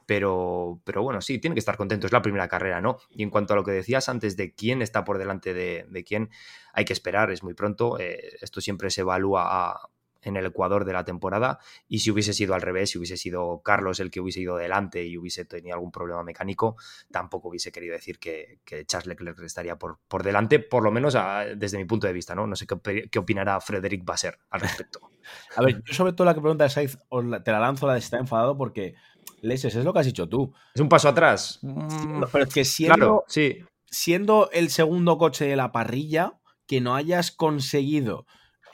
pero, 0.08 0.82
pero 0.86 1.04
bueno, 1.04 1.22
sí, 1.22 1.38
tiene 1.38 1.54
que 1.54 1.60
estar 1.60 1.78
contento, 1.78 2.08
es 2.08 2.14
la 2.14 2.22
primera 2.22 2.48
carrera, 2.48 2.82
¿no? 2.82 2.98
Y 3.12 3.24
en 3.24 3.30
cuanto 3.30 3.54
a 3.54 3.56
lo 3.58 3.64
que 3.64 3.72
decías 3.72 4.10
antes 4.10 4.38
de 4.38 4.54
quién 4.54 4.82
está 4.82 5.04
por 5.04 5.18
delante 5.18 5.54
de, 5.54 6.04
quién, 6.06 6.30
hay 6.74 6.86
que 6.86 6.94
esperar, 6.94 7.30
es 7.30 7.44
muy 7.44 7.54
pronto, 7.54 8.00
eh, 8.00 8.38
esto 8.42 8.62
siempre 8.62 8.90
se 8.90 9.02
evalúa 9.02 9.44
a, 9.46 9.90
en 10.22 10.38
el 10.38 10.46
Ecuador 10.46 10.86
de 10.86 10.94
la 10.94 11.04
temporada 11.04 11.60
y 11.88 12.00
si 12.00 12.12
hubiese 12.12 12.34
sido 12.34 12.54
al 12.56 12.62
revés, 12.62 12.92
si 12.92 12.98
hubiese 12.98 13.18
sido 13.18 13.62
Carlos 13.64 14.00
el 14.00 14.12
que 14.12 14.20
hubiese 14.20 14.42
ido 14.42 14.58
delante 14.58 15.06
y 15.06 15.18
hubiese 15.18 15.46
tenido 15.46 15.76
algún 15.76 15.92
problema 15.92 16.24
mecánico, 16.24 16.76
tampoco 17.12 17.50
hubiese 17.50 17.72
querido 17.72 17.94
decir 17.94 18.20
que, 18.20 18.60
Charles 18.86 19.08
Leclerc 19.08 19.40
estaría 19.42 19.78
por, 19.78 20.00
por 20.08 20.24
delante, 20.24 20.60
por 20.60 20.84
lo 20.84 20.92
menos 20.92 21.18
desde 21.56 21.78
mi 21.78 21.86
punto 21.86 22.08
de 22.08 22.14
vista, 22.14 22.36
¿no? 22.36 22.48
No 22.48 22.56
sé 22.56 22.66
qué, 22.68 23.20
opinará 23.20 23.60
Frederic 23.60 24.04
Basser 24.04 24.38
al 24.50 24.62
respecto. 24.62 25.00
A 25.58 25.62
ver, 25.62 25.84
yo 25.84 25.94
sobre 25.94 26.14
todo 26.14 26.26
la 26.26 26.34
que 26.34 26.42
pregunta 26.42 26.64
de 26.64 26.70
Saiz, 26.70 26.98
te 27.44 27.52
la 27.52 27.60
lanzo 27.60 27.86
la 27.88 27.96
de 27.96 28.02
si 28.02 28.06
está 28.06 28.18
enfadado 28.18 28.58
porque 28.58 28.96
Leses, 29.42 29.76
es 29.76 29.86
lo 29.86 29.94
que 29.94 30.00
has 30.00 30.06
dicho 30.06 30.28
tú. 30.28 30.54
Es 30.74 30.82
un 30.82 30.90
paso 30.90 31.10
atrás. 31.10 31.60
Mm, 31.62 32.24
pero 32.32 32.46
es 32.46 32.54
que 32.54 32.66
siendo, 32.66 33.24
sí. 33.28 33.64
siendo 33.86 34.50
el 34.52 34.70
segundo 34.70 35.18
coche 35.18 35.46
de 35.46 35.56
la 35.56 35.72
parrilla, 35.72 36.40
que 36.66 36.82
no 36.82 36.96
hayas 36.96 37.32
conseguido 37.32 38.26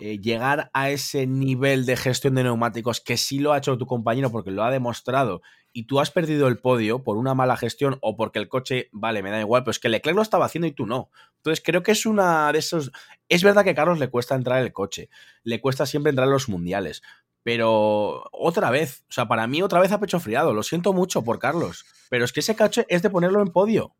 eh, 0.05 0.19
llegar 0.19 0.69
a 0.73 0.89
ese 0.89 1.25
nivel 1.27 1.85
de 1.85 1.95
gestión 1.95 2.35
de 2.35 2.43
neumáticos 2.43 2.99
que 2.99 3.15
sí 3.15 3.39
lo 3.39 3.53
ha 3.53 3.59
hecho 3.59 3.77
tu 3.77 3.87
compañero 3.87 4.33
porque 4.33 4.51
lo 4.51 4.61
ha 4.65 4.69
demostrado 4.69 5.41
y 5.71 5.83
tú 5.85 6.01
has 6.01 6.11
perdido 6.11 6.49
el 6.49 6.57
podio 6.57 7.03
por 7.03 7.15
una 7.15 7.35
mala 7.35 7.55
gestión 7.55 7.99
o 8.01 8.17
porque 8.17 8.37
el 8.37 8.49
coche, 8.49 8.89
vale, 8.91 9.23
me 9.23 9.31
da 9.31 9.39
igual, 9.39 9.63
pero 9.63 9.71
es 9.71 9.79
que 9.79 9.87
Leclerc 9.87 10.17
lo 10.17 10.21
estaba 10.21 10.43
haciendo 10.43 10.67
y 10.67 10.73
tú 10.73 10.85
no. 10.85 11.09
Entonces 11.37 11.63
creo 11.65 11.83
que 11.83 11.93
es 11.93 12.05
una 12.05 12.51
de 12.51 12.59
esos... 12.59 12.91
Es 13.29 13.43
verdad 13.43 13.63
que 13.63 13.69
a 13.69 13.75
Carlos 13.75 13.97
le 13.97 14.09
cuesta 14.09 14.35
entrar 14.35 14.59
en 14.59 14.65
el 14.65 14.73
coche, 14.73 15.09
le 15.45 15.61
cuesta 15.61 15.85
siempre 15.85 16.09
entrar 16.09 16.27
en 16.27 16.33
los 16.33 16.49
mundiales, 16.49 17.01
pero 17.41 18.25
otra 18.33 18.71
vez, 18.71 19.05
o 19.07 19.13
sea, 19.13 19.29
para 19.29 19.47
mí 19.47 19.61
otra 19.61 19.79
vez 19.79 19.93
ha 19.93 20.01
pecho 20.01 20.19
friado, 20.19 20.53
lo 20.53 20.63
siento 20.63 20.91
mucho 20.91 21.23
por 21.23 21.39
Carlos, 21.39 21.85
pero 22.09 22.25
es 22.25 22.33
que 22.33 22.41
ese 22.41 22.57
coche 22.57 22.85
es 22.89 23.03
de 23.03 23.09
ponerlo 23.09 23.41
en 23.41 23.53
podio. 23.53 23.95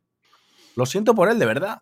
Lo 0.76 0.84
siento 0.84 1.14
por 1.14 1.30
él, 1.30 1.38
de 1.38 1.46
verdad. 1.46 1.78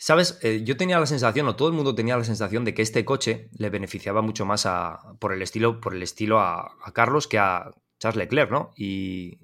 Sabes, 0.00 0.38
eh, 0.42 0.62
yo 0.62 0.76
tenía 0.76 1.00
la 1.00 1.06
sensación, 1.06 1.48
o 1.48 1.56
todo 1.56 1.66
el 1.68 1.74
mundo 1.74 1.92
tenía 1.92 2.16
la 2.16 2.22
sensación 2.22 2.64
de 2.64 2.72
que 2.72 2.82
este 2.82 3.04
coche 3.04 3.50
le 3.58 3.68
beneficiaba 3.68 4.22
mucho 4.22 4.46
más 4.46 4.64
a, 4.64 5.00
por 5.18 5.32
el 5.32 5.42
estilo, 5.42 5.80
por 5.80 5.92
el 5.92 6.04
estilo 6.04 6.38
a, 6.38 6.76
Carlos 6.94 7.26
que 7.26 7.38
a 7.38 7.72
Charles 7.98 8.16
Leclerc, 8.16 8.50
¿no? 8.50 8.70
Y, 8.76 9.40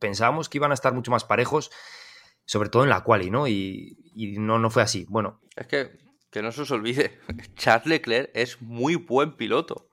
pensábamos 0.00 0.48
que 0.48 0.58
iban 0.58 0.72
a 0.72 0.74
estar 0.74 0.92
mucho 0.92 1.12
más 1.12 1.22
parejos, 1.22 1.70
sobre 2.44 2.68
todo 2.68 2.82
en 2.82 2.90
la 2.90 3.04
quali, 3.04 3.30
¿no? 3.30 3.46
Y, 3.46 3.96
no, 4.38 4.58
no 4.58 4.70
fue 4.70 4.82
así. 4.82 5.06
Bueno. 5.08 5.40
Es 5.54 5.68
que, 5.68 5.92
que 6.30 6.42
no 6.42 6.50
se 6.50 6.62
os 6.62 6.70
olvide, 6.72 7.20
Charles 7.54 7.86
Leclerc 7.86 8.30
es 8.34 8.60
muy 8.60 8.96
buen 8.96 9.36
piloto. 9.36 9.88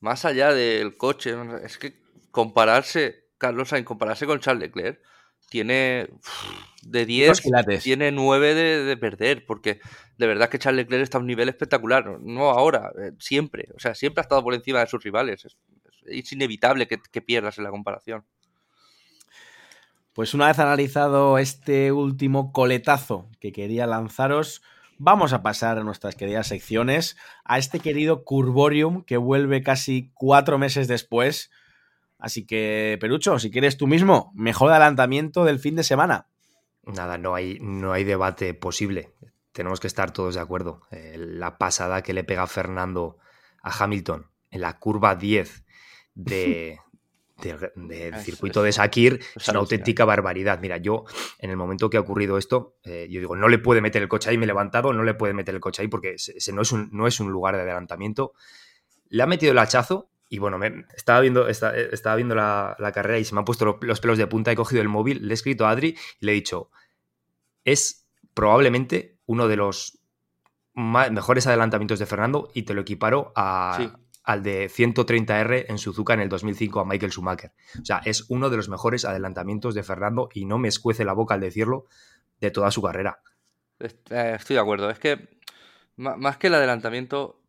Más 0.00 0.24
allá 0.24 0.52
del 0.52 0.96
coche, 0.96 1.36
es 1.62 1.78
que 1.78 2.02
compararse, 2.32 3.28
Carlos 3.38 3.68
Sainz, 3.68 3.86
compararse 3.86 4.26
con 4.26 4.40
Charles 4.40 4.62
Leclerc, 4.62 5.00
tiene 5.48 6.08
de 6.82 7.06
10, 7.06 7.42
tiene 7.82 8.12
9 8.12 8.54
de, 8.54 8.96
perder, 8.96 9.46
porque 9.46 9.80
de 10.18 10.26
verdad 10.26 10.48
que 10.48 10.58
Charles 10.58 10.84
Leclerc 10.84 11.02
está 11.02 11.18
a 11.18 11.20
un 11.20 11.26
nivel 11.26 11.48
espectacular, 11.48 12.20
no 12.20 12.50
ahora, 12.50 12.92
eh, 13.00 13.12
siempre, 13.18 13.68
o 13.74 13.78
sea, 13.78 13.94
siempre 13.94 14.20
ha 14.20 14.22
estado 14.22 14.42
por 14.42 14.54
encima 14.54 14.80
de 14.80 14.86
sus 14.86 15.02
rivales, 15.02 15.46
es, 16.06 16.32
inevitable 16.32 16.86
que, 16.86 16.98
que, 17.10 17.22
pierdas 17.22 17.56
en 17.58 17.64
la 17.64 17.70
comparación. 17.70 18.24
Pues 20.12 20.34
una 20.34 20.48
vez 20.48 20.58
analizado 20.58 21.38
este 21.38 21.90
último 21.90 22.52
coletazo 22.52 23.28
que 23.40 23.52
quería 23.52 23.86
lanzaros, 23.86 24.62
vamos 24.98 25.32
a 25.32 25.42
pasar 25.42 25.78
a 25.78 25.84
nuestras 25.84 26.14
queridas 26.14 26.48
secciones, 26.48 27.16
a 27.44 27.58
este 27.58 27.80
querido 27.80 28.24
Curborium 28.24 29.02
que 29.02 29.16
vuelve 29.16 29.62
casi 29.62 30.10
cuatro 30.14 30.58
meses 30.58 30.88
después, 30.88 31.50
Así 32.24 32.46
que, 32.46 32.96
Perucho, 33.02 33.38
si 33.38 33.50
quieres 33.50 33.76
tú 33.76 33.86
mismo, 33.86 34.32
mejor 34.34 34.70
adelantamiento 34.70 35.44
del 35.44 35.58
fin 35.58 35.76
de 35.76 35.84
semana. 35.84 36.26
Nada, 36.84 37.18
no 37.18 37.34
hay, 37.34 37.58
no 37.60 37.92
hay 37.92 38.02
debate 38.04 38.54
posible. 38.54 39.12
Tenemos 39.52 39.78
que 39.78 39.88
estar 39.88 40.10
todos 40.10 40.34
de 40.34 40.40
acuerdo. 40.40 40.80
Eh, 40.90 41.16
la 41.18 41.58
pasada 41.58 42.02
que 42.02 42.14
le 42.14 42.24
pega 42.24 42.46
Fernando 42.46 43.18
a 43.62 43.84
Hamilton 43.84 44.30
en 44.50 44.62
la 44.62 44.78
curva 44.78 45.16
10 45.16 45.66
de, 46.14 46.78
del 47.74 48.14
circuito 48.20 48.62
de 48.62 48.72
Sakir 48.72 49.20
es 49.36 49.48
una 49.48 49.58
auténtica 49.58 50.06
barbaridad. 50.06 50.58
Mira, 50.60 50.78
yo 50.78 51.04
en 51.38 51.50
el 51.50 51.58
momento 51.58 51.90
que 51.90 51.98
ha 51.98 52.00
ocurrido 52.00 52.38
esto, 52.38 52.78
eh, 52.84 53.06
yo 53.10 53.20
digo, 53.20 53.36
no 53.36 53.48
le 53.48 53.58
puede 53.58 53.82
meter 53.82 54.00
el 54.00 54.08
coche 54.08 54.30
ahí, 54.30 54.38
me 54.38 54.44
he 54.44 54.46
levantado, 54.46 54.94
no 54.94 55.02
le 55.02 55.12
puede 55.12 55.34
meter 55.34 55.54
el 55.54 55.60
coche 55.60 55.82
ahí 55.82 55.88
porque 55.88 56.14
ese 56.14 56.52
no, 56.54 56.62
es 56.62 56.72
un, 56.72 56.88
no 56.90 57.06
es 57.06 57.20
un 57.20 57.30
lugar 57.30 57.54
de 57.54 57.60
adelantamiento. 57.60 58.32
Le 59.10 59.22
ha 59.22 59.26
metido 59.26 59.52
el 59.52 59.58
hachazo, 59.58 60.08
y 60.28 60.38
bueno, 60.38 60.58
me, 60.58 60.86
estaba 60.96 61.20
viendo, 61.20 61.48
estaba, 61.48 62.16
viendo 62.16 62.34
la, 62.34 62.92
carrera 62.94 63.18
y 63.18 63.24
se 63.24 63.34
me 63.34 63.40
han 63.40 63.44
puesto 63.44 63.78
los 63.80 64.00
pelos 64.00 64.18
de 64.18 64.26
punta. 64.26 64.50
He 64.50 64.56
cogido 64.56 64.82
el 64.82 64.88
móvil, 64.88 65.26
le 65.26 65.32
he 65.32 65.34
escrito 65.34 65.66
a 65.66 65.70
Adri 65.70 65.96
y 66.20 66.26
le 66.26 66.32
he 66.32 66.34
dicho: 66.34 66.70
es 67.64 68.06
probablemente 68.34 69.18
uno 69.26 69.48
de 69.48 69.56
los 69.56 70.00
mejores 70.74 71.46
adelantamientos 71.46 71.98
de 71.98 72.06
Fernando 72.06 72.50
y 72.52 72.62
te 72.62 72.74
lo 72.74 72.80
equiparo 72.80 73.32
al 73.36 74.42
de 74.42 74.68
130R 74.68 75.66
en 75.68 75.78
Suzuka 75.78 76.14
en 76.14 76.20
el 76.20 76.28
2005 76.28 76.80
a 76.80 76.84
Michael 76.84 77.12
Schumacher. 77.12 77.52
O 77.80 77.84
sea, 77.84 78.00
es 78.04 78.24
uno 78.28 78.50
de 78.50 78.56
los 78.56 78.68
mejores 78.68 79.04
adelantamientos 79.04 79.74
de 79.74 79.82
Fernando 79.82 80.28
y 80.32 80.46
no 80.46 80.58
me 80.58 80.68
escuece 80.68 81.04
la 81.04 81.12
boca 81.12 81.34
al 81.34 81.40
decirlo 81.40 81.86
de 82.40 82.50
toda 82.50 82.70
su 82.70 82.82
carrera. 82.82 83.20
Eh, 83.78 84.34
estoy 84.36 84.54
de 84.54 84.60
acuerdo. 84.60 84.90
Es 84.90 84.98
que 84.98 85.38
más 85.96 86.38
que 86.38 86.48
el 86.48 86.54
adelantamiento, 86.54 87.40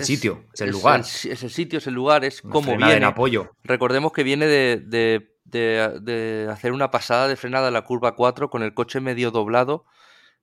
es 0.00 0.08
el 0.08 0.16
sitio, 0.16 0.44
es 0.52 0.60
el 0.60 0.70
lugar. 0.70 1.00
Es, 1.00 1.24
el 1.24 1.50
sitio, 1.50 1.78
es 1.78 1.86
el 1.86 1.94
lugar, 1.94 2.24
es 2.24 2.42
como 2.42 2.76
viene. 2.76 2.94
En 2.94 3.04
apoyo. 3.04 3.52
Recordemos 3.62 4.12
que 4.12 4.22
viene 4.22 4.46
de, 4.46 6.48
hacer 6.50 6.72
una 6.72 6.90
pasada 6.90 7.28
de 7.28 7.36
frenada 7.36 7.68
en 7.68 7.74
la 7.74 7.82
curva 7.82 8.16
4 8.16 8.50
con 8.50 8.62
el 8.62 8.74
coche 8.74 9.00
medio 9.00 9.30
doblado. 9.30 9.84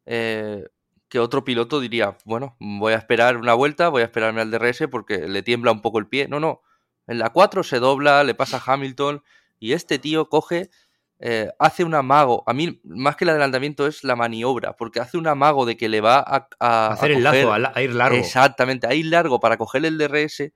Eh, 0.05 0.65
que 1.09 1.19
otro 1.19 1.43
piloto 1.43 1.81
diría, 1.81 2.17
bueno, 2.23 2.55
voy 2.59 2.93
a 2.93 2.97
esperar 2.97 3.35
una 3.35 3.53
vuelta, 3.53 3.89
voy 3.89 4.01
a 4.01 4.05
esperarme 4.05 4.39
al 4.39 4.49
DRS 4.49 4.85
porque 4.89 5.27
le 5.27 5.43
tiembla 5.43 5.73
un 5.73 5.81
poco 5.81 5.99
el 5.99 6.07
pie. 6.07 6.29
No, 6.29 6.39
no. 6.39 6.61
En 7.05 7.19
la 7.19 7.31
4 7.31 7.63
se 7.63 7.79
dobla, 7.79 8.23
le 8.23 8.33
pasa 8.33 8.57
a 8.57 8.73
Hamilton 8.73 9.21
y 9.59 9.73
este 9.73 9.99
tío 9.99 10.29
coge 10.29 10.69
eh, 11.24 11.51
hace 11.59 11.84
un 11.84 11.93
amago. 11.93 12.43
A 12.47 12.53
mí, 12.53 12.82
más 12.84 13.15
que 13.15 13.26
el 13.26 13.30
adelantamiento, 13.30 13.86
es 13.86 14.03
la 14.03 14.15
maniobra, 14.15 14.76
porque 14.76 14.99
hace 14.99 15.19
un 15.19 15.28
amago 15.28 15.67
de 15.67 15.78
que 15.78 15.88
le 15.88 16.01
va 16.01 16.17
a, 16.59 16.88
hacer 16.88 17.11
el 17.11 17.24
lazo, 17.24 17.53
a, 17.53 17.82
ir 17.84 17.93
largo. 17.93 18.17
Exactamente, 18.17 18.88
a 18.88 18.95
ir 18.95 19.05
largo 19.05 19.39
para 19.39 19.57
coger 19.57 19.86
el 19.86 19.99
DRS. 19.99 20.51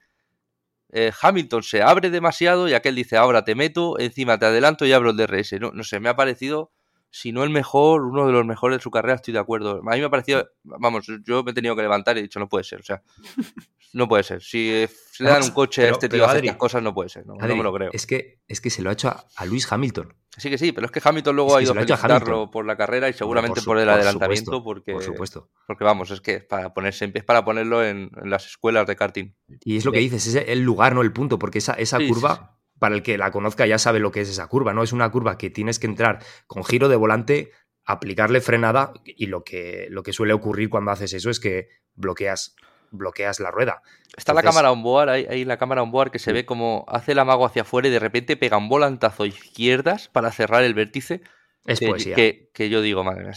Eh, 0.92 1.12
Hamilton 1.22 1.62
se 1.62 1.84
abre 1.84 2.10
demasiado 2.10 2.68
y 2.68 2.74
aquel 2.74 2.96
dice: 2.96 3.16
Ahora 3.16 3.46
te 3.46 3.54
meto, 3.54 4.00
encima 4.00 4.40
te 4.40 4.48
adelanto 4.48 4.88
y 4.88 4.94
abro 4.94 5.12
el 5.12 5.18
DRS. 5.18 5.54
No, 5.60 5.72
no 5.72 5.84
sé, 5.84 6.00
me 6.00 6.10
ha 6.10 6.16
parecido, 6.16 6.72
si 7.12 7.32
no 7.32 7.44
el 7.44 7.52
mejor, 7.52 8.02
uno 8.02 8.26
de 8.26 8.34
los 8.34 8.44
mejores 8.44 8.80
de 8.80 8.82
su 8.82 8.90
carrera, 8.90 9.16
estoy 9.16 9.36
de 9.36 9.40
acuerdo. 9.40 9.82
A 9.86 9.94
mí 9.94 10.00
me 10.00 10.06
ha 10.06 10.10
parecido, 10.10 10.50
vamos, 10.64 11.06
yo 11.24 11.44
me 11.44 11.52
he 11.52 11.54
tenido 11.54 11.76
que 11.76 11.84
levantar 11.84 12.18
y 12.18 12.22
he 12.22 12.24
dicho: 12.24 12.40
No 12.40 12.50
puede 12.50 12.64
ser, 12.64 12.80
o 12.80 12.84
sea, 12.84 13.04
no 13.94 14.08
puede 14.08 14.24
ser. 14.24 14.42
Si, 14.42 14.88
le 15.20 15.30
dan 15.30 15.44
un 15.44 15.52
coche 15.52 15.88
a 15.88 15.92
este 15.92 16.10
tío 16.10 16.26
a 16.26 16.32
hacer 16.32 16.58
cosas, 16.58 16.82
no 16.82 16.96
puede 16.96 17.10
ser, 17.10 17.28
no, 17.28 17.36
me 17.36 17.62
lo 17.62 17.72
creo. 17.72 17.92
Es 17.94 18.08
que, 18.08 18.40
es 18.48 18.62
que 18.62 18.72
se 18.72 18.82
lo 18.82 18.90
ha 18.90 18.94
hecho 18.94 19.16
a 19.36 19.46
Luis 19.46 19.72
Hamilton. 19.72 20.12
Sí 20.38 20.50
que 20.50 20.58
sí, 20.58 20.72
pero 20.72 20.86
es 20.86 20.92
que 20.92 21.02
Hamilton 21.04 21.36
luego 21.36 21.56
ha 21.56 21.62
ido 21.62 21.72
a 21.72 21.76
felicitarlo 21.76 22.52
por 22.52 22.66
la 22.66 22.76
carrera 22.76 23.08
y 23.08 23.14
seguramente 23.14 23.62
por, 23.62 23.78
el 23.78 23.90
adelantamiento, 23.90 24.64
porque, 24.64 24.94
por 24.94 25.04
supuesto. 25.04 25.50
porque 25.66 25.84
vamos, 25.84 26.12
es 26.12 26.22
que 26.22 26.40
para 26.40 26.74
ponerse 26.74 27.12
es 27.14 27.24
para 27.24 27.46
ponerlo 27.46 27.84
en, 27.84 28.12
las 28.24 28.46
escuelas 28.46 28.86
de 28.88 28.96
karting. 28.96 29.34
Y 29.64 29.78
es 29.78 29.86
lo 29.86 29.92
que 29.92 30.00
dices, 30.00 30.28
es 30.28 30.44
el 30.48 30.62
lugar, 30.62 30.94
no 30.94 31.02
el 31.02 31.14
punto, 31.14 31.40
porque 31.40 31.60
esa, 31.60 31.74
esa 31.74 32.00
curva, 32.00 32.60
para 32.80 32.96
el 32.96 33.04
que 33.04 33.18
la 33.18 33.32
conozca 33.32 33.66
ya 33.66 33.78
sabe 33.78 34.00
lo 34.00 34.12
que 34.12 34.22
es 34.22 34.30
esa 34.30 34.48
curva, 34.48 34.74
¿no? 34.74 34.84
Es 34.84 34.92
una 34.92 35.10
curva 35.10 35.38
que 35.38 35.50
tienes 35.50 35.80
que 35.80 35.88
entrar 35.88 36.20
con 36.48 36.64
giro 36.64 36.90
de 36.90 36.98
volante, 36.98 37.52
aplicarle 37.86 38.42
frenada 38.42 38.94
y 39.06 39.28
lo 39.28 39.44
que, 39.44 39.88
lo 39.90 40.04
que 40.04 40.12
suele 40.12 40.34
ocurrir 40.34 40.70
cuando 40.70 40.92
haces 40.92 41.14
eso 41.14 41.30
es 41.30 41.40
que 41.40 41.70
bloqueas 41.94 42.56
bloqueas 42.92 43.40
la 43.40 43.52
rueda. 43.52 43.82
Está 44.18 44.34
la 44.34 44.44
cámara 44.44 44.72
on 44.72 44.82
board, 44.82 45.10
ahí, 45.10 45.46
la 45.46 45.58
cámara 45.58 45.84
on 45.84 45.92
board 45.92 46.12
que 46.12 46.20
se 46.20 46.32
ve 46.32 46.46
como 46.46 46.86
hace 46.88 47.12
el 47.12 47.20
amago 47.20 47.46
hacia 47.46 47.64
afuera 47.64 47.88
y 47.88 47.92
de 47.92 48.00
repente 48.00 48.38
pega 48.38 48.58
un 48.58 48.70
volantazo 48.70 49.24
a 49.24 49.28
izquierdas 49.28 50.08
para 50.08 50.32
cerrar 50.32 50.64
el 50.64 50.74
vértice. 50.74 51.22
Es 51.66 51.80
que, 51.80 51.88
poesía. 51.88 52.16
Que, 52.16 52.70
yo 52.70 52.82
digo, 52.82 53.04
madre 53.04 53.32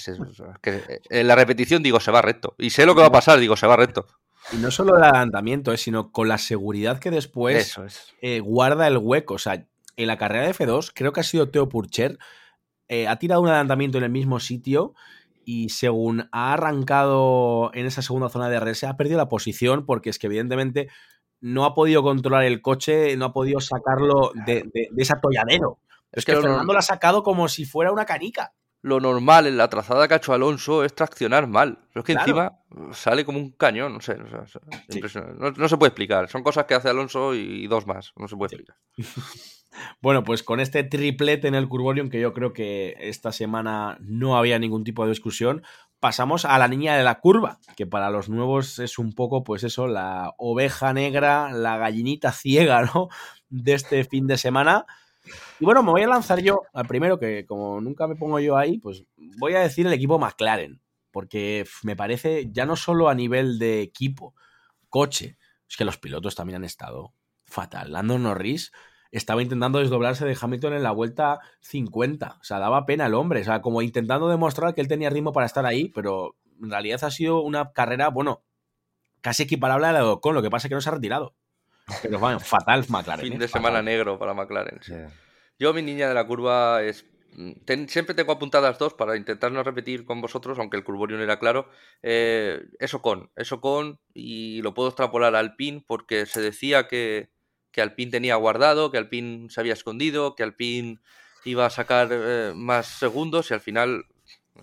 que 0.61 1.01
en 1.09 1.26
la 1.26 1.34
repetición 1.34 1.82
digo 1.82 1.99
se 1.99 2.11
va 2.11 2.22
recto. 2.22 2.55
Y 2.59 2.70
sé 2.70 2.86
lo 2.86 2.94
que 2.94 3.01
va 3.01 3.09
a 3.09 3.12
pasar, 3.12 3.40
digo 3.40 3.57
se 3.57 3.66
va 3.66 3.76
recto. 3.76 4.07
Y 4.53 4.57
no 4.57 4.70
solo 4.70 4.96
el 4.96 5.05
adelantamiento, 5.05 5.72
eh, 5.72 5.78
sino 5.78 6.11
con 6.11 6.28
la 6.28 6.38
seguridad 6.38 6.99
que 6.99 7.11
después 7.11 7.78
eh, 8.20 8.40
guarda 8.40 8.86
el 8.86 8.99
hueco. 8.99 9.34
O 9.34 9.38
sea, 9.38 9.66
en 9.96 10.07
la 10.07 10.16
carrera 10.16 10.46
de 10.46 10.55
F2, 10.55 10.92
creo 10.94 11.12
que 11.12 11.20
ha 11.20 11.24
sido 11.24 11.51
Teo 11.51 11.68
Purcher, 11.68 12.18
eh, 12.88 13.09
ha 13.09 13.16
tirado 13.16 13.42
un 13.42 13.49
adelantamiento 13.49 13.99
en 13.99 14.05
el 14.05 14.11
mismo 14.11 14.40
sitio 14.40 14.94
y 15.51 15.70
según 15.70 16.28
ha 16.30 16.53
arrancado 16.53 17.70
en 17.72 17.86
esa 17.86 18.03
segunda 18.03 18.28
zona 18.28 18.51
de 18.51 18.61
RS, 18.61 18.84
ha 18.84 18.99
perdido 18.99 19.16
la 19.16 19.30
posición 19.30 19.86
porque 19.86 20.11
es 20.11 20.18
que 20.18 20.26
evidentemente 20.26 20.90
no 21.40 21.64
ha 21.64 21.74
podido 21.74 22.03
controlar 22.03 22.44
el 22.44 22.61
coche, 22.61 23.16
no 23.16 23.24
ha 23.24 23.32
podido 23.32 23.59
sacarlo 23.59 24.32
de, 24.44 24.70
ese 24.94 25.14
atolladero. 25.14 25.78
Es, 26.12 26.26
que, 26.26 26.36
Fernando 26.36 26.70
lo 26.70 26.78
ha 26.78 26.82
sacado 26.82 27.22
como 27.22 27.49
si 27.49 27.64
fuera 27.64 27.90
una 27.92 28.05
canica. 28.05 28.53
Lo 28.81 29.01
normal 29.01 29.47
en 29.47 29.57
la 29.57 29.68
trazada 29.68 30.07
que 30.07 30.14
ha 30.14 30.18
hecho 30.18 30.33
Alonso 30.33 30.85
es 30.85 30.95
traccionar 30.95 31.49
mal. 31.49 31.79
Pero 31.93 32.01
es 32.01 32.07
que 32.07 32.12
encima 32.12 32.61
sale 32.93 33.24
como 33.24 33.39
un 33.39 33.51
cañón, 33.51 33.93
no 33.93 34.01
sé. 34.01 34.16
No, 34.16 35.51
no, 35.51 35.68
se 35.68 35.76
puede 35.76 35.89
explicar. 35.89 36.29
Son 36.29 36.43
cosas 36.43 36.66
que 36.66 36.74
hace 36.74 36.89
Alonso 36.89 37.35
y 37.35 37.66
dos 37.66 37.87
más. 37.87 38.12
No 38.16 38.29
se 38.29 38.37
puede 38.37 38.55
explicar. 38.55 38.76
Bueno, 40.01 40.24
pues 40.24 40.43
con 40.43 40.61
este 40.61 40.83
triplete 40.83 41.49
en 41.49 41.55
el 41.55 41.68
Curborium, 41.68 42.09
que 42.09 42.20
yo 42.20 42.33
creo 42.33 42.53
que 42.53 42.97
esta 43.01 43.33
semana 43.33 43.99
no 44.01 44.37
había 44.37 44.59
ningún 44.59 44.85
tipo 44.85 45.05
de 45.05 45.11
discusión, 45.11 45.62
pasamos 46.01 46.45
a 46.45 46.59
la 46.59 46.68
niña 46.68 46.97
de 46.97 47.05
la 47.05 47.20
curva, 47.20 47.59
que 47.76 47.87
para 47.87 48.11
los 48.11 48.29
nuevos 48.29 48.79
es 48.79 48.99
un 48.99 49.12
poco, 49.12 49.45
pues 49.45 49.64
eso, 49.64 49.87
la 49.87 50.33
oveja 50.39 50.93
negra, 50.93 51.53
la 51.53 51.76
gallinita 51.76 52.33
ciega, 52.33 52.83
¿no? 52.83 53.09
De 53.49 53.74
este 53.74 54.05
fin 54.05 54.26
de 54.26 54.39
semana. 54.39 54.87
Y 55.61 55.64
bueno, 55.64 55.83
me 55.83 55.91
voy 55.91 56.03
a 56.03 56.09
lanzar 56.09 56.41
yo 56.41 56.62
al 56.72 56.87
primero, 56.87 57.18
que 57.18 57.47
como 57.47 57.81
nunca 57.81 58.07
me 58.07 58.16
pongo 58.16 58.41
yo 58.41 58.57
ahí, 58.57 58.79
pues 58.79 59.05
voy 59.39 59.55
a 59.55 59.61
decir 59.61 59.87
el 59.87 59.93
equipo 59.93 60.18
McLaren, 60.18 60.81
porque 61.11 61.66
me 61.83 61.97
parece 61.97 62.49
ya 62.51 62.66
no 62.66 62.76
solo 62.76 63.09
a 63.09 63.14
nivel 63.14 63.59
de 63.59 63.83
equipo, 63.83 64.35
coche, 64.89 65.39
es 65.68 65.76
que 65.76 65.85
los 65.85 65.99
pilotos 65.99 66.35
también 66.35 66.57
han 66.57 66.64
estado 66.64 67.12
fatal. 67.45 67.93
Lando 67.93 68.18
Norris 68.18 68.72
estaba 69.11 69.43
intentando 69.43 69.79
desdoblarse 69.79 70.24
de 70.26 70.37
Hamilton 70.41 70.74
en 70.74 70.83
la 70.83 70.91
vuelta 70.91 71.41
50. 71.61 72.39
O 72.41 72.45
sea, 72.45 72.59
daba 72.59 72.87
pena 72.87 73.07
el 73.07 73.14
hombre. 73.14 73.41
O 73.41 73.45
sea, 73.45 73.62
como 73.62 73.83
intentando 73.83 74.29
demostrar 74.29 74.74
que 74.74 74.81
él 74.81 74.89
tenía 74.89 75.11
ritmo 75.11 75.33
para 75.33 75.47
estar 75.47 75.64
ahí, 75.66 75.89
pero 75.89 76.37
en 76.62 76.70
realidad 76.70 77.03
ha 77.05 77.11
sido 77.11 77.43
una 77.43 77.72
carrera, 77.72 78.09
bueno, 78.09 78.43
casi 79.20 79.45
equiparable 79.45 79.87
a 79.87 79.93
la 79.93 80.01
de 80.01 80.05
Ocon. 80.07 80.35
Lo 80.35 80.43
que 80.43 80.51
pasa 80.51 80.66
es 80.66 80.70
que 80.70 80.74
no 80.74 80.81
se 80.81 80.91
ha 80.91 80.95
retirado. 80.95 81.35
Pero 82.03 82.18
bueno, 82.18 82.41
fatal 82.41 82.84
McLaren. 82.89 83.24
Fin 83.24 83.34
¿eh? 83.34 83.39
de 83.39 83.49
Fatal. 83.49 83.62
semana 83.62 83.82
negro 83.82 84.18
para 84.18 84.34
McLaren. 84.34 84.80
Sí. 84.82 84.95
Yo, 85.59 85.72
mi 85.74 85.82
niña 85.82 86.09
de 86.09 86.14
la 86.14 86.26
curva, 86.26 86.82
es. 86.82 87.05
ten- 87.64 87.89
siempre 87.89 88.14
tengo 88.14 88.32
apuntadas 88.32 88.78
dos 88.78 88.95
para 88.95 89.16
intentar 89.16 89.51
no 89.53 89.62
repetir 89.62 90.05
con 90.05 90.20
vosotros, 90.20 90.59
aunque 90.59 90.76
el 90.76 90.84
curvorio 90.84 91.16
no 91.16 91.22
era 91.24 91.39
claro. 91.39 91.68
Eh, 92.03 92.62
eso 92.78 93.01
con, 93.03 93.30
eso 93.36 93.61
con, 93.61 93.99
y 94.14 94.62
lo 94.62 94.74
puedo 94.74 94.89
extrapolar 94.89 95.34
al 95.34 95.57
PIN 95.57 95.82
porque 95.86 96.26
se 96.26 96.41
decía 96.41 96.86
que, 96.89 97.30
que 97.72 97.82
Alpine 97.82 98.11
tenía 98.12 98.36
guardado, 98.36 98.91
que 98.91 98.99
Alpine 98.99 99.51
se 99.51 99.61
había 99.61 99.72
escondido, 99.72 100.34
que 100.36 100.43
Alpine 100.43 100.99
iba 101.45 101.66
a 101.66 101.70
sacar 101.70 102.09
eh, 102.12 102.53
más 102.55 102.86
segundos 102.86 103.51
y 103.51 103.55
al 103.55 103.61
final 103.61 104.05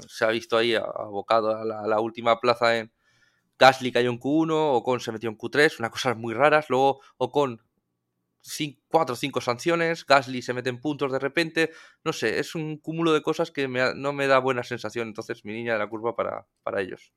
se 0.07 0.25
ha 0.25 0.29
visto 0.29 0.57
ahí 0.57 0.75
abocado 0.75 1.55
a 1.57 1.63
la, 1.65 1.79
a 1.81 1.87
la 1.87 1.99
última 1.99 2.39
plaza 2.41 2.77
en 2.77 2.91
Gasly 3.59 3.91
cayó 3.91 4.09
en 4.11 4.19
Q1, 4.19 4.75
Ocon 4.77 4.99
se 4.99 5.11
metió 5.11 5.29
en 5.29 5.37
Q3, 5.37 5.79
unas 5.79 5.91
cosas 5.91 6.17
muy 6.17 6.33
raras. 6.33 6.65
Luego 6.69 7.01
Ocon 7.17 7.61
cin- 8.43 8.79
cuatro 8.87 9.13
o 9.13 9.15
cinco 9.17 9.41
sanciones, 9.41 10.05
Gasly 10.05 10.41
se 10.41 10.53
mete 10.53 10.69
en 10.69 10.81
puntos 10.81 11.11
de 11.11 11.19
repente, 11.19 11.71
no 12.03 12.13
sé, 12.13 12.39
es 12.39 12.55
un 12.55 12.77
cúmulo 12.77 13.13
de 13.13 13.21
cosas 13.21 13.51
que 13.51 13.67
me 13.67 13.93
no 13.95 14.13
me 14.13 14.27
da 14.27 14.39
buena 14.39 14.63
sensación, 14.63 15.07
entonces 15.09 15.45
mi 15.45 15.53
niña 15.53 15.73
de 15.73 15.79
la 15.79 15.89
curva 15.89 16.15
para, 16.15 16.47
para 16.63 16.81
ellos. 16.81 17.13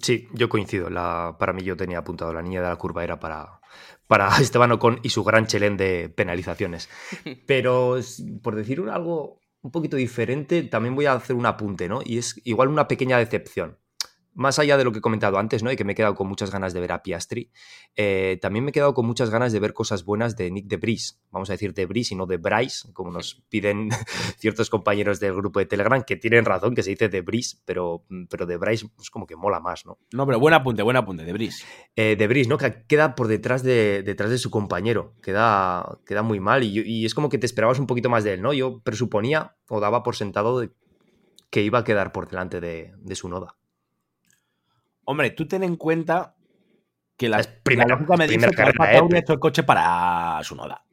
Sí, 0.00 0.28
yo 0.32 0.48
coincido. 0.48 0.88
La, 0.88 1.36
para 1.38 1.52
mí 1.52 1.62
yo 1.62 1.76
tenía 1.76 1.98
apuntado, 1.98 2.32
la 2.32 2.42
niña 2.42 2.62
de 2.62 2.68
la 2.68 2.76
curva 2.76 3.04
era 3.04 3.20
para, 3.20 3.60
para 4.06 4.28
Esteban 4.40 4.72
Ocon 4.72 5.00
y 5.02 5.10
su 5.10 5.22
gran 5.24 5.46
chelén 5.46 5.76
de 5.76 6.08
penalizaciones. 6.08 6.88
Pero 7.46 7.98
por 8.42 8.54
decir 8.56 8.80
algo 8.90 9.40
un 9.60 9.70
poquito 9.70 9.96
diferente, 9.96 10.62
también 10.64 10.94
voy 10.94 11.06
a 11.06 11.12
hacer 11.12 11.36
un 11.36 11.46
apunte, 11.46 11.88
¿no? 11.88 12.00
Y 12.04 12.18
es 12.18 12.40
igual 12.44 12.68
una 12.68 12.88
pequeña 12.88 13.18
decepción. 13.18 13.78
Más 14.34 14.58
allá 14.58 14.76
de 14.76 14.84
lo 14.84 14.92
que 14.92 14.98
he 14.98 15.02
comentado 15.02 15.38
antes, 15.38 15.62
¿no? 15.62 15.70
Y 15.70 15.76
que 15.76 15.84
me 15.84 15.92
he 15.92 15.94
quedado 15.94 16.14
con 16.14 16.26
muchas 16.28 16.50
ganas 16.50 16.72
de 16.72 16.80
ver 16.80 16.92
a 16.92 17.02
Piastri, 17.02 17.50
eh, 17.96 18.38
también 18.40 18.64
me 18.64 18.70
he 18.70 18.72
quedado 18.72 18.94
con 18.94 19.06
muchas 19.06 19.30
ganas 19.30 19.52
de 19.52 19.60
ver 19.60 19.74
cosas 19.74 20.04
buenas 20.04 20.36
de 20.36 20.50
Nick 20.50 20.66
de 20.66 20.76
Bris. 20.76 21.20
Vamos 21.30 21.50
a 21.50 21.52
decir 21.52 21.74
de 21.74 21.86
Bris 21.86 22.12
y 22.12 22.14
no 22.14 22.26
de 22.26 22.38
Bryce, 22.38 22.92
como 22.92 23.10
nos 23.10 23.42
piden 23.48 23.90
ciertos 24.38 24.70
compañeros 24.70 25.20
del 25.20 25.34
grupo 25.34 25.58
de 25.58 25.66
Telegram, 25.66 26.02
que 26.02 26.16
tienen 26.16 26.44
razón 26.44 26.74
que 26.74 26.82
se 26.82 26.90
dice 26.90 27.08
de 27.08 27.20
Bris, 27.20 27.62
pero, 27.64 28.04
pero 28.30 28.46
de 28.46 28.56
Bryce 28.56 28.88
es 29.00 29.10
como 29.10 29.26
que 29.26 29.36
mola 29.36 29.60
más, 29.60 29.84
¿no? 29.84 29.98
No, 30.12 30.26
pero 30.26 30.40
buen 30.40 30.54
apunte, 30.54 30.82
buen 30.82 30.96
apunte, 30.96 31.24
de 31.24 31.32
Brice. 31.32 31.64
Eh, 31.96 32.16
de 32.16 32.26
Bris, 32.26 32.48
¿no? 32.48 32.58
Que 32.58 32.84
queda 32.86 33.14
por 33.14 33.28
detrás 33.28 33.62
de, 33.62 34.02
detrás 34.02 34.30
de 34.30 34.38
su 34.38 34.50
compañero. 34.50 35.14
Queda, 35.22 35.98
queda 36.06 36.22
muy 36.22 36.40
mal 36.40 36.62
y, 36.64 37.04
es 37.04 37.14
como 37.14 37.28
que 37.28 37.38
te 37.38 37.46
esperabas 37.46 37.78
un 37.78 37.86
poquito 37.86 38.08
más 38.08 38.24
de 38.24 38.34
él, 38.34 38.42
¿no? 38.42 38.52
Yo 38.52 38.80
presuponía 38.82 39.56
o 39.68 39.80
daba 39.80 40.02
por 40.02 40.16
sentado 40.16 40.58
de 40.60 40.70
que 41.50 41.62
iba 41.62 41.80
a 41.80 41.84
quedar 41.84 42.12
por 42.12 42.28
delante 42.28 42.60
de, 42.60 42.92
de 42.96 43.14
su 43.14 43.28
noda. 43.28 43.56
Hombre, 45.04 45.30
tú 45.30 45.46
ten 45.46 45.62
en 45.64 45.76
cuenta 45.76 46.34
que 47.16 47.28
la, 47.28 47.40
Es 47.40 47.46
primera- 47.46 47.88
la 47.88 47.94
lógica 47.96 48.16
me 48.16 48.26
dice 48.26 48.50
que 48.50 48.62
Alfa. 48.62 48.90
Tauri 48.92 49.16
ha 49.16 49.20
hecho 49.20 49.32
el 49.32 49.38
coche 49.38 49.62
para 49.62 50.40
su 50.42 50.54
noda. 50.56 50.84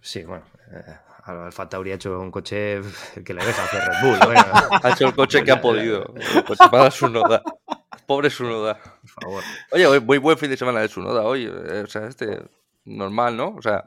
Sí, 0.00 0.24
bueno. 0.24 0.44
Eh, 0.72 0.96
Alfa 1.24 1.68
Tauri 1.68 1.92
ha 1.92 1.94
hecho 1.94 2.18
un 2.18 2.30
coche 2.30 2.80
que 3.24 3.34
le 3.34 3.44
deja 3.44 3.62
hacer 3.64 3.80
Red 3.80 4.00
Bull. 4.02 4.18
bueno, 4.24 4.42
Ha 4.82 4.90
hecho 4.90 5.06
el 5.06 5.14
coche 5.14 5.44
que 5.44 5.52
ha 5.52 5.60
podido, 5.60 6.12
el 6.16 6.44
coche 6.44 6.64
para 6.70 6.90
Sunoda. 6.90 7.42
Pobre 8.06 8.28
Sunoda. 8.30 8.78
por 9.00 9.08
favor. 9.22 9.42
Oye, 9.70 10.00
muy 10.00 10.18
buen 10.18 10.36
fin 10.36 10.50
de 10.50 10.56
semana 10.56 10.80
de 10.80 10.88
Sunoda 10.88 11.22
hoy, 11.22 11.44
eh, 11.46 11.82
o 11.84 11.86
sea, 11.86 12.06
este, 12.08 12.42
normal, 12.84 13.36
¿no? 13.36 13.50
O 13.56 13.62
sea, 13.62 13.84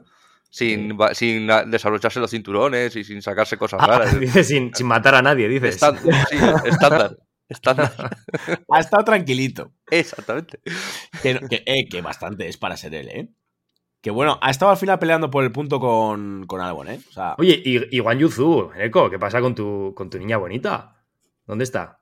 sin, 0.48 0.98
va- 0.98 1.12
sin 1.14 1.46
desabrocharse 1.66 2.20
los 2.20 2.30
cinturones 2.30 2.96
y 2.96 3.04
sin 3.04 3.20
sacarse 3.20 3.58
cosas 3.58 3.80
Ah, 3.82 3.86
raras. 3.86 4.18
dice 4.20 4.42
sin, 4.42 4.74
sin 4.74 4.86
matar 4.86 5.14
a 5.16 5.20
nadie, 5.22 5.46
dices. 5.48 5.74
Estándar, 5.74 6.02
sí, 6.30 6.36
estándar, 6.64 7.16
estándar. 7.48 7.92
Ha 8.70 8.80
estado 8.80 9.04
tranquilito. 9.04 9.72
Exactamente. 9.90 10.60
Que, 11.22 11.38
que, 11.48 11.62
eh, 11.66 11.88
que 11.88 12.02
bastante 12.02 12.48
es 12.48 12.56
para 12.56 12.76
ser 12.76 12.94
él, 12.94 13.08
¿eh? 13.08 13.28
Que 14.02 14.10
bueno, 14.10 14.38
ha 14.42 14.50
estado 14.50 14.70
al 14.70 14.76
final 14.76 14.98
peleando 14.98 15.30
por 15.30 15.42
el 15.44 15.52
punto 15.52 15.80
con, 15.80 16.44
con 16.46 16.60
Albon, 16.60 16.88
¿eh? 16.88 17.00
O 17.08 17.12
sea, 17.12 17.34
Oye, 17.38 17.60
y, 17.64 17.96
y 17.96 17.98
Guan 18.00 18.18
Yuzu, 18.18 18.70
Eco, 18.78 19.10
¿qué 19.10 19.18
pasa 19.18 19.40
con 19.40 19.54
tu, 19.54 19.94
con 19.96 20.10
tu 20.10 20.18
niña 20.18 20.36
bonita? 20.36 20.96
¿Dónde 21.46 21.64
está? 21.64 22.00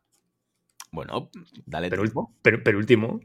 bueno, 0.90 1.28
dale 1.66 1.90
Pero, 1.90 2.02
tiempo. 2.02 2.32
pero, 2.40 2.62
pero 2.62 2.78
último. 2.78 3.18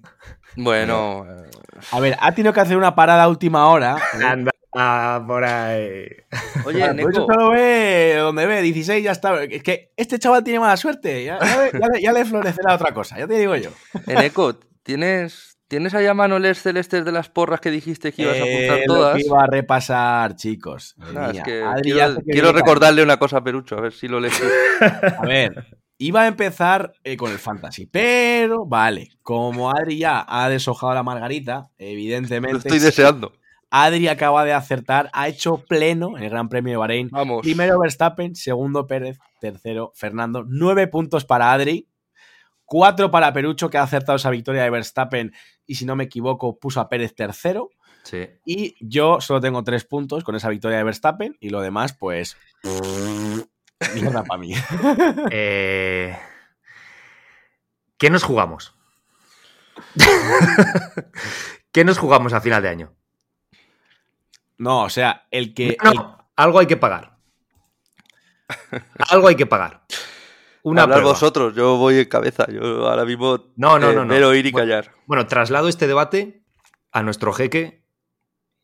Bueno, 0.56 1.26
eh, 1.30 1.50
A 1.92 2.00
ver, 2.00 2.18
ha 2.20 2.34
tenido 2.34 2.52
que 2.52 2.62
hacer 2.62 2.76
una 2.78 2.96
parada 2.96 3.24
a 3.24 3.28
última 3.30 3.68
hora. 3.68 3.96
Anda 4.26 4.52
por 4.72 5.44
ahí. 5.44 6.08
oye, 6.66 6.80
Por 6.80 6.80
eso 6.80 6.94
Neko, 6.94 7.12
solo 7.26 7.50
ve 7.52 8.16
donde 8.18 8.46
ve 8.46 8.62
16 8.62 9.04
ya 9.04 9.12
está. 9.12 9.44
Es 9.44 9.64
que 9.64 9.92
este 9.98 10.20
chaval 10.20 10.44
tiene 10.44 10.60
mala 10.60 10.78
suerte. 10.78 11.24
Ya, 11.24 11.40
ya 11.40 11.62
le- 11.64 11.72
ya 11.80 11.88
le, 11.88 12.02
ya 12.02 12.14
le 12.14 12.26
florecerá 12.26 12.76
otra 12.76 12.94
cosa, 12.94 13.18
ya 13.18 13.28
te 13.28 13.38
digo 13.38 13.56
yo. 13.56 13.72
Eneco, 14.08 14.56
¿tienes, 14.84 15.58
¿tienes 15.68 15.94
ahí 15.94 16.06
a 16.06 16.14
mano 16.14 16.40
los 16.40 16.60
celestes 16.60 17.04
de 17.06 17.12
las 17.12 17.30
porras 17.30 17.60
que 17.62 17.72
dijiste 17.72 18.12
que 18.14 18.24
ibas 18.24 18.38
a 18.40 18.44
apuntar 18.44 18.78
Eh, 18.80 18.84
lo 18.88 18.94
todas? 18.96 19.16
que 19.18 19.26
iba 19.26 19.42
a 19.44 19.48
repasar, 19.48 20.36
chicos. 20.36 20.96
Ah, 21.16 21.32
es 21.34 21.42
que 21.44 21.64
Adri 21.64 21.92
quiero, 21.92 22.52
que 22.52 22.60
recordarle 22.60 23.04
una 23.04 23.18
cosa 23.18 23.38
a 23.38 23.44
Perucho, 23.44 23.78
a 23.78 23.82
ver 23.82 23.94
si 23.94 24.08
lo 24.08 24.20
lees. 24.20 24.40
tú. 24.40 24.46
A 25.18 25.26
ver, 25.26 25.80
iba 25.98 26.22
a 26.22 26.28
empezar 26.28 26.94
eh, 27.04 27.18
con 27.18 27.32
el 27.32 27.40
fantasy, 27.40 27.86
pero 27.88 28.66
vale, 28.66 29.10
como 29.24 29.72
Adri 29.72 29.98
ya 29.98 30.24
ha 30.28 30.48
deshojado 30.50 30.94
la 30.94 31.04
margarita, 31.04 31.70
evidentemente. 31.78 32.54
Lo 32.54 32.60
estoy 32.60 32.80
deseando. 32.80 33.34
Adri 33.72 34.08
acaba 34.08 34.46
de 34.46 34.54
acertar, 34.54 35.10
ha 35.14 35.28
hecho 35.28 35.64
pleno 35.68 36.18
en 36.18 36.24
el 36.24 36.30
Gran 36.30 36.50
Premio 36.50 36.72
de 36.72 36.78
Bahrein. 36.78 37.10
Vamos. 37.12 37.42
Primero 37.42 37.80
Verstappen, 37.80 38.36
segundo 38.36 38.88
Pérez, 38.88 39.20
tercero 39.40 39.92
Fernando. 39.96 40.44
Nueve 40.48 40.88
puntos 40.88 41.26
para 41.26 41.54
Adri, 41.54 41.88
cuatro 42.66 43.12
para 43.12 43.32
Perucho, 43.32 43.70
que 43.70 43.78
ha 43.78 43.84
acertado 43.84 44.16
esa 44.16 44.32
victoria 44.32 44.64
de 44.64 44.70
Verstappen 44.70 45.34
y 45.66 45.76
si 45.76 45.86
no 45.86 45.96
me 45.96 46.06
equivoco 46.06 46.58
puso 46.58 46.80
a 46.80 46.90
Pérez 46.90 47.14
tercero. 47.14 47.70
Sí. 48.04 48.28
Y 48.46 48.76
yo 48.80 49.22
solo 49.22 49.40
tengo 49.40 49.64
tres 49.64 49.86
puntos 49.86 50.24
con 50.24 50.36
esa 50.36 50.50
victoria 50.50 50.78
de 50.78 50.84
Verstappen 50.84 51.38
y 51.40 51.50
lo 51.50 51.62
demás, 51.62 51.94
pues. 51.94 52.38
Mierda 53.94 54.24
para 54.24 54.40
mí. 54.40 54.54
Eh, 55.32 56.18
¿Qué 57.98 58.10
nos 58.10 58.24
jugamos? 58.24 58.74
¿Qué 61.72 61.84
nos 61.84 61.98
jugamos 61.98 62.34
a 62.34 62.42
final 62.42 62.64
de 62.64 62.70
año? 62.70 62.99
No, 64.60 64.84
o 64.84 64.90
sea, 64.90 65.26
el 65.32 65.54
que. 65.54 65.76
No, 65.84 65.92
el- 65.92 66.00
algo 66.36 66.60
hay 66.60 66.68
que 66.68 66.78
pagar. 66.78 67.18
Algo 69.10 69.28
hay 69.28 69.36
que 69.36 69.46
pagar. 69.46 69.84
Una 70.64 70.84
Hablar 70.84 71.00
prueba. 71.00 71.14
vosotros, 71.14 71.56
yo 71.56 71.78
voy 71.78 72.00
en 72.00 72.06
cabeza. 72.10 72.46
Yo 72.52 72.88
ahora 72.88 73.06
mismo 73.06 73.46
No, 73.56 73.80
no, 73.80 73.92
eh, 73.92 73.96
no, 73.96 74.06
no. 74.06 74.14
ver, 74.14 74.24
oír 74.24 74.46
y 74.46 74.52
callar. 74.52 74.92
Bueno, 75.06 75.26
traslado 75.26 75.68
este 75.70 75.88
debate 75.88 76.44
a 76.92 77.02
nuestro 77.04 77.32
jeque 77.34 77.86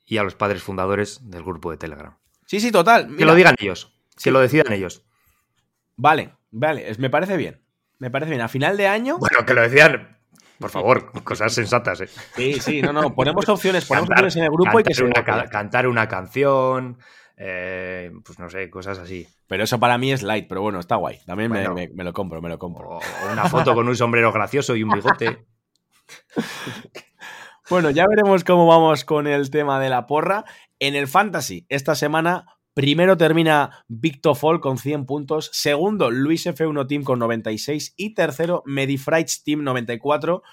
y 0.06 0.18
a 0.18 0.24
los 0.24 0.36
padres 0.36 0.62
fundadores 0.64 1.30
del 1.30 1.43
grupo 1.43 1.72
de 1.72 1.78
Telegram. 1.78 2.18
Sí, 2.46 2.60
sí, 2.60 2.72
total. 2.72 3.16
Que 3.16 3.26
lo 3.26 3.34
digan 3.36 3.56
ellos. 3.60 3.93
Que 4.22 4.32
lo 4.32 4.39
decidan 4.39 4.72
ellos. 4.74 5.04
Vale, 5.96 6.36
vale, 6.52 6.89
es- 6.89 7.00
me 7.00 7.10
parece 7.10 7.38
bien. 7.38 7.62
Me 7.98 8.12
parece 8.12 8.30
bien. 8.32 8.41
A 8.41 8.50
final 8.50 8.76
de 8.78 8.88
año. 8.88 9.18
Bueno, 9.18 9.46
que 9.46 9.54
lo 9.54 9.62
decidan. 9.62 10.14
Por 10.60 10.70
favor, 10.70 11.12
cosas 11.24 11.53
sensatas, 11.53 12.01
¿eh? 12.01 12.08
Sí, 12.36 12.53
sí, 12.60 12.82
no, 12.82 12.93
no. 12.93 13.14
Ponemos 13.14 13.47
opciones, 13.49 13.86
ponemos 13.86 14.10
Cantar- 14.10 14.26
opciones 14.26 14.36
en 14.38 14.43
el 14.43 14.49
grupo 14.51 14.80
y 14.80 14.84
que 14.84 14.93
cantar 14.93 14.95
se 14.95 15.03
una, 15.03 15.24
ca- 15.26 15.49
cantar 15.49 15.88
una 15.88 16.08
canción, 16.08 16.97
eh, 17.38 18.12
pues 18.26 18.39
no 18.39 18.49
sé, 18.49 18.70
cosas 18.70 18.97
así. 18.99 19.28
Pero 19.47 19.64
eso 19.66 19.80
para 19.80 19.97
mí 19.97 20.12
es 20.12 20.24
light, 20.24 20.47
pero 20.47 20.62
bueno, 20.62 20.80
está 20.80 20.95
guay. 20.95 21.20
También 21.26 21.51
me- 21.51 21.60
Bueno. 21.60 21.76
me, 21.76 21.89
me 21.89 22.03
lo 22.03 22.14
compro, 22.14 22.41
me 22.41 22.49
lo 22.49 22.58
compro. 22.58 22.89
O 22.97 23.01
una 23.32 23.45
foto 23.49 23.74
con 23.76 23.88
un 23.88 23.95
sombrero 23.95 24.32
gracioso 24.32 24.76
y 24.76 24.84
un 24.84 24.89
bigote. 24.91 25.45
Bueno, 27.70 27.89
ya 27.89 28.06
veremos 28.08 28.43
cómo 28.43 28.68
vamos 28.68 29.06
con 29.06 29.26
el 29.26 29.49
tema 29.49 29.80
de 29.80 29.89
la 29.89 30.06
porra. 30.06 30.45
En 30.78 30.93
el 30.95 31.08
Fantasy, 31.08 31.66
esta 31.68 31.95
semana, 31.95 32.45
primero 32.76 33.18
termina 33.18 33.84
Victor 33.88 34.36
Fall 34.36 34.60
con 34.60 34.78
100 34.78 35.08
puntos, 35.08 35.50
segundo 35.52 36.12
Luis 36.12 36.46
F1 36.46 36.88
Team 36.88 37.04
con 37.04 37.18
96 37.18 37.96
y 37.98 38.14
tercero 38.14 38.62
Medifrights 38.68 39.44
Team 39.44 39.64
94. 39.64 40.44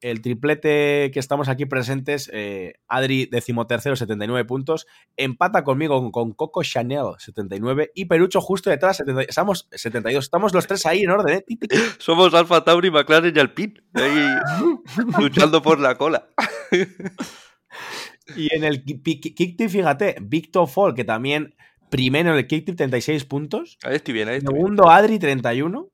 El 0.00 0.22
triplete 0.22 1.10
que 1.12 1.18
estamos 1.18 1.48
aquí 1.48 1.66
presentes, 1.66 2.30
eh, 2.32 2.74
Adri 2.86 3.26
decimotercero, 3.26 3.96
79 3.96 4.44
puntos. 4.44 4.86
Empata 5.16 5.64
conmigo 5.64 6.00
con, 6.00 6.12
con 6.12 6.32
Coco 6.34 6.62
Chanel, 6.62 7.14
79. 7.18 7.90
Y 7.96 8.04
Perucho 8.04 8.40
justo 8.40 8.70
detrás, 8.70 8.98
70 8.98 9.22
estamos 9.22 9.66
72. 9.72 10.24
Estamos 10.24 10.54
los 10.54 10.68
tres 10.68 10.86
ahí 10.86 11.00
en 11.00 11.10
orden, 11.10 11.38
¿eh? 11.48 11.56
Somos 11.98 12.32
Alfa 12.34 12.62
Tauri, 12.62 12.92
McLaren 12.92 13.34
y 13.36 13.40
Alpine. 13.40 13.74
Ahí 13.94 14.28
luchando 15.18 15.62
por 15.62 15.80
la 15.80 15.96
cola. 15.98 16.28
Y 18.36 18.54
en 18.54 18.62
el 18.64 18.84
ki- 18.84 18.94
pi- 18.98 19.20
kick 19.20 19.56
tip, 19.56 19.68
fíjate, 19.68 20.16
Victor 20.20 20.68
Fall, 20.68 20.94
que 20.94 21.04
también 21.04 21.54
primero 21.90 22.30
en 22.30 22.36
el 22.36 22.46
kick 22.46 22.66
tip, 22.66 22.76
36 22.76 23.24
puntos. 23.24 23.78
Ahí 23.82 23.96
estoy 23.96 24.14
bien, 24.14 24.28
ahí 24.28 24.36
estoy 24.36 24.52
bien. 24.52 24.64
Segundo, 24.64 24.90
Adri, 24.90 25.18
31. 25.18 25.88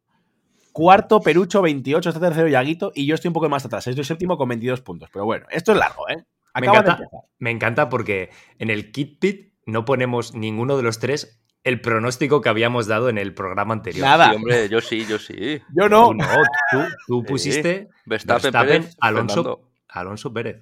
Cuarto, 0.73 1.21
Perucho, 1.21 1.63
28. 1.63 2.09
Está 2.09 2.21
tercero, 2.21 2.49
Yaguito. 2.49 2.93
Y 2.95 3.07
yo 3.07 3.15
estoy 3.15 3.29
un 3.29 3.35
poco 3.35 3.49
más 3.49 3.65
atrás. 3.65 3.87
Estoy 3.87 4.05
séptimo 4.05 4.37
con 4.37 4.49
22 4.49 4.81
puntos. 4.81 5.09
Pero 5.13 5.25
bueno, 5.25 5.47
esto 5.51 5.73
es 5.73 5.79
largo, 5.79 6.09
¿eh? 6.09 6.25
me, 6.61 6.67
encanta, 6.67 7.01
me 7.39 7.51
encanta 7.51 7.89
porque 7.89 8.31
en 8.59 8.71
el 8.71 8.93
Kit 8.93 9.19
Pit 9.19 9.53
no 9.67 9.85
ponemos 9.85 10.35
ninguno 10.35 10.77
de 10.77 10.83
los 10.83 10.99
tres 10.99 11.41
el 11.65 11.81
pronóstico 11.81 12.43
que 12.43 12.51
habíamos 12.51 12.87
dado 12.87 13.09
en 13.09 13.17
el 13.17 13.35
programa 13.35 13.73
anterior. 13.73 14.07
Nada. 14.07 14.33
hombre, 14.33 14.69
yo 14.69 14.81
sí, 14.83 15.07
yo 15.07 15.19
sí. 15.19 15.63
Yo 15.75 15.89
no. 15.89 16.09
Tú, 16.09 16.15
no, 16.15 16.87
tú, 17.07 17.25
pusiste 17.25 17.89
Verstappen, 18.05 18.87
Alonso, 19.01 19.71
Alonso 19.89 20.33
Pérez. 20.33 20.61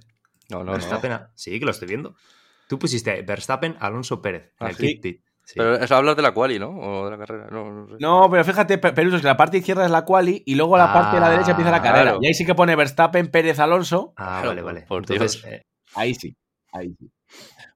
No, 0.49 0.63
no, 0.63 0.77
no. 0.77 1.29
Sí, 1.35 1.59
que 1.59 1.65
lo 1.65 1.73
estoy 1.73 1.89
viendo. 1.89 2.15
Tú 2.73 2.79
pusiste 2.79 3.21
Verstappen, 3.21 3.77
Alonso 3.81 4.23
Pérez 4.23 4.55
en 4.59 4.67
ah, 4.67 4.71
el 4.71 4.77
Kit 4.79 5.03
Pit. 5.03 5.23
Pero 5.55 5.75
eso 5.75 5.95
hablas 5.95 6.17
de 6.17 6.23
la 6.23 6.33
quali, 6.33 6.59
¿no? 6.59 6.71
O 6.71 7.05
de 7.05 7.11
la 7.11 7.19
carrera. 7.19 7.49
No, 7.51 8.29
pero 8.31 8.45
fíjate, 8.45 8.79
Peruso, 8.79 9.17
es 9.17 9.21
que 9.21 9.29
la 9.29 9.37
parte 9.37 9.59
izquierda 9.59 9.85
es 9.85 9.91
la 9.91 10.07
quali 10.07 10.43
y 10.47 10.55
luego 10.55 10.79
la 10.79 10.91
parte 10.91 11.17
de 11.17 11.21
la 11.21 11.29
derecha 11.29 11.51
empieza 11.51 11.71
la 11.71 11.83
carrera. 11.83 12.17
Y 12.19 12.29
ahí 12.29 12.33
sí 12.33 12.47
que 12.47 12.55
pone 12.55 12.75
Verstappen, 12.75 13.31
Pérez, 13.31 13.59
Alonso. 13.59 14.15
Ah, 14.17 14.43
vale, 14.47 14.63
vale. 14.63 14.87
Entonces, 14.89 15.45
eh, 15.45 15.67
ahí 15.95 16.15
sí, 16.15 16.35
ahí 16.73 16.97
sí. 16.99 17.13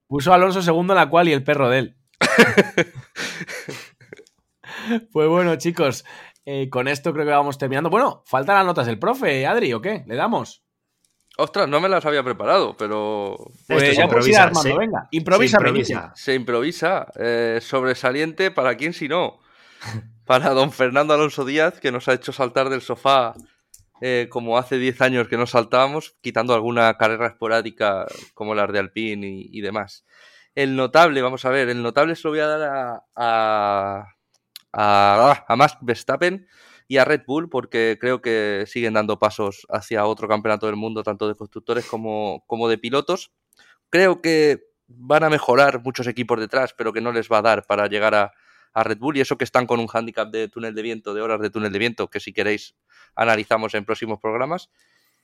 Puso 0.06 0.32
Alonso 0.32 0.62
segundo 0.62 0.94
en 0.94 1.00
la 1.00 1.10
quali 1.10 1.32
y 1.32 1.34
el 1.34 1.44
perro 1.44 1.68
de 1.68 1.78
él. 1.80 1.98
pues 5.12 5.28
bueno, 5.28 5.56
chicos, 5.56 6.06
eh, 6.46 6.70
con 6.70 6.88
esto 6.88 7.12
creo 7.12 7.26
que 7.26 7.32
vamos 7.32 7.58
terminando. 7.58 7.90
Bueno, 7.90 8.22
faltan 8.24 8.56
las 8.56 8.64
notas 8.64 8.86
del 8.86 8.98
profe, 8.98 9.46
Adri, 9.46 9.74
¿o 9.74 9.82
qué? 9.82 10.04
¿Le 10.06 10.16
damos? 10.16 10.65
Ostras, 11.38 11.68
no 11.68 11.80
me 11.80 11.88
las 11.88 12.04
había 12.06 12.22
preparado, 12.22 12.76
pero. 12.76 13.36
Pues 13.66 13.96
ya 13.96 14.04
improvisa, 14.04 14.44
Armando, 14.44 14.76
venga. 14.78 15.08
Improvisa, 15.10 15.58
se 15.58 15.64
improvisa. 15.66 16.12
Se 16.16 16.34
improvisa. 16.34 17.06
Eh, 17.16 17.58
sobresaliente, 17.60 18.50
¿para 18.50 18.76
quién 18.76 18.94
si 18.94 19.08
no? 19.08 19.38
Para 20.24 20.50
don 20.50 20.72
Fernando 20.72 21.14
Alonso 21.14 21.44
Díaz, 21.44 21.78
que 21.78 21.92
nos 21.92 22.08
ha 22.08 22.14
hecho 22.14 22.32
saltar 22.32 22.68
del 22.68 22.80
sofá 22.80 23.34
eh, 24.00 24.26
como 24.28 24.58
hace 24.58 24.76
10 24.76 25.00
años 25.02 25.28
que 25.28 25.36
no 25.36 25.46
saltábamos, 25.46 26.16
quitando 26.20 26.52
alguna 26.52 26.96
carrera 26.96 27.28
esporádica 27.28 28.06
como 28.34 28.54
las 28.54 28.72
de 28.72 28.80
Alpine 28.80 29.26
y, 29.28 29.60
demás. 29.60 30.04
El 30.54 30.74
notable, 30.74 31.22
vamos 31.22 31.44
a 31.44 31.50
ver, 31.50 31.68
el 31.68 31.82
notable 31.82 32.16
se 32.16 32.22
lo 32.24 32.30
voy 32.30 32.40
a 32.40 32.46
dar 32.46 32.62
a, 32.62 33.04
a, 33.14 34.06
a, 34.72 35.44
a 35.46 35.56
Max 35.56 35.76
Verstappen 35.80 36.46
y 36.88 36.98
a 36.98 37.04
Red 37.04 37.22
Bull 37.26 37.48
porque 37.48 37.98
creo 38.00 38.20
que 38.22 38.64
siguen 38.66 38.94
dando 38.94 39.18
pasos 39.18 39.66
hacia 39.68 40.06
otro 40.06 40.28
campeonato 40.28 40.66
del 40.66 40.76
mundo, 40.76 41.02
tanto 41.02 41.28
de 41.28 41.34
constructores 41.34 41.86
como, 41.86 42.44
como 42.46 42.68
de 42.68 42.78
pilotos. 42.78 43.32
Creo 43.90 44.20
que 44.22 44.66
van 44.88 45.24
a 45.24 45.30
mejorar 45.30 45.82
muchos 45.82 46.06
equipos 46.06 46.38
detrás, 46.38 46.74
pero 46.76 46.92
que 46.92 47.00
no 47.00 47.12
les 47.12 47.30
va 47.30 47.38
a 47.38 47.42
dar 47.42 47.66
para 47.66 47.86
llegar 47.88 48.14
a, 48.14 48.32
Red 48.78 48.98
Bull 48.98 49.16
y 49.16 49.22
eso 49.22 49.38
que 49.38 49.44
están 49.44 49.66
con 49.66 49.80
un 49.80 49.88
handicap 49.90 50.30
de 50.30 50.48
túnel 50.48 50.74
de 50.74 50.82
viento, 50.82 51.14
de 51.14 51.22
horas 51.22 51.40
de 51.40 51.48
túnel 51.48 51.72
de 51.72 51.78
viento, 51.78 52.10
que 52.10 52.20
si 52.20 52.34
queréis 52.34 52.76
analizamos 53.14 53.72
en 53.72 53.86
próximos 53.86 54.20
programas. 54.20 54.68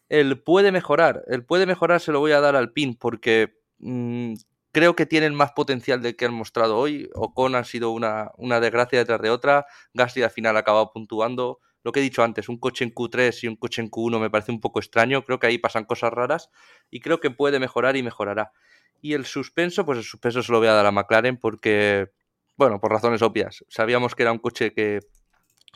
Él 0.09 0.41
puede 0.41 0.73
mejorar, 0.73 1.23
él 1.27 1.45
puede 1.45 1.67
mejorar, 1.67 2.01
se 2.01 2.13
lo 2.13 2.21
voy 2.21 2.33
a 2.33 2.41
dar 2.41 2.57
al 2.57 2.73
PIN 2.73 2.97
porque 2.97 3.59
mm, 3.77 4.33
creo 4.73 4.97
que 4.97 5.07
tienen 5.07 5.35
más 5.35 5.53
potencial 5.53 6.03
del 6.03 6.17
que 6.17 6.25
han 6.25 6.35
mostrado 6.35 6.79
hoy. 6.79 7.09
Ocon 7.15 7.55
ha 7.55 7.65
sido 7.65 7.91
una, 7.91 8.33
una 8.39 8.59
desgracia 8.59 8.99
detrás 8.99 9.21
de 9.21 9.31
otra. 9.31 9.67
Gasly 9.95 10.23
al 10.23 10.31
final 10.31 10.57
ha 10.57 10.61
acabado 10.61 10.91
puntuando. 10.93 11.61
Lo 11.85 11.93
que 11.93 12.01
he 12.01 12.03
dicho 12.03 12.23
antes, 12.23 12.49
un 12.49 12.59
coche 12.59 12.85
en 12.85 12.95
Q3 12.95 13.43
y 13.43 13.49
un 13.49 13.57
coche 13.57 13.83
en 13.83 13.91
Q1 13.91 14.21
me 14.21 14.31
parece 14.31 14.53
un 14.53 14.61
poco 14.61 14.81
extraño. 14.81 15.25
Creo 15.25 15.39
que 15.39 15.49
ahí 15.49 15.59
pasan 15.59 15.85
cosas 15.85 16.13
raras 16.13 16.51
y 16.91 17.01
creo 17.01 17.21
que 17.21 17.31
puede 17.31 17.59
mejorar 17.59 17.97
y 17.97 18.03
mejorará. 18.03 18.53
Y 19.01 19.15
el 19.15 19.27
suspenso, 19.27 19.85
pues 19.85 19.99
el 19.99 20.05
suspenso 20.05 20.43
se 20.43 20.53
lo 20.53 20.59
voy 20.59 20.69
a 20.69 20.73
dar 20.73 20.87
a 20.87 20.93
McLaren 20.93 21.37
porque, 21.37 22.11
bueno, 22.57 22.81
por 22.81 22.93
razones 22.93 23.21
obvias. 23.21 23.65
Sabíamos 23.69 24.15
que 24.15 24.23
era 24.23 24.33
un 24.33 24.39
coche 24.39 24.73
que 24.73 25.01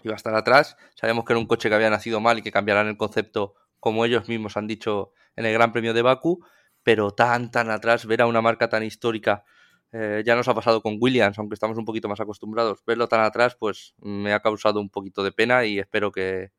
iba 0.05 0.15
a 0.15 0.17
estar 0.17 0.35
atrás, 0.35 0.77
sabíamos 0.95 1.25
que 1.25 1.33
era 1.33 1.41
un 1.41 1.47
coche 1.47 1.69
que 1.69 1.75
había 1.75 1.91
nacido 1.91 2.21
mal 2.21 2.39
y 2.39 2.43
que 2.43 2.53
cambiarán 2.53 2.87
el 2.87 2.97
concepto 2.97 3.55
como 3.81 4.05
ellos 4.05 4.29
mismos 4.29 4.57
han 4.57 4.69
dicho 4.69 5.13
en 5.35 5.47
el 5.47 5.53
Gran 5.53 5.73
Premio 5.73 5.93
de 5.93 6.03
Baku 6.03 6.45
pero 6.87 7.11
tan, 7.11 7.51
tan 7.51 7.69
atrás, 7.69 8.07
ver 8.07 8.23
a 8.23 8.27
una 8.27 8.41
marca 8.41 8.69
tan 8.69 8.85
histórica, 8.85 9.43
eh, 9.91 10.23
ya 10.25 10.37
nos 10.37 10.47
ha 10.47 10.55
pasado 10.55 10.83
con 10.83 10.99
Williams, 11.01 11.37
aunque 11.37 11.55
estamos 11.55 11.77
un 11.77 11.85
poquito 11.85 12.09
más 12.09 12.21
acostumbrados, 12.21 12.85
verlo 12.87 13.09
tan 13.09 13.23
atrás, 13.23 13.57
pues 13.59 13.97
me 13.99 14.33
ha 14.33 14.39
causado 14.39 14.79
un 14.79 14.89
poquito 14.89 15.25
de 15.25 15.33
pena 15.33 15.65
y 15.65 15.81
espero 15.81 16.13
que, 16.13 16.53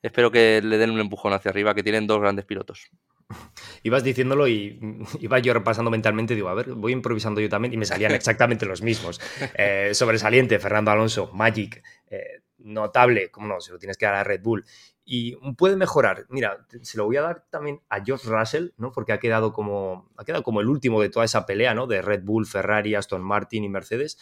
espero 0.00 0.30
que 0.30 0.62
le 0.62 0.78
den 0.78 0.88
un 0.88 1.00
empujón 1.00 1.34
hacia 1.34 1.50
arriba, 1.50 1.74
que 1.74 1.82
tienen 1.82 2.06
dos 2.06 2.18
grandes 2.18 2.46
pilotos. 2.46 2.88
Ibas 3.82 4.02
diciéndolo 4.02 4.48
y 4.48 4.80
iba 5.20 5.38
yo 5.38 5.52
repasando 5.52 5.90
mentalmente, 5.90 6.34
digo, 6.34 6.48
a 6.48 6.54
ver, 6.54 6.70
voy 6.72 6.92
improvisando 6.92 7.38
yo 7.42 7.50
también 7.50 7.74
y 7.74 7.76
me 7.76 7.84
salían 7.84 8.12
exactamente 8.14 8.64
los 8.64 8.80
mismos. 8.80 9.20
Eh, 9.54 9.90
sobresaliente, 9.92 10.58
Fernando 10.60 10.92
Alonso, 10.92 11.30
Magic, 11.34 11.82
eh, 12.08 12.40
notable, 12.56 13.30
como 13.30 13.48
no, 13.48 13.60
se 13.60 13.70
lo 13.70 13.78
tienes 13.78 13.98
que 13.98 14.06
dar 14.06 14.14
a 14.14 14.24
Red 14.24 14.40
Bull 14.40 14.64
y 15.04 15.36
puede 15.54 15.76
mejorar. 15.76 16.26
Mira, 16.28 16.66
se 16.82 16.96
lo 16.96 17.06
voy 17.06 17.16
a 17.16 17.22
dar 17.22 17.44
también 17.50 17.80
a 17.88 18.02
George 18.04 18.28
Russell, 18.28 18.70
¿no? 18.76 18.92
Porque 18.92 19.12
ha 19.12 19.18
quedado 19.18 19.52
como 19.52 20.08
ha 20.16 20.24
quedado 20.24 20.42
como 20.42 20.60
el 20.60 20.68
último 20.68 21.00
de 21.00 21.08
toda 21.08 21.24
esa 21.24 21.44
pelea, 21.44 21.74
¿no? 21.74 21.86
De 21.86 22.02
Red 22.02 22.22
Bull, 22.22 22.46
Ferrari, 22.46 22.94
Aston 22.94 23.22
Martin 23.22 23.64
y 23.64 23.68
Mercedes. 23.68 24.18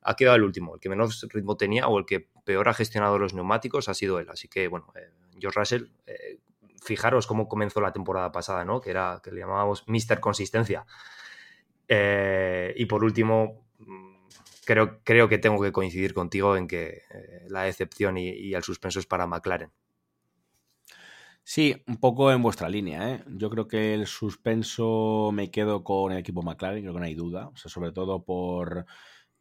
Ha 0.00 0.16
quedado 0.16 0.36
el 0.36 0.42
último, 0.42 0.74
el 0.74 0.80
que 0.80 0.88
menos 0.88 1.26
ritmo 1.30 1.56
tenía 1.56 1.86
o 1.86 1.98
el 1.98 2.06
que 2.06 2.28
peor 2.44 2.68
ha 2.68 2.74
gestionado 2.74 3.18
los 3.18 3.34
neumáticos 3.34 3.88
ha 3.88 3.94
sido 3.94 4.18
él. 4.18 4.28
Así 4.30 4.48
que, 4.48 4.68
bueno, 4.68 4.92
eh, 4.96 5.12
George 5.38 5.60
Russell, 5.60 5.84
eh, 6.06 6.38
fijaros 6.82 7.26
cómo 7.26 7.46
comenzó 7.46 7.80
la 7.80 7.92
temporada 7.92 8.32
pasada, 8.32 8.64
¿no? 8.64 8.80
Que 8.80 8.90
era 8.90 9.20
que 9.22 9.30
le 9.32 9.40
llamábamos 9.40 9.84
Mr. 9.86 10.18
Consistencia. 10.20 10.86
Eh, 11.88 12.72
y 12.76 12.86
por 12.86 13.04
último, 13.04 13.66
mm, 13.78 14.14
creo, 14.64 15.00
creo 15.04 15.28
que 15.28 15.38
tengo 15.38 15.62
que 15.62 15.72
coincidir 15.72 16.14
contigo 16.14 16.56
en 16.56 16.66
que 16.66 17.02
la 17.48 17.62
decepción 17.64 18.16
y 18.18 18.54
el 18.54 18.62
suspenso 18.64 18.98
es 18.98 19.06
para 19.06 19.26
McLaren. 19.26 19.70
Sí, 21.44 21.74
un 21.88 21.96
poco 21.96 22.30
en 22.30 22.42
vuestra 22.42 22.68
línea. 22.68 23.14
¿eh? 23.14 23.24
Yo 23.26 23.50
creo 23.50 23.66
que 23.66 23.94
el 23.94 24.06
suspenso 24.06 25.30
me 25.32 25.50
quedo 25.50 25.82
con 25.82 26.12
el 26.12 26.18
equipo 26.18 26.42
McLaren, 26.42 26.82
creo 26.82 26.94
que 26.94 27.00
no 27.00 27.06
hay 27.06 27.14
duda. 27.14 27.48
O 27.48 27.56
sea, 27.56 27.70
sobre 27.70 27.92
todo 27.92 28.24
por. 28.24 28.86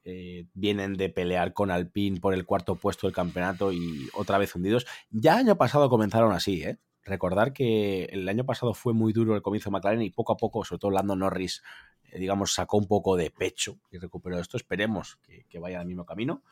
Eh, 0.04 0.48
vienen 0.56 0.96
de 0.96 1.10
pelear 1.10 1.54
con 1.54 1.70
Alpine 1.70 2.20
por 2.20 2.34
el 2.34 2.44
cuarto 2.44 2.74
puesto 2.74 3.06
del 3.06 3.14
campeonato 3.14 3.72
y 3.72 4.10
otra 4.16 4.40
vez 4.40 4.56
hundidos. 4.56 4.88
Ya 5.12 5.38
año 5.38 5.58
pasado 5.58 5.90
comenzaron 5.90 6.34
así, 6.34 6.64
¿eh? 6.64 6.80
Recordar 7.04 7.54
que 7.54 8.06
el 8.06 8.28
año 8.28 8.44
pasado 8.46 8.74
fue 8.74 8.94
muy 8.94 9.14
duro 9.14 9.36
el 9.36 9.44
comienzo 9.44 9.70
de 9.70 9.74
McLaren 9.74 10.02
y 10.02 10.10
poco 10.10 10.34
a 10.34 10.38
poco, 10.38 10.66
sobre 10.66 10.80
todo 10.80 10.92
Lando 10.92 11.16
Norris, 11.16 11.62
eh, 12.06 12.18
digamos, 12.18 12.54
sacó 12.54 12.78
un 12.78 12.88
poco 12.88 13.16
de 13.16 13.30
pecho 13.30 13.80
y 13.92 14.00
recuperó 14.00 14.40
esto. 14.40 14.58
Esperemos 14.58 15.20
que, 15.50 15.60
vaya 15.60 15.80
al 15.80 15.86
mismo 15.86 16.06
camino. 16.06 16.44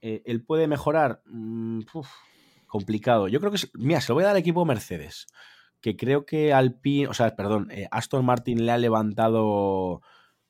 ¿Él 0.00 0.42
puede 0.42 0.66
mejorar? 0.66 1.22
Mm, 1.26 1.82
complicado. 2.68 3.26
Yo 3.26 3.40
creo 3.40 3.50
que, 3.50 3.58
mira, 3.74 4.00
se 4.00 4.10
lo 4.10 4.14
voy 4.14 4.22
a 4.22 4.28
dar 4.28 4.36
al 4.36 4.40
equipo 4.40 4.64
Mercedes, 4.64 5.26
que 5.80 5.96
creo 5.96 6.24
que 6.24 6.52
Alpine, 6.52 7.08
o 7.08 7.14
sea, 7.14 7.34
perdón, 7.34 7.68
eh, 7.70 7.88
Aston 7.90 8.24
Martin 8.24 8.64
le 8.64 8.72
ha 8.72 8.78
levantado 8.78 10.02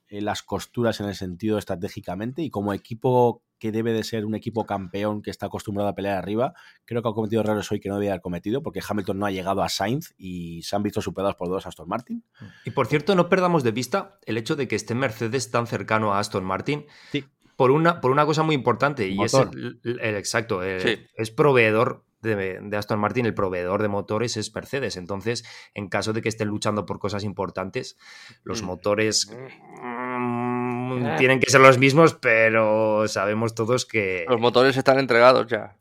eh, 0.08 0.20
las 0.20 0.42
costuras 0.42 1.00
en 1.00 1.06
el 1.06 1.14
sentido 1.14 1.58
estratégicamente 1.58 2.42
y 2.42 2.50
como 2.50 2.72
equipo 2.72 3.42
que 3.58 3.72
debe 3.72 3.92
de 3.92 4.04
ser 4.04 4.24
un 4.24 4.34
equipo 4.34 4.64
campeón 4.64 5.20
que 5.20 5.30
está 5.30 5.46
acostumbrado 5.46 5.90
a 5.90 5.94
pelear 5.94 6.16
arriba, 6.16 6.54
creo 6.84 7.02
que 7.02 7.08
ha 7.08 7.12
cometido 7.12 7.42
errores 7.42 7.70
hoy 7.70 7.80
que 7.80 7.88
no 7.88 7.96
debía 7.96 8.12
haber 8.12 8.22
cometido 8.22 8.62
porque 8.62 8.80
Hamilton 8.88 9.18
no 9.18 9.26
ha 9.26 9.30
llegado 9.30 9.62
a 9.62 9.68
Sainz 9.68 10.14
y 10.16 10.62
se 10.62 10.76
han 10.76 10.82
visto 10.82 11.02
superados 11.02 11.34
por 11.34 11.48
dos 11.48 11.66
Aston 11.66 11.88
Martin. 11.88 12.24
Y 12.64 12.70
por 12.70 12.86
cierto, 12.86 13.14
no 13.14 13.28
perdamos 13.28 13.64
de 13.64 13.72
vista 13.72 14.18
el 14.24 14.38
hecho 14.38 14.56
de 14.56 14.68
que 14.68 14.76
esté 14.76 14.94
Mercedes 14.94 15.50
tan 15.50 15.66
cercano 15.66 16.14
a 16.14 16.20
Aston 16.20 16.44
Martin. 16.44 16.86
Sí. 17.10 17.24
Por 17.56 17.72
una, 17.72 18.00
por 18.00 18.12
una 18.12 18.24
cosa 18.24 18.44
muy 18.44 18.54
importante, 18.54 19.08
y 19.08 19.20
es 19.20 19.34
el, 19.34 19.80
exacto, 20.00 20.62
es 20.62 21.30
proveedor 21.32 22.04
de, 22.20 22.76
Aston 22.76 22.98
Martin, 22.98 23.26
el 23.26 23.34
proveedor 23.34 23.82
de 23.82 23.88
motores 23.88 24.36
es 24.36 24.54
Mercedes. 24.54 24.96
Entonces, 24.96 25.44
en 25.74 25.88
caso 25.88 26.12
de 26.12 26.22
que 26.22 26.28
estén 26.28 26.48
luchando 26.48 26.86
por 26.86 26.98
cosas 26.98 27.24
importantes, 27.24 27.96
los 28.44 28.62
mm. 28.62 28.66
motores 28.66 29.30
mm, 29.30 31.06
eh. 31.06 31.14
tienen 31.18 31.40
que 31.40 31.50
ser 31.50 31.60
los 31.60 31.78
mismos, 31.78 32.14
pero 32.14 33.06
sabemos 33.08 33.54
todos 33.54 33.86
que... 33.86 34.24
Los 34.28 34.40
motores 34.40 34.76
están 34.76 34.98
entregados 34.98 35.46
ya. 35.46 35.76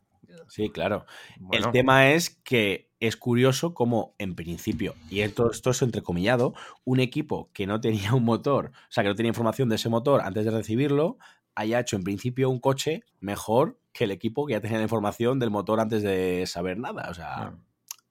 Sí, 0.48 0.70
claro. 0.70 1.04
El 1.52 1.70
tema 1.72 2.10
es 2.10 2.30
que 2.30 2.88
es 3.00 3.16
curioso 3.16 3.74
como, 3.74 4.14
en 4.18 4.34
principio, 4.34 4.94
y 5.10 5.20
esto, 5.20 5.50
esto 5.50 5.70
es 5.70 5.82
entrecomillado, 5.82 6.54
un 6.84 7.00
equipo 7.00 7.50
que 7.52 7.66
no 7.66 7.80
tenía 7.80 8.14
un 8.14 8.24
motor, 8.24 8.72
o 8.74 8.90
sea, 8.90 9.04
que 9.04 9.08
no 9.08 9.14
tenía 9.14 9.28
información 9.28 9.68
de 9.68 9.76
ese 9.76 9.88
motor 9.88 10.22
antes 10.22 10.44
de 10.44 10.50
recibirlo, 10.50 11.18
haya 11.54 11.80
hecho 11.80 11.96
en 11.96 12.04
principio 12.04 12.50
un 12.50 12.60
coche 12.60 13.02
mejor 13.20 13.78
que 13.98 14.04
el 14.04 14.12
equipo 14.12 14.46
que 14.46 14.52
ya 14.52 14.60
tenía 14.60 14.76
la 14.76 14.84
información 14.84 15.40
del 15.40 15.50
motor 15.50 15.80
antes 15.80 16.04
de 16.04 16.46
saber 16.46 16.78
nada. 16.78 17.08
O 17.10 17.14
sea, 17.14 17.58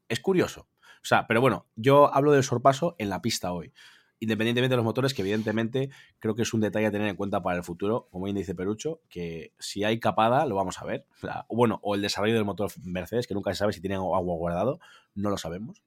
es 0.09 0.19
curioso. 0.19 0.67
O 0.97 1.05
sea, 1.05 1.27
pero 1.27 1.39
bueno, 1.39 1.65
yo 1.77 2.13
hablo 2.13 2.33
del 2.33 2.43
sorpaso 2.43 2.97
en 2.97 3.07
la 3.07 3.21
pista 3.21 3.53
hoy. 3.53 3.71
Independientemente 4.19 4.73
de 4.73 4.75
los 4.75 4.83
motores, 4.83 5.13
que 5.13 5.21
evidentemente 5.21 5.89
creo 6.19 6.35
que 6.35 6.41
es 6.41 6.53
un 6.53 6.59
detalle 6.59 6.88
a 6.88 6.91
tener 6.91 7.07
en 7.07 7.15
cuenta 7.15 7.41
para 7.41 7.55
el 7.55 7.63
futuro, 7.63 8.09
como 8.11 8.25
bien 8.25 8.35
dice 8.35 8.53
Perucho, 8.53 8.99
que 9.07 9.53
si 9.59 9.85
hay 9.85 9.97
capada 10.01 10.45
lo 10.45 10.55
vamos 10.55 10.81
a 10.81 10.85
ver. 10.85 11.05
O 11.47 11.55
bueno, 11.55 11.79
o 11.83 11.95
el 11.95 12.01
desarrollo 12.01 12.33
del 12.33 12.43
motor 12.43 12.69
Mercedes, 12.83 13.25
que 13.25 13.33
nunca 13.33 13.51
se 13.51 13.59
sabe 13.59 13.71
si 13.71 13.79
tienen 13.79 13.99
agua 13.99 14.19
guardado, 14.19 14.81
no 15.15 15.29
lo 15.29 15.38
sabemos. 15.38 15.81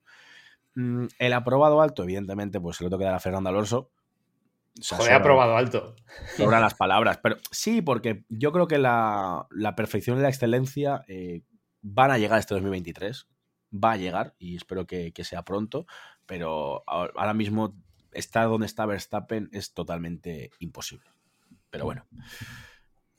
Mm, 0.76 1.08
el 1.18 1.32
aprobado 1.34 1.82
alto, 1.82 2.04
evidentemente, 2.04 2.58
pues 2.58 2.78
se 2.78 2.84
lo 2.84 2.88
toca 2.88 3.04
dar 3.04 3.16
a 3.16 3.20
Fernando 3.20 3.50
Alonso, 3.50 3.90
Joder, 4.88 5.12
ha 5.12 5.22
probado 5.22 5.56
alto. 5.56 5.96
Sobran 6.36 6.60
las 6.60 6.74
palabras. 6.74 7.18
Pero 7.22 7.36
sí, 7.50 7.82
porque 7.82 8.24
yo 8.28 8.52
creo 8.52 8.66
que 8.66 8.78
la, 8.78 9.46
perfección 9.76 10.18
y 10.18 10.22
la 10.22 10.28
excelencia 10.28 11.02
eh, 11.08 11.42
van 11.82 12.10
a 12.10 12.18
llegar 12.18 12.38
este 12.38 12.54
2023. 12.54 13.26
Va 13.72 13.92
a 13.92 13.96
llegar 13.96 14.34
y 14.38 14.56
espero 14.56 14.86
que, 14.86 15.12
sea 15.22 15.42
pronto. 15.42 15.86
Pero 16.26 16.82
ahora 16.86 17.34
mismo 17.34 17.76
estar 18.12 18.48
donde 18.48 18.66
está 18.66 18.86
Verstappen 18.86 19.48
es 19.52 19.72
totalmente 19.74 20.50
imposible. 20.58 21.10
Pero 21.70 21.84
bueno, 21.84 22.06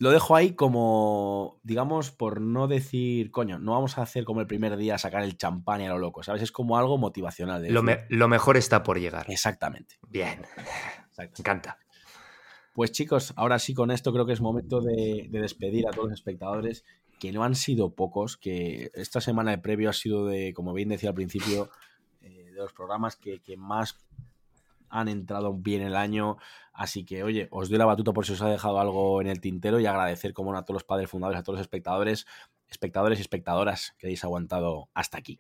lo 0.02 0.10
dejo 0.10 0.36
ahí 0.36 0.54
como, 0.54 1.60
digamos, 1.62 2.10
por 2.10 2.42
no 2.42 2.68
decir, 2.68 3.30
coño, 3.30 3.60
no 3.60 3.74
vamos 3.74 4.00
a 4.00 4.02
hacer 4.02 4.24
como 4.24 4.42
el 4.42 4.48
primer 4.48 4.76
día 4.76 4.98
sacar 4.98 5.22
el 5.22 5.38
champán 5.38 5.80
y 5.80 5.86
a 5.86 5.90
lo 5.90 6.00
loco, 6.00 6.24
¿sabes? 6.24 6.42
Es 6.42 6.52
como 6.52 6.76
algo 6.76 6.98
motivacional. 6.98 7.72
lo, 7.72 7.84
lo, 8.10 8.28
mejor 8.28 8.58
está 8.58 8.82
por 8.82 9.00
llegar. 9.00 9.28
Exactamente. 9.30 10.00
Bien. 10.10 10.42
Me 11.20 11.26
encanta. 11.26 11.78
Pues 12.74 12.92
chicos, 12.92 13.32
ahora 13.36 13.60
sí 13.60 13.76
con 13.76 13.92
esto 13.92 14.12
creo 14.12 14.26
que 14.26 14.34
es 14.34 14.42
momento 14.42 14.82
de, 14.82 15.28
despedir 15.30 15.88
a 15.88 15.92
todos 15.92 16.10
los 16.10 16.18
espectadores, 16.18 16.84
que 17.20 17.32
no 17.32 17.44
han 17.44 17.54
sido 17.54 17.94
pocos, 17.94 18.38
que 18.38 18.90
esta 18.96 19.22
semana 19.22 19.52
de 19.52 19.60
previo 19.60 19.88
ha 19.88 19.94
sido 19.94 20.26
de, 20.26 20.52
como 20.56 20.74
bien 20.74 20.90
decía 20.90 21.10
al 21.10 21.16
principio, 21.16 21.70
eh, 22.22 22.46
de 22.46 22.60
los 22.60 22.74
programas 22.74 23.18
que, 23.18 23.40
que 23.44 23.56
más 23.56 24.00
han 24.92 25.08
entrado 25.08 25.54
bien 25.54 25.82
el 25.82 25.96
año. 25.96 26.38
Así 26.74 27.04
que, 27.04 27.24
oye, 27.24 27.48
os 27.52 27.70
doy 27.70 27.78
la 27.78 27.86
batuta 27.86 28.14
por 28.14 28.26
si 28.26 28.34
os 28.34 28.42
ha 28.42 28.50
dejado 28.50 28.80
algo 28.80 29.22
en 29.22 29.28
el 29.28 29.42
tintero 29.42 29.80
y 29.80 29.86
agradecer, 29.86 30.34
como 30.34 30.56
a 30.56 30.64
todos 30.64 30.76
los 30.76 30.84
padres 30.84 31.10
fundadores, 31.10 31.40
a 31.40 31.44
todos 31.44 31.58
los 31.58 31.62
espectadores, 31.62 32.28
espectadores 32.70 33.20
y 33.20 33.22
espectadoras 33.22 33.96
que 33.98 34.08
hayáis 34.08 34.24
aguantado 34.24 34.90
hasta 34.94 35.18
aquí. 35.18 35.40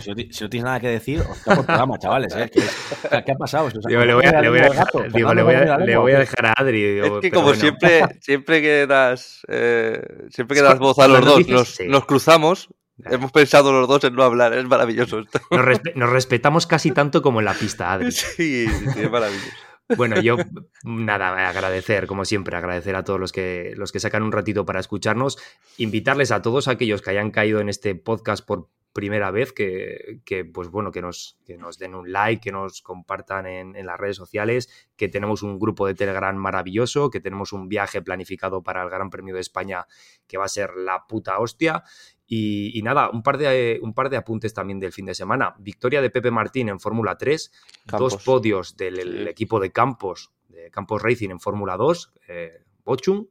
si, 0.00 0.10
no, 0.10 0.48
tienes 0.50 0.64
nada 0.64 0.80
que 0.80 0.88
decir, 0.88 1.20
os 1.20 1.38
por 1.38 1.64
programa, 1.64 1.98
chavales. 2.00 2.34
¿eh? 2.34 2.50
¿Qué, 2.50 3.32
ha 3.32 3.36
pasado? 3.36 3.68
le 3.88 4.14
voy 4.14 4.26
a, 4.26 6.18
dejar, 6.18 6.46
a 6.46 6.52
Adri. 6.56 6.98
es 6.98 7.10
que 7.20 7.30
como 7.30 7.54
siempre, 7.54 8.02
siempre 8.20 8.60
que 8.60 8.86
das, 8.86 9.42
eh, 9.48 10.26
siempre 10.30 10.56
que 10.56 10.62
das 10.62 10.78
voz 10.78 10.98
a 10.98 11.06
los 11.06 11.24
dos, 11.24 11.48
nos, 11.48 11.80
nos 11.86 12.06
cruzamos 12.06 12.68
Hemos 13.04 13.30
pensado 13.30 13.72
los 13.72 13.88
dos 13.88 14.04
en 14.04 14.14
no 14.14 14.22
hablar, 14.22 14.54
es 14.54 14.64
maravilloso 14.64 15.18
esto. 15.18 15.40
Nos, 15.50 16.10
respetamos 16.10 16.66
casi 16.66 16.92
tanto 16.92 17.20
como 17.20 17.40
en 17.40 17.44
la 17.44 17.54
pista, 17.54 17.92
Adri. 17.92 18.10
Sí, 18.12 18.66
sí, 18.66 19.00
es 19.00 19.10
maravilloso. 19.10 19.50
Bueno, 19.96 20.20
yo 20.20 20.36
nada, 20.82 21.48
agradecer, 21.48 22.06
como 22.06 22.24
siempre, 22.24 22.56
agradecer 22.56 22.96
a 22.96 23.04
todos 23.04 23.20
los 23.20 23.32
que, 23.32 23.74
los 23.76 23.92
que 23.92 24.00
sacan 24.00 24.22
un 24.22 24.32
ratito 24.32 24.64
para 24.64 24.80
escucharnos, 24.80 25.38
invitarles 25.76 26.32
a 26.32 26.42
todos 26.42 26.66
aquellos 26.66 27.02
que 27.02 27.10
hayan 27.10 27.30
caído 27.30 27.60
en 27.60 27.68
este 27.68 27.94
podcast 27.94 28.44
por 28.44 28.68
primera 28.92 29.30
vez, 29.30 29.52
que, 29.52 30.50
pues 30.54 30.70
bueno, 30.70 30.90
que 30.90 31.02
nos, 31.02 31.38
que 31.44 31.58
nos 31.58 31.78
den 31.78 31.94
un 31.94 32.10
like, 32.10 32.42
que 32.42 32.50
nos 32.50 32.80
compartan 32.80 33.46
en, 33.46 33.76
en, 33.76 33.84
las 33.84 34.00
redes 34.00 34.16
sociales, 34.16 34.70
que 34.96 35.08
tenemos 35.08 35.42
un 35.42 35.58
grupo 35.58 35.86
de 35.86 35.94
Telegram 35.94 36.34
maravilloso, 36.34 37.10
que 37.10 37.20
tenemos 37.20 37.52
un 37.52 37.68
viaje 37.68 38.00
planificado 38.00 38.62
para 38.62 38.82
el 38.82 38.88
Gran 38.88 39.10
Premio 39.10 39.34
de 39.34 39.42
España 39.42 39.86
que 40.26 40.38
va 40.38 40.46
a 40.46 40.48
ser 40.48 40.70
la 40.76 41.06
puta 41.06 41.38
hostia 41.38 41.84
y, 42.28 42.80
nada, 42.82 43.10
un 43.10 43.22
par, 43.22 43.38
de, 43.38 43.78
un 43.82 43.94
par 43.94 44.10
de 44.10 44.16
apuntes 44.16 44.52
también 44.52 44.80
del 44.80 44.92
fin 44.92 45.06
de 45.06 45.14
semana. 45.14 45.54
Victoria 45.58 46.02
de 46.02 46.10
Pepe 46.10 46.30
Martín 46.30 46.68
en 46.68 46.80
Fórmula 46.80 47.16
3, 47.16 47.52
dos 47.98 48.16
podios 48.24 48.76
del 48.76 49.28
equipo 49.28 49.60
de 49.60 49.70
Campos, 49.70 50.32
de 50.48 50.70
Campos 50.70 51.02
Racing 51.02 51.30
en 51.30 51.40
Fórmula 51.40 51.76
2, 51.76 52.12
eh, 52.28 52.62
Bochum, 52.84 53.26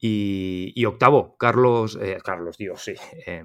y, 0.00 0.84
octavo, 0.84 1.36
Carlos, 1.36 1.98
eh, 2.00 2.18
Carlos, 2.22 2.56
Dios, 2.56 2.82
sí, 2.84 2.94
eh, 3.26 3.44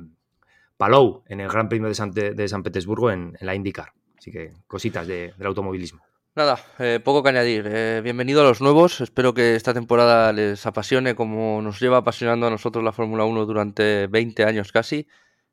Palou 0.77 1.23
en 1.27 1.39
el 1.39 1.49
Gran 1.49 1.69
Premio 1.69 1.87
de 1.87 1.95
San, 1.95 2.11
de 2.11 2.47
San 2.47 2.61
Petersburgo 2.61 3.09
en, 3.09 3.37
la 3.39 3.55
IndyCar. 3.55 3.93
Así 4.17 4.31
que 4.31 4.53
cositas 4.67 5.07
del 5.07 5.33
automovilismo. 5.45 6.01
Nada, 6.35 6.59
eh, 6.79 6.99
poco 7.03 7.21
que 7.21 7.29
añadir. 7.29 7.67
Eh, 7.67 8.01
bienvenido 8.03 8.41
a 8.41 8.43
los 8.43 8.59
nuevos. 8.59 9.01
Espero 9.01 9.35
que 9.35 9.55
esta 9.55 9.71
temporada 9.71 10.33
les 10.33 10.65
apasione 10.65 11.13
como 11.13 11.61
nos 11.61 11.79
lleva 11.79 11.97
apasionando 11.97 12.47
a 12.47 12.49
nosotros 12.49 12.83
la 12.83 12.91
Fórmula 12.91 13.23
1 13.23 13.45
durante 13.45 14.07
20 14.07 14.43
años 14.43 14.71
casi. 14.71 15.07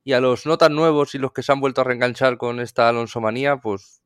Y 0.05 0.14
a 0.14 0.20
los 0.20 0.47
no 0.47 0.57
tan 0.57 0.74
nuevos 0.74 1.14
y 1.14 1.18
los 1.18 1.33
que 1.33 1.43
se 1.43 1.53
han 1.53 1.61
vuelto 1.61 1.83
a 1.83 1.85
reenganchar 1.85 2.39
con 2.39 2.61
esta 2.61 2.89
Alonso 2.89 3.20
manía, 3.20 3.59
pues 3.59 4.03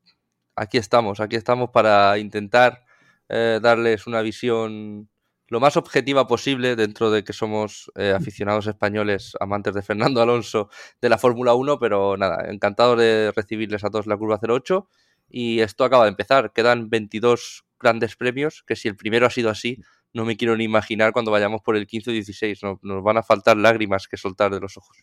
aquí 0.56 0.78
estamos, 0.78 1.20
aquí 1.20 1.36
estamos 1.36 1.70
para 1.70 2.18
intentar 2.18 2.84
eh, 3.28 3.60
darles 3.62 4.08
una 4.08 4.20
visión 4.22 5.08
lo 5.46 5.60
más 5.60 5.76
objetiva 5.76 6.26
posible 6.26 6.74
dentro 6.74 7.12
de 7.12 7.22
que 7.22 7.32
somos 7.32 7.92
aficionados 8.16 8.66
españoles, 8.66 9.36
amantes 9.38 9.74
de 9.74 9.82
Fernando 9.82 10.22
Alonso 10.22 10.70
de 11.00 11.08
la 11.08 11.18
Fórmula 11.18 11.54
1, 11.54 11.78
pero 11.78 12.16
nada, 12.16 12.50
encantado 12.50 12.96
de 12.96 13.30
recibirles 13.36 13.84
a 13.84 13.90
todos 13.90 14.06
la 14.08 14.16
curva 14.16 14.40
08 14.42 14.88
y 15.36 15.62
esto 15.62 15.82
acaba 15.82 16.04
de 16.04 16.10
empezar. 16.10 16.52
Quedan 16.52 16.88
22 16.90 17.64
grandes 17.80 18.14
premios, 18.14 18.62
que 18.64 18.76
si 18.76 18.86
el 18.86 18.94
primero 18.94 19.26
ha 19.26 19.30
sido 19.30 19.50
así, 19.50 19.82
no 20.12 20.24
me 20.24 20.36
quiero 20.36 20.56
ni 20.56 20.62
imaginar 20.62 21.12
cuando 21.12 21.32
vayamos 21.32 21.60
por 21.60 21.76
el 21.76 21.88
15 21.88 22.10
o 22.10 22.12
16. 22.12 22.60
nos 22.82 23.02
van 23.02 23.16
a 23.16 23.24
faltar 23.24 23.56
lágrimas 23.56 24.06
que 24.06 24.16
soltar 24.16 24.54
de 24.54 24.60
los 24.60 24.76
ojos. 24.76 24.96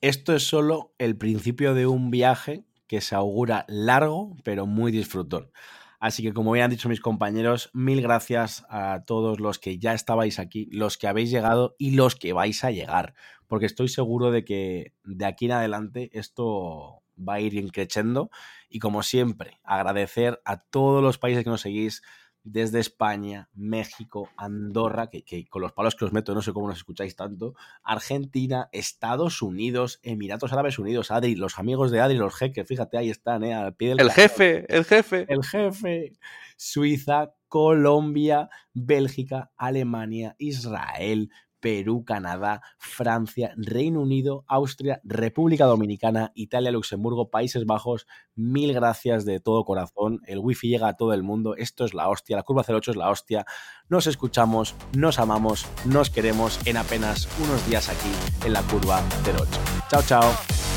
Esto 0.00 0.34
es 0.34 0.42
solo 0.42 0.96
el 0.98 1.16
principio 1.16 1.74
de 1.74 1.86
un 1.86 2.10
viaje 2.10 2.64
que 2.88 3.00
se 3.00 3.14
augura 3.14 3.64
largo, 3.68 4.36
pero 4.42 4.66
muy 4.66 4.90
disfrutón. 4.90 5.52
Así 6.00 6.24
que, 6.24 6.32
como 6.32 6.54
han 6.54 6.70
dicho 6.70 6.88
mis 6.88 7.00
compañeros, 7.00 7.70
mil 7.72 8.02
gracias 8.02 8.66
a 8.68 9.04
todos 9.06 9.38
los 9.38 9.60
que 9.60 9.78
ya 9.78 9.94
estabais 9.94 10.40
aquí, 10.40 10.68
los 10.72 10.98
que 10.98 11.06
habéis 11.06 11.30
llegado 11.30 11.76
y 11.78 11.92
los 11.92 12.16
que 12.16 12.32
vais 12.32 12.64
a 12.64 12.72
llegar, 12.72 13.14
porque 13.46 13.66
estoy 13.66 13.88
seguro 13.88 14.32
de 14.32 14.44
que 14.44 14.92
de 15.04 15.24
aquí 15.24 15.44
en 15.44 15.52
adelante 15.52 16.10
esto 16.14 17.04
va 17.18 17.34
a 17.34 17.40
ir 17.40 17.54
increciendo. 17.54 18.30
Y 18.68 18.78
como 18.78 19.02
siempre, 19.02 19.60
agradecer 19.64 20.40
a 20.44 20.62
todos 20.62 21.02
los 21.02 21.18
países 21.18 21.44
que 21.44 21.50
nos 21.50 21.62
seguís 21.62 22.02
desde 22.44 22.80
España, 22.80 23.48
México, 23.54 24.30
Andorra, 24.36 25.10
que, 25.10 25.46
con 25.48 25.62
los 25.62 25.72
palos 25.72 25.94
que 25.94 26.04
os 26.04 26.12
meto 26.12 26.34
no 26.34 26.42
sé 26.42 26.52
cómo 26.52 26.68
nos 26.68 26.78
escucháis 26.78 27.14
tanto, 27.16 27.54
Argentina, 27.82 28.68
Estados 28.72 29.42
Unidos, 29.42 30.00
Emiratos 30.02 30.52
Árabes 30.52 30.78
Unidos, 30.78 31.10
Adri, 31.10 31.34
los 31.34 31.58
amigos 31.58 31.90
de 31.90 32.00
Adri, 32.00 32.16
los 32.16 32.34
jeques, 32.34 32.66
fíjate, 32.66 32.96
ahí 32.98 33.10
están, 33.10 33.44
¿eh? 33.44 33.54
al 33.54 33.74
pie 33.74 33.90
del 33.90 34.00
El 34.00 34.10
jefe, 34.10 34.64
el 34.74 34.84
jefe. 34.84 35.26
El 35.28 35.44
jefe. 35.44 36.12
Suiza, 36.56 37.34
Colombia, 37.48 38.48
Bélgica, 38.72 39.52
Alemania, 39.56 40.34
Israel, 40.38 41.30
Perú, 41.60 42.04
Canadá, 42.04 42.62
Francia, 42.78 43.52
Reino 43.56 44.00
Unido, 44.00 44.44
Austria, 44.46 45.00
República 45.04 45.66
Dominicana, 45.66 46.32
Italia, 46.34 46.70
Luxemburgo, 46.70 47.30
Países 47.30 47.66
Bajos. 47.66 48.06
Mil 48.34 48.72
gracias 48.72 49.24
de 49.24 49.40
todo 49.40 49.64
corazón. 49.64 50.20
El 50.26 50.38
wifi 50.38 50.68
llega 50.68 50.88
a 50.88 50.96
todo 50.96 51.12
el 51.12 51.22
mundo. 51.22 51.56
Esto 51.56 51.84
es 51.84 51.94
la 51.94 52.08
hostia. 52.08 52.36
La 52.36 52.42
curva 52.42 52.64
08 52.66 52.92
es 52.92 52.96
la 52.96 53.10
hostia. 53.10 53.44
Nos 53.88 54.06
escuchamos, 54.06 54.74
nos 54.96 55.18
amamos, 55.18 55.66
nos 55.84 56.10
queremos 56.10 56.58
en 56.66 56.76
apenas 56.76 57.28
unos 57.42 57.66
días 57.68 57.88
aquí 57.88 58.46
en 58.46 58.52
la 58.52 58.62
curva 58.62 59.02
08. 59.24 59.46
Chao, 59.90 60.02
chao. 60.02 60.67